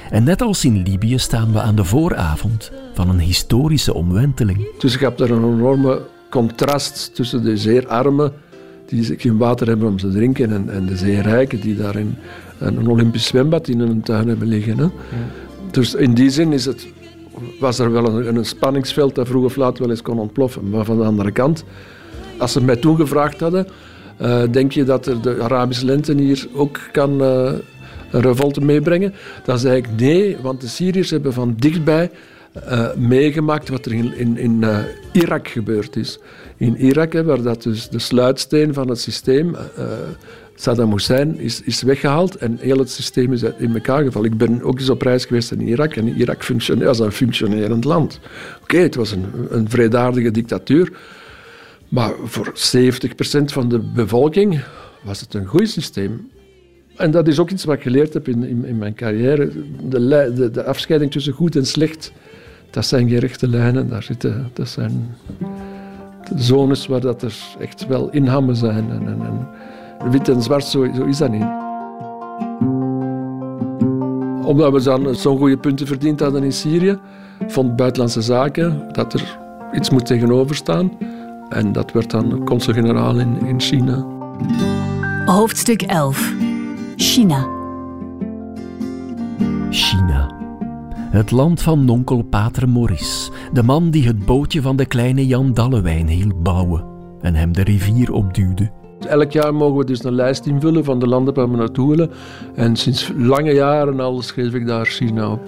En 0.09 0.23
net 0.23 0.41
als 0.41 0.65
in 0.65 0.81
Libië 0.83 1.19
staan 1.19 1.53
we 1.53 1.61
aan 1.61 1.75
de 1.75 1.83
vooravond 1.83 2.71
van 2.93 3.09
een 3.09 3.19
historische 3.19 3.93
omwenteling. 3.93 4.67
Dus 4.77 4.93
je 4.93 4.99
hebt 4.99 5.19
er 5.19 5.31
een 5.31 5.53
enorme 5.53 6.01
contrast 6.29 7.15
tussen 7.15 7.43
de 7.43 7.57
zeer 7.57 7.87
armen, 7.87 8.33
die 8.85 9.15
geen 9.17 9.37
water 9.37 9.67
hebben 9.67 9.87
om 9.87 9.97
te 9.97 10.09
drinken, 10.09 10.51
en, 10.51 10.69
en 10.69 10.85
de 10.85 10.97
zeer 10.97 11.21
rijken, 11.21 11.61
die 11.61 11.75
daar 11.75 11.95
in 11.95 12.15
een 12.59 12.87
Olympisch 12.87 13.25
zwembad 13.25 13.67
in 13.67 13.79
hun 13.79 14.01
tuin 14.01 14.27
hebben 14.27 14.47
liggen. 14.47 14.77
Hè. 14.77 14.87
Dus 15.71 15.95
in 15.95 16.13
die 16.13 16.29
zin 16.29 16.53
is 16.53 16.65
het, 16.65 16.87
was 17.59 17.79
er 17.79 17.91
wel 17.91 18.05
een, 18.05 18.35
een 18.35 18.45
spanningsveld 18.45 19.15
dat 19.15 19.27
vroeg 19.27 19.43
of 19.43 19.55
laat 19.55 19.79
wel 19.79 19.89
eens 19.89 20.01
kon 20.01 20.19
ontploffen. 20.19 20.69
Maar 20.69 20.85
van 20.85 20.97
de 20.97 21.03
andere 21.03 21.31
kant, 21.31 21.63
als 22.37 22.51
ze 22.51 22.63
mij 22.63 22.75
toen 22.75 22.95
gevraagd 22.95 23.39
hadden, 23.39 23.67
uh, 24.21 24.43
denk 24.51 24.71
je 24.71 24.83
dat 24.83 25.05
er 25.05 25.21
de 25.21 25.41
Arabische 25.41 25.85
lente 25.85 26.13
hier 26.15 26.47
ook 26.53 26.79
kan 26.91 27.21
uh, 27.21 27.51
een 28.11 28.21
revolte 28.21 28.61
meebrengen? 28.61 29.13
Dan 29.45 29.57
zei 29.57 29.77
ik 29.77 29.87
nee, 29.97 30.37
want 30.41 30.61
de 30.61 30.67
Syriërs 30.67 31.09
hebben 31.09 31.33
van 31.33 31.55
dichtbij 31.57 32.11
uh, 32.55 32.93
meegemaakt 32.93 33.69
wat 33.69 33.85
er 33.85 33.93
in, 33.93 34.13
in, 34.17 34.37
in 34.37 34.61
uh, 34.61 34.79
Irak 35.11 35.47
gebeurd 35.47 35.95
is. 35.95 36.19
In 36.57 36.75
Irak, 36.75 37.13
waar 37.13 37.41
dat 37.41 37.63
dus 37.63 37.89
de 37.89 37.99
sluitsteen 37.99 38.73
van 38.73 38.89
het 38.89 38.99
systeem, 38.99 39.55
uh, 39.55 39.85
Saddam 40.55 40.91
Hussein, 40.91 41.39
is, 41.39 41.61
is 41.61 41.81
weggehaald 41.81 42.35
en 42.35 42.57
heel 42.59 42.77
het 42.77 42.89
systeem 42.89 43.33
is 43.33 43.43
in 43.43 43.73
elkaar 43.73 44.03
gevallen. 44.03 44.31
Ik 44.31 44.37
ben 44.37 44.61
ook 44.61 44.79
eens 44.79 44.89
op 44.89 45.01
reis 45.01 45.25
geweest 45.25 45.51
in 45.51 45.61
Irak 45.61 45.95
en 45.95 46.07
Irak 46.07 46.43
was 46.77 46.99
een 46.99 47.11
functionerend 47.11 47.83
land. 47.83 48.19
Oké, 48.61 48.77
het 48.77 48.95
was 48.95 49.11
een, 49.11 49.25
een 49.49 49.69
vredaardige 49.69 50.31
dictatuur, 50.31 50.91
maar 51.87 52.13
voor 52.23 52.53
70% 52.53 52.53
van 53.45 53.69
de 53.69 53.79
bevolking 53.79 54.61
was 55.03 55.21
het 55.21 55.33
een 55.33 55.45
goed 55.45 55.69
systeem. 55.69 56.31
En 56.95 57.11
dat 57.11 57.27
is 57.27 57.39
ook 57.39 57.49
iets 57.49 57.63
wat 57.63 57.75
ik 57.75 57.81
geleerd 57.81 58.13
heb 58.13 58.27
in, 58.27 58.43
in, 58.43 58.65
in 58.65 58.77
mijn 58.77 58.93
carrière. 58.93 59.51
De, 59.89 60.31
de, 60.35 60.51
de 60.51 60.63
afscheiding 60.63 61.11
tussen 61.11 61.33
goed 61.33 61.55
en 61.55 61.65
slecht 61.65 62.11
dat 62.73 62.85
zijn 62.85 63.09
gerechte 63.09 63.47
lijnen. 63.47 63.89
Daar 63.89 64.03
zitten, 64.03 64.49
dat 64.53 64.67
zijn 64.67 65.15
zones 66.35 66.87
waar 66.87 67.01
dat 67.01 67.21
er 67.21 67.35
echt 67.59 67.87
wel 67.87 68.09
inhammen 68.09 68.55
zijn. 68.55 68.91
En, 68.91 69.07
en, 69.07 69.47
en 69.99 70.11
wit 70.11 70.29
en 70.29 70.41
zwart, 70.41 70.65
zo, 70.65 70.87
zo, 70.95 71.03
is 71.03 71.17
dat 71.17 71.31
niet. 71.31 71.47
Omdat 74.45 74.71
we 74.71 74.81
dan 74.83 75.15
zo'n 75.15 75.37
goede 75.37 75.57
punten 75.57 75.87
verdiend 75.87 76.19
hadden 76.19 76.43
in 76.43 76.51
Syrië, 76.51 76.99
vond 77.47 77.75
Buitenlandse 77.75 78.21
Zaken 78.21 78.87
dat 78.91 79.13
er 79.13 79.37
iets 79.73 79.89
moet 79.89 80.05
tegenover 80.05 80.55
staan. 80.55 80.91
En 81.49 81.71
dat 81.71 81.91
werd 81.91 82.11
dan 82.11 82.45
consul-generaal 82.45 83.19
in, 83.19 83.45
in 83.45 83.59
China. 83.59 84.05
Hoofdstuk 85.25 85.81
11. 85.81 86.33
China. 86.95 87.47
China. 89.69 90.32
Het 91.13 91.31
land 91.31 91.61
van 91.61 91.85
nonkel 91.85 92.21
Pater 92.21 92.69
Maurice, 92.69 93.31
de 93.51 93.63
man 93.63 93.89
die 93.89 94.07
het 94.07 94.25
bootje 94.25 94.61
van 94.61 94.75
de 94.75 94.85
kleine 94.85 95.27
Jan 95.27 95.53
Dallewijn 95.53 96.07
hielp 96.07 96.43
bouwen 96.43 96.85
en 97.21 97.35
hem 97.35 97.53
de 97.53 97.63
rivier 97.63 98.11
opduwde. 98.11 98.71
Elk 99.07 99.31
jaar 99.31 99.53
mogen 99.53 99.77
we 99.77 99.85
dus 99.85 100.03
een 100.03 100.13
lijst 100.13 100.45
invullen 100.45 100.83
van 100.83 100.99
de 100.99 101.07
landen 101.07 101.33
waar 101.33 101.51
we 101.51 101.57
naartoe 101.57 101.89
willen. 101.89 102.11
En 102.55 102.75
sinds 102.75 103.11
lange 103.17 103.53
jaren 103.53 103.99
al 103.99 104.21
schreef 104.21 104.53
ik 104.53 104.67
daar 104.67 104.85
China 104.85 105.31
op. 105.31 105.41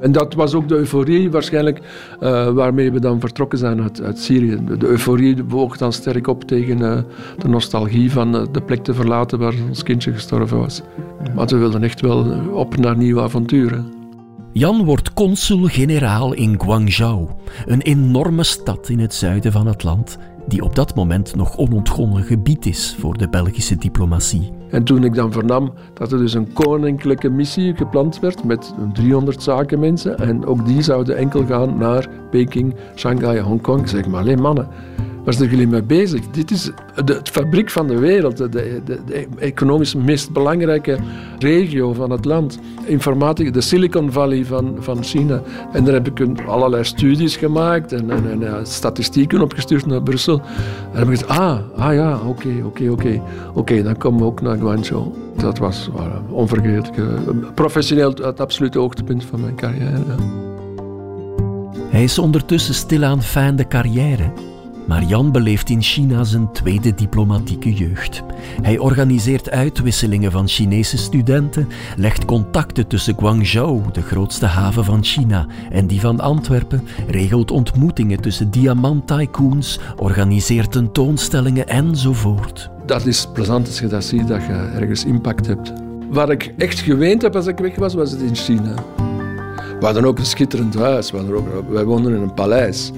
En 0.00 0.12
dat 0.12 0.34
was 0.34 0.54
ook 0.54 0.68
de 0.68 0.76
euforie 0.76 1.30
waarschijnlijk 1.30 1.80
uh, 2.20 2.48
waarmee 2.48 2.92
we 2.92 3.00
dan 3.00 3.20
vertrokken 3.20 3.58
zijn 3.58 3.82
uit, 3.82 4.02
uit 4.02 4.18
Syrië. 4.18 4.58
De, 4.78 4.86
euforie 4.86 5.44
woog 5.44 5.76
dan 5.76 5.92
sterk 5.92 6.26
op 6.26 6.44
tegen 6.44 6.78
uh, 6.78 6.98
de 7.38 7.48
nostalgie 7.48 8.12
van 8.12 8.34
uh, 8.34 8.42
de 8.52 8.62
plek 8.62 8.84
te 8.84 8.94
verlaten 8.94 9.38
waar 9.38 9.54
ons 9.68 9.82
kindje 9.82 10.12
gestorven 10.12 10.58
was. 10.58 10.82
Maar 11.34 11.46
we 11.46 11.56
wilden 11.56 11.82
echt 11.82 12.00
wel 12.00 12.26
op 12.52 12.76
naar 12.76 12.96
nieuwe 12.96 13.20
avonturen. 13.20 13.99
Jan 14.52 14.84
wordt 14.84 15.12
consul-generaal 15.12 16.32
in 16.32 16.60
Guangzhou, 16.60 17.28
een 17.66 17.80
enorme 17.80 18.42
stad 18.42 18.88
in 18.88 18.98
het 18.98 19.14
zuiden 19.14 19.52
van 19.52 19.66
het 19.66 19.82
land, 19.82 20.18
die 20.48 20.62
op 20.62 20.74
dat 20.74 20.94
moment 20.94 21.34
nog 21.34 21.56
onontgonnen 21.56 22.22
gebied 22.22 22.66
is 22.66 22.96
voor 22.98 23.18
de 23.18 23.28
Belgische 23.28 23.76
diplomatie. 23.76 24.52
En 24.70 24.84
toen 24.84 25.04
ik 25.04 25.14
dan 25.14 25.32
vernam 25.32 25.72
dat 25.94 26.12
er 26.12 26.18
dus 26.18 26.34
een 26.34 26.52
koninklijke 26.52 27.28
missie 27.28 27.76
gepland 27.76 28.20
werd 28.20 28.44
met 28.44 28.74
300 28.92 29.42
zakenmensen 29.42 30.18
en 30.18 30.46
ook 30.46 30.66
die 30.66 30.82
zouden 30.82 31.16
enkel 31.16 31.46
gaan 31.46 31.78
naar 31.78 32.08
Peking, 32.30 32.74
Shanghai, 32.94 33.40
Hongkong, 33.40 33.88
zeg 33.88 34.06
maar 34.06 34.20
alleen 34.20 34.40
mannen. 34.40 34.68
Waar 35.24 35.34
zijn 35.34 35.50
jullie 35.50 35.66
mee 35.66 35.82
bezig? 35.82 36.30
Dit 36.30 36.50
is 36.50 36.70
de, 37.04 37.20
fabriek 37.22 37.70
van 37.70 37.86
de 37.86 37.98
wereld, 37.98 38.36
de, 38.36 38.48
de, 38.48 38.80
de, 38.84 39.26
economisch 39.38 39.94
meest 39.94 40.32
belangrijke 40.32 40.98
regio 41.38 41.92
van 41.92 42.10
het 42.10 42.24
land. 42.24 42.58
Informatica, 42.84 43.50
de 43.50 43.60
Silicon 43.60 44.12
Valley 44.12 44.44
van, 44.44 44.76
van 44.78 45.04
China. 45.04 45.42
En 45.72 45.84
daar 45.84 45.94
heb 45.94 46.20
ik 46.20 46.40
allerlei 46.46 46.84
studies 46.84 47.36
gemaakt 47.36 47.92
en, 47.92 48.10
en, 48.10 48.42
en 48.42 48.66
statistieken 48.66 49.40
opgestuurd 49.40 49.86
naar 49.86 50.02
Brussel. 50.02 50.40
En 50.92 50.98
heb 50.98 51.08
ik 51.08 51.18
gezegd, 51.18 51.30
ah, 51.30 51.58
ah 51.76 51.94
ja, 51.94 52.18
oké, 52.26 52.62
oké, 52.64 52.88
oké. 52.88 53.22
Oké, 53.54 53.82
dan 53.82 53.96
komen 53.96 54.20
we 54.20 54.26
ook 54.26 54.40
naar 54.40 54.56
Guangzhou. 54.56 55.04
Dat 55.36 55.58
was 55.58 55.90
onvergetelijk. 56.30 57.54
professioneel 57.54 58.14
het 58.22 58.40
absolute 58.40 58.78
hoogtepunt 58.78 59.24
van 59.24 59.40
mijn 59.40 59.54
carrière. 59.54 59.98
Hij 61.90 62.02
is 62.02 62.18
ondertussen 62.18 62.74
stilaan 62.74 63.22
fijn 63.22 63.56
de 63.56 63.66
carrière. 63.66 64.32
Maar 64.90 65.04
Jan 65.04 65.32
beleeft 65.32 65.68
in 65.68 65.82
China 65.82 66.24
zijn 66.24 66.52
tweede 66.52 66.94
diplomatieke 66.94 67.72
jeugd. 67.72 68.22
Hij 68.62 68.78
organiseert 68.78 69.50
uitwisselingen 69.50 70.32
van 70.32 70.48
Chinese 70.48 70.96
studenten, 70.96 71.68
legt 71.96 72.24
contacten 72.24 72.86
tussen 72.86 73.14
Guangzhou, 73.18 73.82
de 73.92 74.02
grootste 74.02 74.46
haven 74.46 74.84
van 74.84 75.04
China, 75.04 75.46
en 75.70 75.86
die 75.86 76.00
van 76.00 76.20
Antwerpen, 76.20 76.82
regelt 77.08 77.50
ontmoetingen 77.50 78.20
tussen 78.20 78.50
diamant-tycoons, 78.50 79.78
organiseert 79.96 80.72
tentoonstellingen 80.72 81.68
enzovoort. 81.68 82.70
Dat 82.86 83.06
is 83.06 83.28
plezant 83.32 83.66
als 83.66 83.78
je 83.78 83.86
dat 83.86 84.04
ziet, 84.04 84.28
dat 84.28 84.42
je 84.42 84.70
ergens 84.74 85.04
impact 85.04 85.46
hebt. 85.46 85.72
Waar 86.10 86.30
ik 86.30 86.54
echt 86.58 86.80
geweend 86.80 87.22
heb 87.22 87.36
als 87.36 87.46
ik 87.46 87.58
weg 87.58 87.76
was, 87.76 87.94
was 87.94 88.10
het 88.10 88.20
in 88.20 88.36
China. 88.36 88.74
We 89.80 89.86
hadden 89.86 90.04
ook 90.04 90.18
een 90.18 90.26
schitterend 90.26 90.74
huis. 90.74 91.10
We 91.10 91.42
wij 91.68 91.84
woonden 91.84 92.14
in 92.14 92.22
een 92.22 92.34
paleis. 92.34 92.92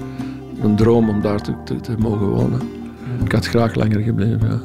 Een 0.63 0.75
droom 0.75 1.09
om 1.09 1.21
daar 1.21 1.41
te, 1.41 1.53
te, 1.81 1.95
mogen 1.99 2.27
wonen. 2.27 2.61
Ik 3.23 3.31
had 3.31 3.45
graag 3.45 3.75
langer 3.75 3.99
gebleven. 3.99 4.49
Ja. 4.49 4.59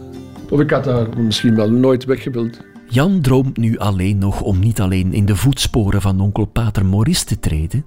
Of 0.51 0.61
ik 0.61 0.71
had 0.71 0.85
daar 0.85 1.07
misschien 1.19 1.55
wel 1.55 1.71
nooit 1.71 2.05
weggewild. 2.05 2.61
Jan 2.89 3.21
droomt 3.21 3.57
nu 3.57 3.79
alleen 3.79 4.19
nog 4.19 4.41
om 4.41 4.59
niet 4.59 4.81
alleen 4.81 5.13
in 5.13 5.25
de 5.25 5.37
voetsporen 5.37 6.01
van 6.01 6.21
onkel 6.21 6.45
Pater 6.45 6.87
Maurice 6.87 7.25
te 7.25 7.41
treden, 7.41 7.85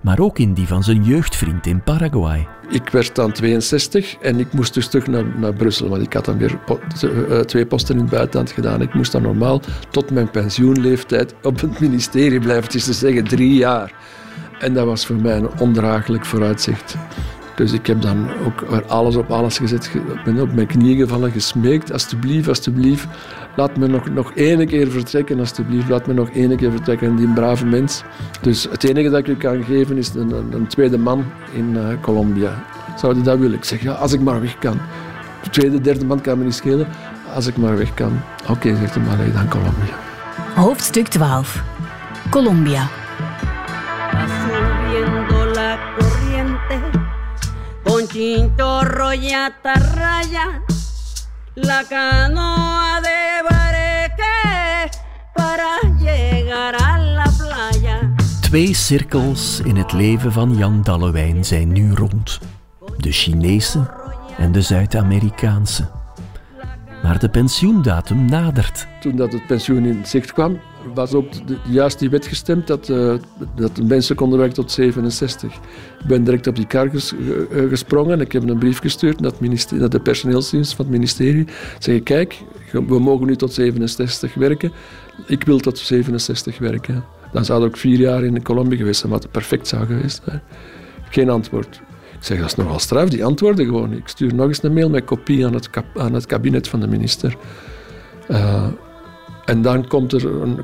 maar 0.00 0.18
ook 0.18 0.38
in 0.38 0.54
die 0.54 0.66
van 0.66 0.82
zijn 0.82 1.04
jeugdvriend 1.04 1.66
in 1.66 1.82
Paraguay. 1.82 2.46
Ik 2.68 2.88
werd 2.88 3.14
dan 3.14 3.32
62 3.32 4.16
en 4.16 4.38
ik 4.38 4.52
moest 4.52 4.74
dus 4.74 4.88
terug 4.88 5.06
naar, 5.06 5.24
naar 5.38 5.52
Brussel, 5.52 5.88
want 5.88 6.02
ik 6.02 6.12
had 6.12 6.24
dan 6.24 6.38
weer 6.38 6.58
eh, 7.00 7.40
twee 7.40 7.66
posten 7.66 7.94
in 7.94 8.00
het 8.00 8.10
buitenland 8.10 8.50
gedaan. 8.50 8.82
Ik 8.82 8.94
moest 8.94 9.12
dan 9.12 9.22
normaal 9.22 9.60
tot 9.90 10.10
mijn 10.10 10.30
pensioenleeftijd 10.30 11.34
op 11.42 11.60
het 11.60 11.80
ministerie 11.80 12.40
blijven, 12.40 12.64
het 12.64 12.74
is 12.74 12.84
te 12.84 12.92
zeggen 12.92 13.24
drie 13.24 13.54
jaar. 13.54 13.92
En 14.60 14.74
dat 14.74 14.86
was 14.86 15.06
voor 15.06 15.16
mij 15.16 15.36
een 15.36 15.58
ondraaglijk 15.58 16.26
vooruitzicht. 16.26 16.96
Dus 17.60 17.72
ik 17.72 17.86
heb 17.86 18.02
dan 18.02 18.30
ook 18.46 18.82
alles 18.86 19.16
op 19.16 19.30
alles 19.30 19.58
gezet. 19.58 19.90
Ik 19.94 20.24
ben 20.24 20.40
op 20.40 20.52
mijn 20.52 20.66
knieën 20.66 20.96
gevallen, 20.96 21.30
gesmeekt. 21.30 21.92
Alsjeblieft, 21.92 22.48
alsjeblieft, 22.48 23.06
laat 23.56 23.76
me 23.76 23.86
nog, 23.86 24.10
nog 24.10 24.32
één 24.34 24.66
keer 24.66 24.90
vertrekken. 24.90 25.38
Alsjeblieft, 25.38 25.88
laat 25.88 26.06
me 26.06 26.12
nog 26.12 26.30
één 26.30 26.56
keer 26.56 26.70
vertrekken. 26.70 27.08
En 27.08 27.16
die 27.16 27.32
brave 27.32 27.66
mens. 27.66 28.02
Dus 28.40 28.66
het 28.70 28.84
enige 28.84 29.10
dat 29.10 29.18
ik 29.18 29.26
u 29.26 29.36
kan 29.36 29.64
geven 29.64 29.96
is 29.96 30.14
een, 30.14 30.32
een 30.52 30.66
tweede 30.66 30.98
man 30.98 31.24
in 31.52 31.74
uh, 31.74 31.86
Colombia. 32.00 32.64
Zou 32.96 33.22
dat 33.22 33.38
willen? 33.38 33.56
Ik 33.56 33.64
zeg, 33.64 33.82
ja, 33.82 33.92
als 33.92 34.12
ik 34.12 34.20
maar 34.20 34.40
weg 34.40 34.58
kan. 34.58 34.80
De 35.42 35.50
tweede, 35.50 35.80
derde 35.80 36.04
man 36.04 36.20
kan 36.20 36.38
me 36.38 36.44
niet 36.44 36.54
schelen. 36.54 36.86
Als 37.34 37.46
ik 37.46 37.56
maar 37.56 37.76
weg 37.76 37.94
kan. 37.94 38.20
Oké, 38.48 38.76
zegt 38.76 38.94
hij 38.94 39.04
maar, 39.04 39.32
dan 39.32 39.48
Colombia. 39.48 39.94
Hoofdstuk 40.54 41.08
12. 41.08 41.62
Colombia. 42.30 42.88
Chinchorro 48.20 49.14
y 49.14 49.32
atarraya, 49.32 50.62
la 51.54 51.84
canoa 51.84 53.00
de 53.00 53.48
bareque 53.48 54.90
para 55.34 55.80
llegar 55.98 56.74
a 56.82 56.98
la 56.98 57.24
playa. 57.38 58.14
Twee 58.40 58.74
cirkels 58.74 59.60
in 59.64 59.76
het 59.76 59.92
leven 59.92 60.32
van 60.32 60.56
Jan 60.56 60.82
Dallewijn 60.82 61.44
zijn 61.44 61.72
nu 61.72 61.94
rond. 61.94 62.38
De 62.96 63.12
Chinese 63.12 63.90
en 64.38 64.52
de 64.52 64.62
Zuid-Amerikaanse. 64.62 65.90
Maar 67.02 67.18
de 67.18 67.28
pensioendatum 67.28 68.24
nadert. 68.24 68.86
Toen 69.00 69.16
dat 69.16 69.32
het 69.32 69.46
pensioen 69.46 69.84
in 69.84 70.06
zicht 70.06 70.32
kwam, 70.32 70.60
was 70.94 71.10
de, 71.10 71.20
juist 71.68 71.98
die 71.98 72.10
wet 72.10 72.26
gestemd 72.26 72.66
dat, 72.66 72.88
uh, 72.88 73.14
dat 73.54 73.82
mensen 73.82 74.16
konden 74.16 74.38
werken 74.38 74.56
tot 74.56 74.72
67. 74.72 75.54
Ik 75.54 76.06
ben 76.06 76.24
direct 76.24 76.46
op 76.46 76.56
die 76.56 76.66
kar 76.66 76.90
ges, 76.90 77.12
uh, 77.12 77.68
gesprongen. 77.68 78.20
Ik 78.20 78.32
heb 78.32 78.48
een 78.48 78.58
brief 78.58 78.78
gestuurd 78.78 79.20
naar, 79.20 79.32
het 79.40 79.70
naar 79.70 79.88
de 79.88 80.00
personeelsdienst 80.00 80.74
van 80.74 80.84
het 80.84 80.94
ministerie. 80.94 81.46
Zeg 81.78 82.02
kijk, 82.02 82.42
we 82.72 82.98
mogen 82.98 83.26
nu 83.26 83.36
tot 83.36 83.52
67 83.52 84.34
werken. 84.34 84.72
Ik 85.26 85.44
wil 85.44 85.58
tot 85.58 85.78
67 85.78 86.58
werken. 86.58 87.04
Dan 87.32 87.44
zou 87.44 87.64
ook 87.64 87.76
vier 87.76 87.98
jaar 87.98 88.24
in 88.24 88.42
Colombia 88.42 88.78
geweest 88.78 89.00
zijn, 89.00 89.12
wat 89.12 89.30
perfect 89.30 89.68
zou 89.68 89.86
geweest 89.86 90.22
zijn. 90.24 90.42
Geen 91.10 91.30
antwoord. 91.30 91.80
Ik 92.18 92.26
zeg, 92.26 92.38
dat 92.38 92.46
is 92.46 92.54
nogal 92.54 92.78
straf, 92.78 93.08
die 93.08 93.24
antwoorden 93.24 93.64
gewoon. 93.64 93.92
Ik 93.92 94.08
stuur 94.08 94.34
nog 94.34 94.46
eens 94.46 94.62
een 94.62 94.72
mail 94.72 94.90
met 94.90 95.04
kopie 95.04 95.46
aan 95.46 95.54
het, 95.54 95.68
aan 95.94 96.14
het 96.14 96.26
kabinet 96.26 96.68
van 96.68 96.80
de 96.80 96.86
minister. 96.86 97.36
En 99.50 99.62
dan 99.62 99.86
komt 99.86 100.12
er 100.12 100.26
een, 100.26 100.58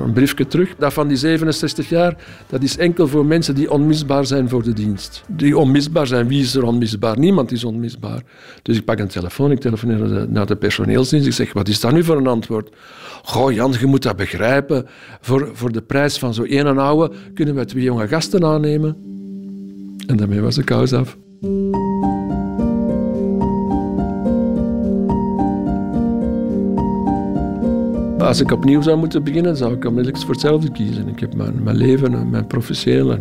een, 0.00 0.12
briefje 0.12 0.46
terug. 0.46 0.74
Dat 0.78 0.92
van 0.92 1.08
die 1.08 1.16
67 1.16 1.88
jaar, 1.88 2.16
dat 2.48 2.62
is 2.62 2.76
enkel 2.76 3.08
voor 3.08 3.26
mensen 3.26 3.54
die 3.54 3.70
onmisbaar 3.70 4.26
zijn 4.26 4.48
voor 4.48 4.62
de 4.62 4.72
dienst. 4.72 5.22
Die 5.26 5.58
onmisbaar 5.58 6.06
zijn. 6.06 6.28
Wie 6.28 6.42
is 6.42 6.54
er 6.54 6.64
onmisbaar? 6.64 7.18
Niemand 7.18 7.52
is 7.52 7.64
onmisbaar. 7.64 8.22
Dus 8.62 8.76
ik 8.76 8.84
pak 8.84 8.98
een 8.98 9.08
telefoon, 9.08 9.50
ik 9.50 9.60
telefoneer 9.60 10.28
naar 10.28 10.46
de, 10.46 10.56
personeelsdienst. 10.56 11.26
Ik 11.26 11.32
zeg, 11.32 11.52
wat 11.52 11.68
is 11.68 11.80
dat 11.80 11.92
nu 11.92 12.04
voor 12.04 12.16
een 12.16 12.26
antwoord? 12.26 12.70
Goh, 13.22 13.52
Jan, 13.52 13.74
je 13.80 13.86
moet 13.86 14.02
dat 14.02 14.16
begrijpen. 14.16 14.86
Voor, 15.20 15.50
voor 15.52 15.72
de 15.72 15.82
prijs 15.82 16.18
van 16.18 16.34
zo'n 16.34 16.46
en 16.46 16.78
oude 16.78 17.14
kunnen 17.34 17.54
we 17.54 17.64
twee 17.64 17.82
jonge 17.82 18.08
gasten 18.08 18.44
aannemen. 18.44 18.96
En 20.06 20.16
daarmee 20.16 20.40
was 20.40 20.54
de 20.54 20.64
kous 20.64 20.92
af. 20.92 21.16
Als 28.24 28.40
ik 28.40 28.50
opnieuw 28.50 28.82
zou 28.82 28.98
moeten 28.98 29.24
beginnen, 29.24 29.56
zou 29.56 29.74
ik 29.74 29.84
onmiddellijk 29.84 30.22
voor 30.24 30.32
hetzelfde 30.32 30.72
kiezen. 30.72 31.08
Ik 31.08 31.20
heb 31.20 31.34
mijn, 31.34 31.62
mijn 31.62 31.76
leven, 31.76 32.30
mijn 32.30 32.46
professioneel 32.46 33.12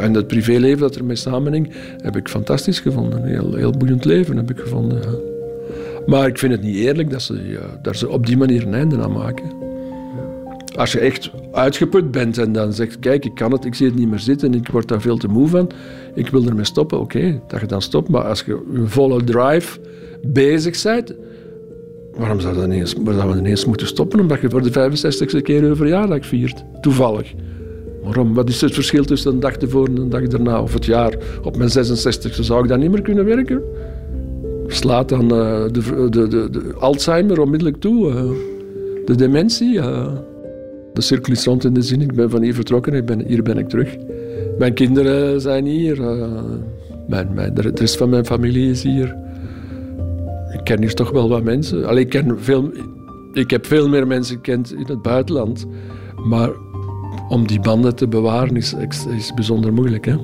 en, 0.00 0.14
het 0.14 0.26
privéleven 0.26 0.78
dat 0.78 0.96
ermee 0.96 1.16
samenhing, 1.16 1.72
heb 1.98 2.16
ik 2.16 2.28
fantastisch 2.28 2.80
gevonden. 2.80 3.22
Een 3.22 3.28
heel, 3.28 3.54
heel 3.54 3.70
boeiend 3.70 4.04
leven 4.04 4.36
heb 4.36 4.50
ik 4.50 4.58
gevonden. 4.58 5.00
Maar 6.06 6.26
ik 6.26 6.38
vind 6.38 6.52
het 6.52 6.62
niet 6.62 6.76
eerlijk 6.76 7.10
dat 7.10 7.22
ze, 7.22 7.58
dat 7.82 7.96
ze 7.96 8.08
op 8.08 8.26
die 8.26 8.36
manier 8.36 8.66
een 8.66 8.74
einde 8.74 9.02
aan 9.02 9.12
maken. 9.12 9.44
Als 10.76 10.92
je 10.92 10.98
echt 10.98 11.30
uitgeput 11.52 12.10
bent 12.10 12.38
en 12.38 12.52
dan 12.52 12.72
zegt, 12.72 12.98
kijk, 12.98 13.24
ik 13.24 13.34
kan 13.34 13.52
het, 13.52 13.64
ik 13.64 13.74
zie 13.74 13.86
het 13.86 13.96
niet 13.96 14.08
meer 14.08 14.18
zitten, 14.18 14.54
ik 14.54 14.68
word 14.68 14.88
daar 14.88 15.00
veel 15.00 15.16
te 15.16 15.28
moe 15.28 15.48
van, 15.48 15.70
ik 16.14 16.28
wil 16.28 16.46
ermee 16.46 16.64
stoppen, 16.64 17.00
oké, 17.00 17.40
dat 17.46 17.60
je 17.60 17.66
dan 17.66 17.82
stopt. 17.82 18.08
Maar 18.08 18.24
als 18.24 18.42
je 18.46 18.62
een 18.74 18.88
volle 18.88 19.24
drive 19.24 19.78
bezig 20.22 20.82
bent, 20.82 21.14
Waarom 22.16 22.40
zou 22.40 22.54
dat 22.54 22.64
ineens, 22.64 22.94
we 23.04 23.34
ineens 23.36 23.64
moeten 23.64 23.86
stoppen? 23.86 24.20
Omdat 24.20 24.40
je 24.40 24.50
voor 24.50 24.62
de 24.62 24.90
65ste 24.90 25.42
keer 25.42 25.64
een 25.64 25.76
verjaardag 25.76 26.26
viert. 26.26 26.64
Toevallig. 26.80 27.34
Waarom? 28.02 28.34
Wat 28.34 28.48
is 28.48 28.60
het 28.60 28.74
verschil 28.74 29.04
tussen 29.04 29.32
een 29.32 29.40
dag 29.40 29.56
ervoor 29.56 29.86
en 29.86 29.96
een 29.96 30.08
dag 30.08 30.26
daarna? 30.26 30.62
Of 30.62 30.72
het 30.72 30.84
jaar 30.84 31.16
op 31.42 31.56
mijn 31.56 31.70
66ste 31.70 32.40
zou 32.40 32.62
ik 32.62 32.68
dan 32.68 32.80
niet 32.80 32.90
meer 32.90 33.02
kunnen 33.02 33.24
werken? 33.24 33.62
Slaat 34.66 35.08
dan 35.08 35.22
uh, 35.22 35.62
de, 35.70 36.08
de, 36.10 36.28
de, 36.28 36.50
de, 36.50 36.74
Alzheimer 36.78 37.40
onmiddellijk 37.40 37.80
toe. 37.80 38.08
Uh, 38.08 38.30
de 39.04 39.14
dementie. 39.14 39.74
Uh. 39.74 40.12
De 40.92 41.00
cirkel 41.00 41.32
is 41.32 41.44
rond 41.44 41.64
in 41.64 41.72
de 41.72 41.82
zin. 41.82 42.00
Ik 42.00 42.14
ben 42.14 42.30
van 42.30 42.42
hier 42.42 42.54
vertrokken 42.54 42.92
en 42.92 43.04
ben, 43.04 43.26
hier 43.26 43.42
ben 43.42 43.58
ik 43.58 43.68
terug. 43.68 43.96
Mijn 44.58 44.74
kinderen 44.74 45.40
zijn 45.40 45.66
hier. 45.66 46.00
Mijn, 47.08 47.28
mijn, 47.34 47.54
de 47.54 47.72
rest 47.74 47.96
van 47.96 48.08
mijn 48.08 48.26
familie 48.26 48.70
is 48.70 48.82
hier 48.82 49.16
ik 50.52 50.60
ken 50.64 50.80
hier 50.80 50.94
toch 50.94 51.10
wel 51.10 51.28
wat 51.28 51.42
mensen. 51.42 51.86
Allee, 51.86 52.04
ik, 52.04 52.10
ken 52.10 52.40
veel, 52.40 52.70
ik 53.32 53.50
heb 53.50 53.66
veel 53.66 53.88
meer 53.88 54.06
mensen 54.06 54.34
gekend 54.34 54.72
in 54.72 54.86
het 54.86 55.02
buitenland. 55.02 55.66
Maar 56.24 56.50
om 57.28 57.46
die 57.46 57.60
banden 57.60 57.94
te 57.94 58.08
bewaren 58.08 58.56
is, 58.56 58.74
is 59.16 59.34
bijzonder 59.34 59.72
moeilijk. 59.72 60.04
Hè? 60.04 60.16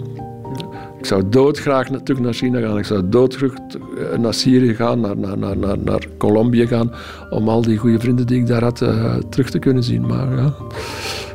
Ik 0.98 1.06
zou 1.06 1.28
doodgraag 1.28 1.88
terug 2.04 2.20
naar 2.20 2.32
China 2.32 2.60
gaan. 2.60 2.78
Ik 2.78 2.84
zou 2.84 3.08
doodgraag 3.08 3.52
eh, 3.52 4.18
naar 4.18 4.34
Syrië 4.34 4.74
gaan, 4.74 5.00
naar, 5.00 5.18
naar, 5.18 5.38
naar, 5.38 5.58
naar, 5.58 5.78
naar 5.78 6.06
Colombia 6.18 6.66
gaan. 6.66 6.92
Om 7.30 7.48
al 7.48 7.62
die 7.62 7.78
goede 7.78 8.00
vrienden 8.00 8.26
die 8.26 8.40
ik 8.40 8.46
daar 8.46 8.62
had 8.62 8.80
uh, 8.80 9.14
terug 9.14 9.50
te 9.50 9.58
kunnen 9.58 9.82
zien. 9.82 10.06
Maar 10.06 10.36
ja, 10.36 10.54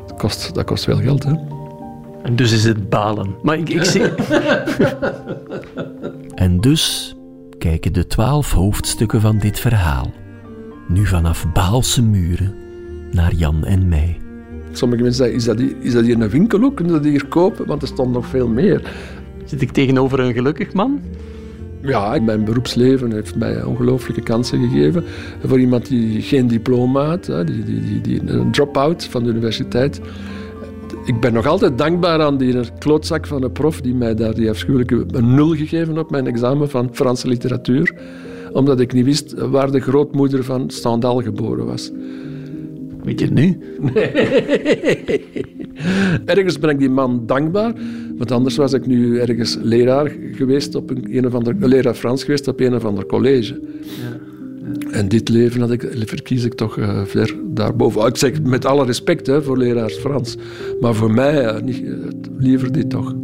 dat 0.07 0.17
kost, 0.17 0.55
dat 0.55 0.65
kost 0.65 0.83
veel 0.83 0.97
geld. 0.97 1.23
Hè? 1.23 1.33
En 2.23 2.35
dus 2.35 2.51
is 2.51 2.63
het 2.63 2.89
balen. 2.89 3.35
Maar 3.41 3.57
ik, 3.57 3.69
ik 3.69 3.83
zie... 3.83 4.03
en 6.35 6.61
dus 6.61 7.15
kijken 7.63 7.93
de 7.93 8.07
twaalf 8.07 8.51
hoofdstukken 8.51 9.21
van 9.21 9.37
dit 9.37 9.59
verhaal, 9.59 10.13
nu 10.87 11.05
vanaf 11.05 11.45
Baalse 11.53 12.03
muren, 12.03 12.55
naar 13.11 13.33
Jan 13.33 13.65
en 13.65 13.87
mij. 13.87 14.17
Sommige 14.71 15.01
mensen 15.01 15.25
zeggen, 15.25 15.37
is 15.37 15.45
dat, 15.45 15.59
hier, 15.59 15.75
is 15.79 15.93
dat 15.93 16.03
hier 16.03 16.21
een 16.21 16.29
winkel 16.29 16.63
ook? 16.63 16.75
Kunnen 16.75 16.93
dat 16.93 17.03
hier 17.03 17.25
kopen? 17.25 17.65
Want 17.65 17.81
er 17.81 17.87
stond 17.87 18.13
nog 18.13 18.25
veel 18.25 18.47
meer. 18.47 18.91
Zit 19.45 19.61
ik 19.61 19.71
tegenover 19.71 20.19
een 20.19 20.33
gelukkig 20.33 20.73
man? 20.73 21.01
Ja, 21.81 22.19
mijn 22.21 22.43
beroepsleven 22.43 23.11
heeft 23.11 23.35
mij 23.35 23.63
ongelooflijke 23.63 24.23
kansen 24.23 24.69
gegeven. 24.69 25.03
Voor 25.43 25.59
iemand 25.59 25.87
die 25.87 26.21
geen 26.21 26.47
diploma 26.47 27.05
had, 27.05 27.25
die, 27.25 27.63
die, 27.63 27.81
die, 27.81 28.01
die 28.01 28.21
een 28.25 28.51
drop-out 28.51 29.05
van 29.05 29.23
de 29.23 29.29
universiteit. 29.29 30.01
Ik 31.05 31.19
ben 31.19 31.33
nog 31.33 31.45
altijd 31.45 31.77
dankbaar 31.77 32.21
aan 32.21 32.37
die 32.37 32.55
klootzak 32.79 33.27
van 33.27 33.43
een 33.43 33.51
prof 33.51 33.81
die 33.81 33.95
mij 33.95 34.15
daar 34.15 34.33
die 34.33 34.49
afschuwelijke 34.49 35.05
een 35.07 35.35
nul 35.35 35.55
gegeven 35.55 35.97
op 35.97 36.11
mijn 36.11 36.27
examen 36.27 36.69
van 36.69 36.89
Franse 36.91 37.27
literatuur. 37.27 37.93
Omdat 38.51 38.79
ik 38.79 38.93
niet 38.93 39.05
wist 39.05 39.33
waar 39.33 39.71
de 39.71 39.79
grootmoeder 39.79 40.43
van 40.43 40.69
Stendhal 40.69 41.21
geboren 41.21 41.65
was. 41.65 41.91
Weet 43.03 43.19
je 43.19 43.25
het 43.25 43.33
nu? 43.33 43.59
Ergens 46.25 46.59
ben 46.59 46.69
ik 46.69 46.79
die 46.79 46.89
man 46.89 47.25
dankbaar, 47.25 47.73
want 48.17 48.31
anders 48.31 48.55
was 48.55 48.73
ik 48.73 48.85
nu 48.85 49.19
ergens 49.19 49.57
leraar 49.61 50.11
geweest 50.31 50.75
op 50.75 50.89
een, 50.89 51.17
een 51.17 51.25
of 51.25 51.33
ander, 51.33 51.55
leraar 51.59 51.93
Frans 51.93 52.23
geweest 52.23 52.47
op 52.47 52.59
een 52.59 52.75
of 52.75 52.85
ander 52.85 53.05
college. 53.05 53.59
Ja. 53.81 54.32
En 54.91 55.07
dit 55.07 55.29
leven 55.29 55.61
had 55.61 55.71
ik, 55.71 55.87
verkies 56.05 56.43
ik 56.43 56.53
toch 56.53 56.77
uh, 56.77 57.03
ver 57.05 57.35
daarboven. 57.45 58.05
Ik 58.05 58.17
zeg 58.17 58.41
met 58.41 58.65
alle 58.65 58.85
respect 58.85 59.31
voor 59.41 59.57
leraars 59.57 59.95
Frans, 59.95 60.35
maar 60.79 60.93
voor 60.93 61.11
mij 61.11 61.55
uh, 61.55 61.61
niet, 61.61 61.83
liever 62.37 62.71
dit 62.71 62.89
toch. 62.89 63.15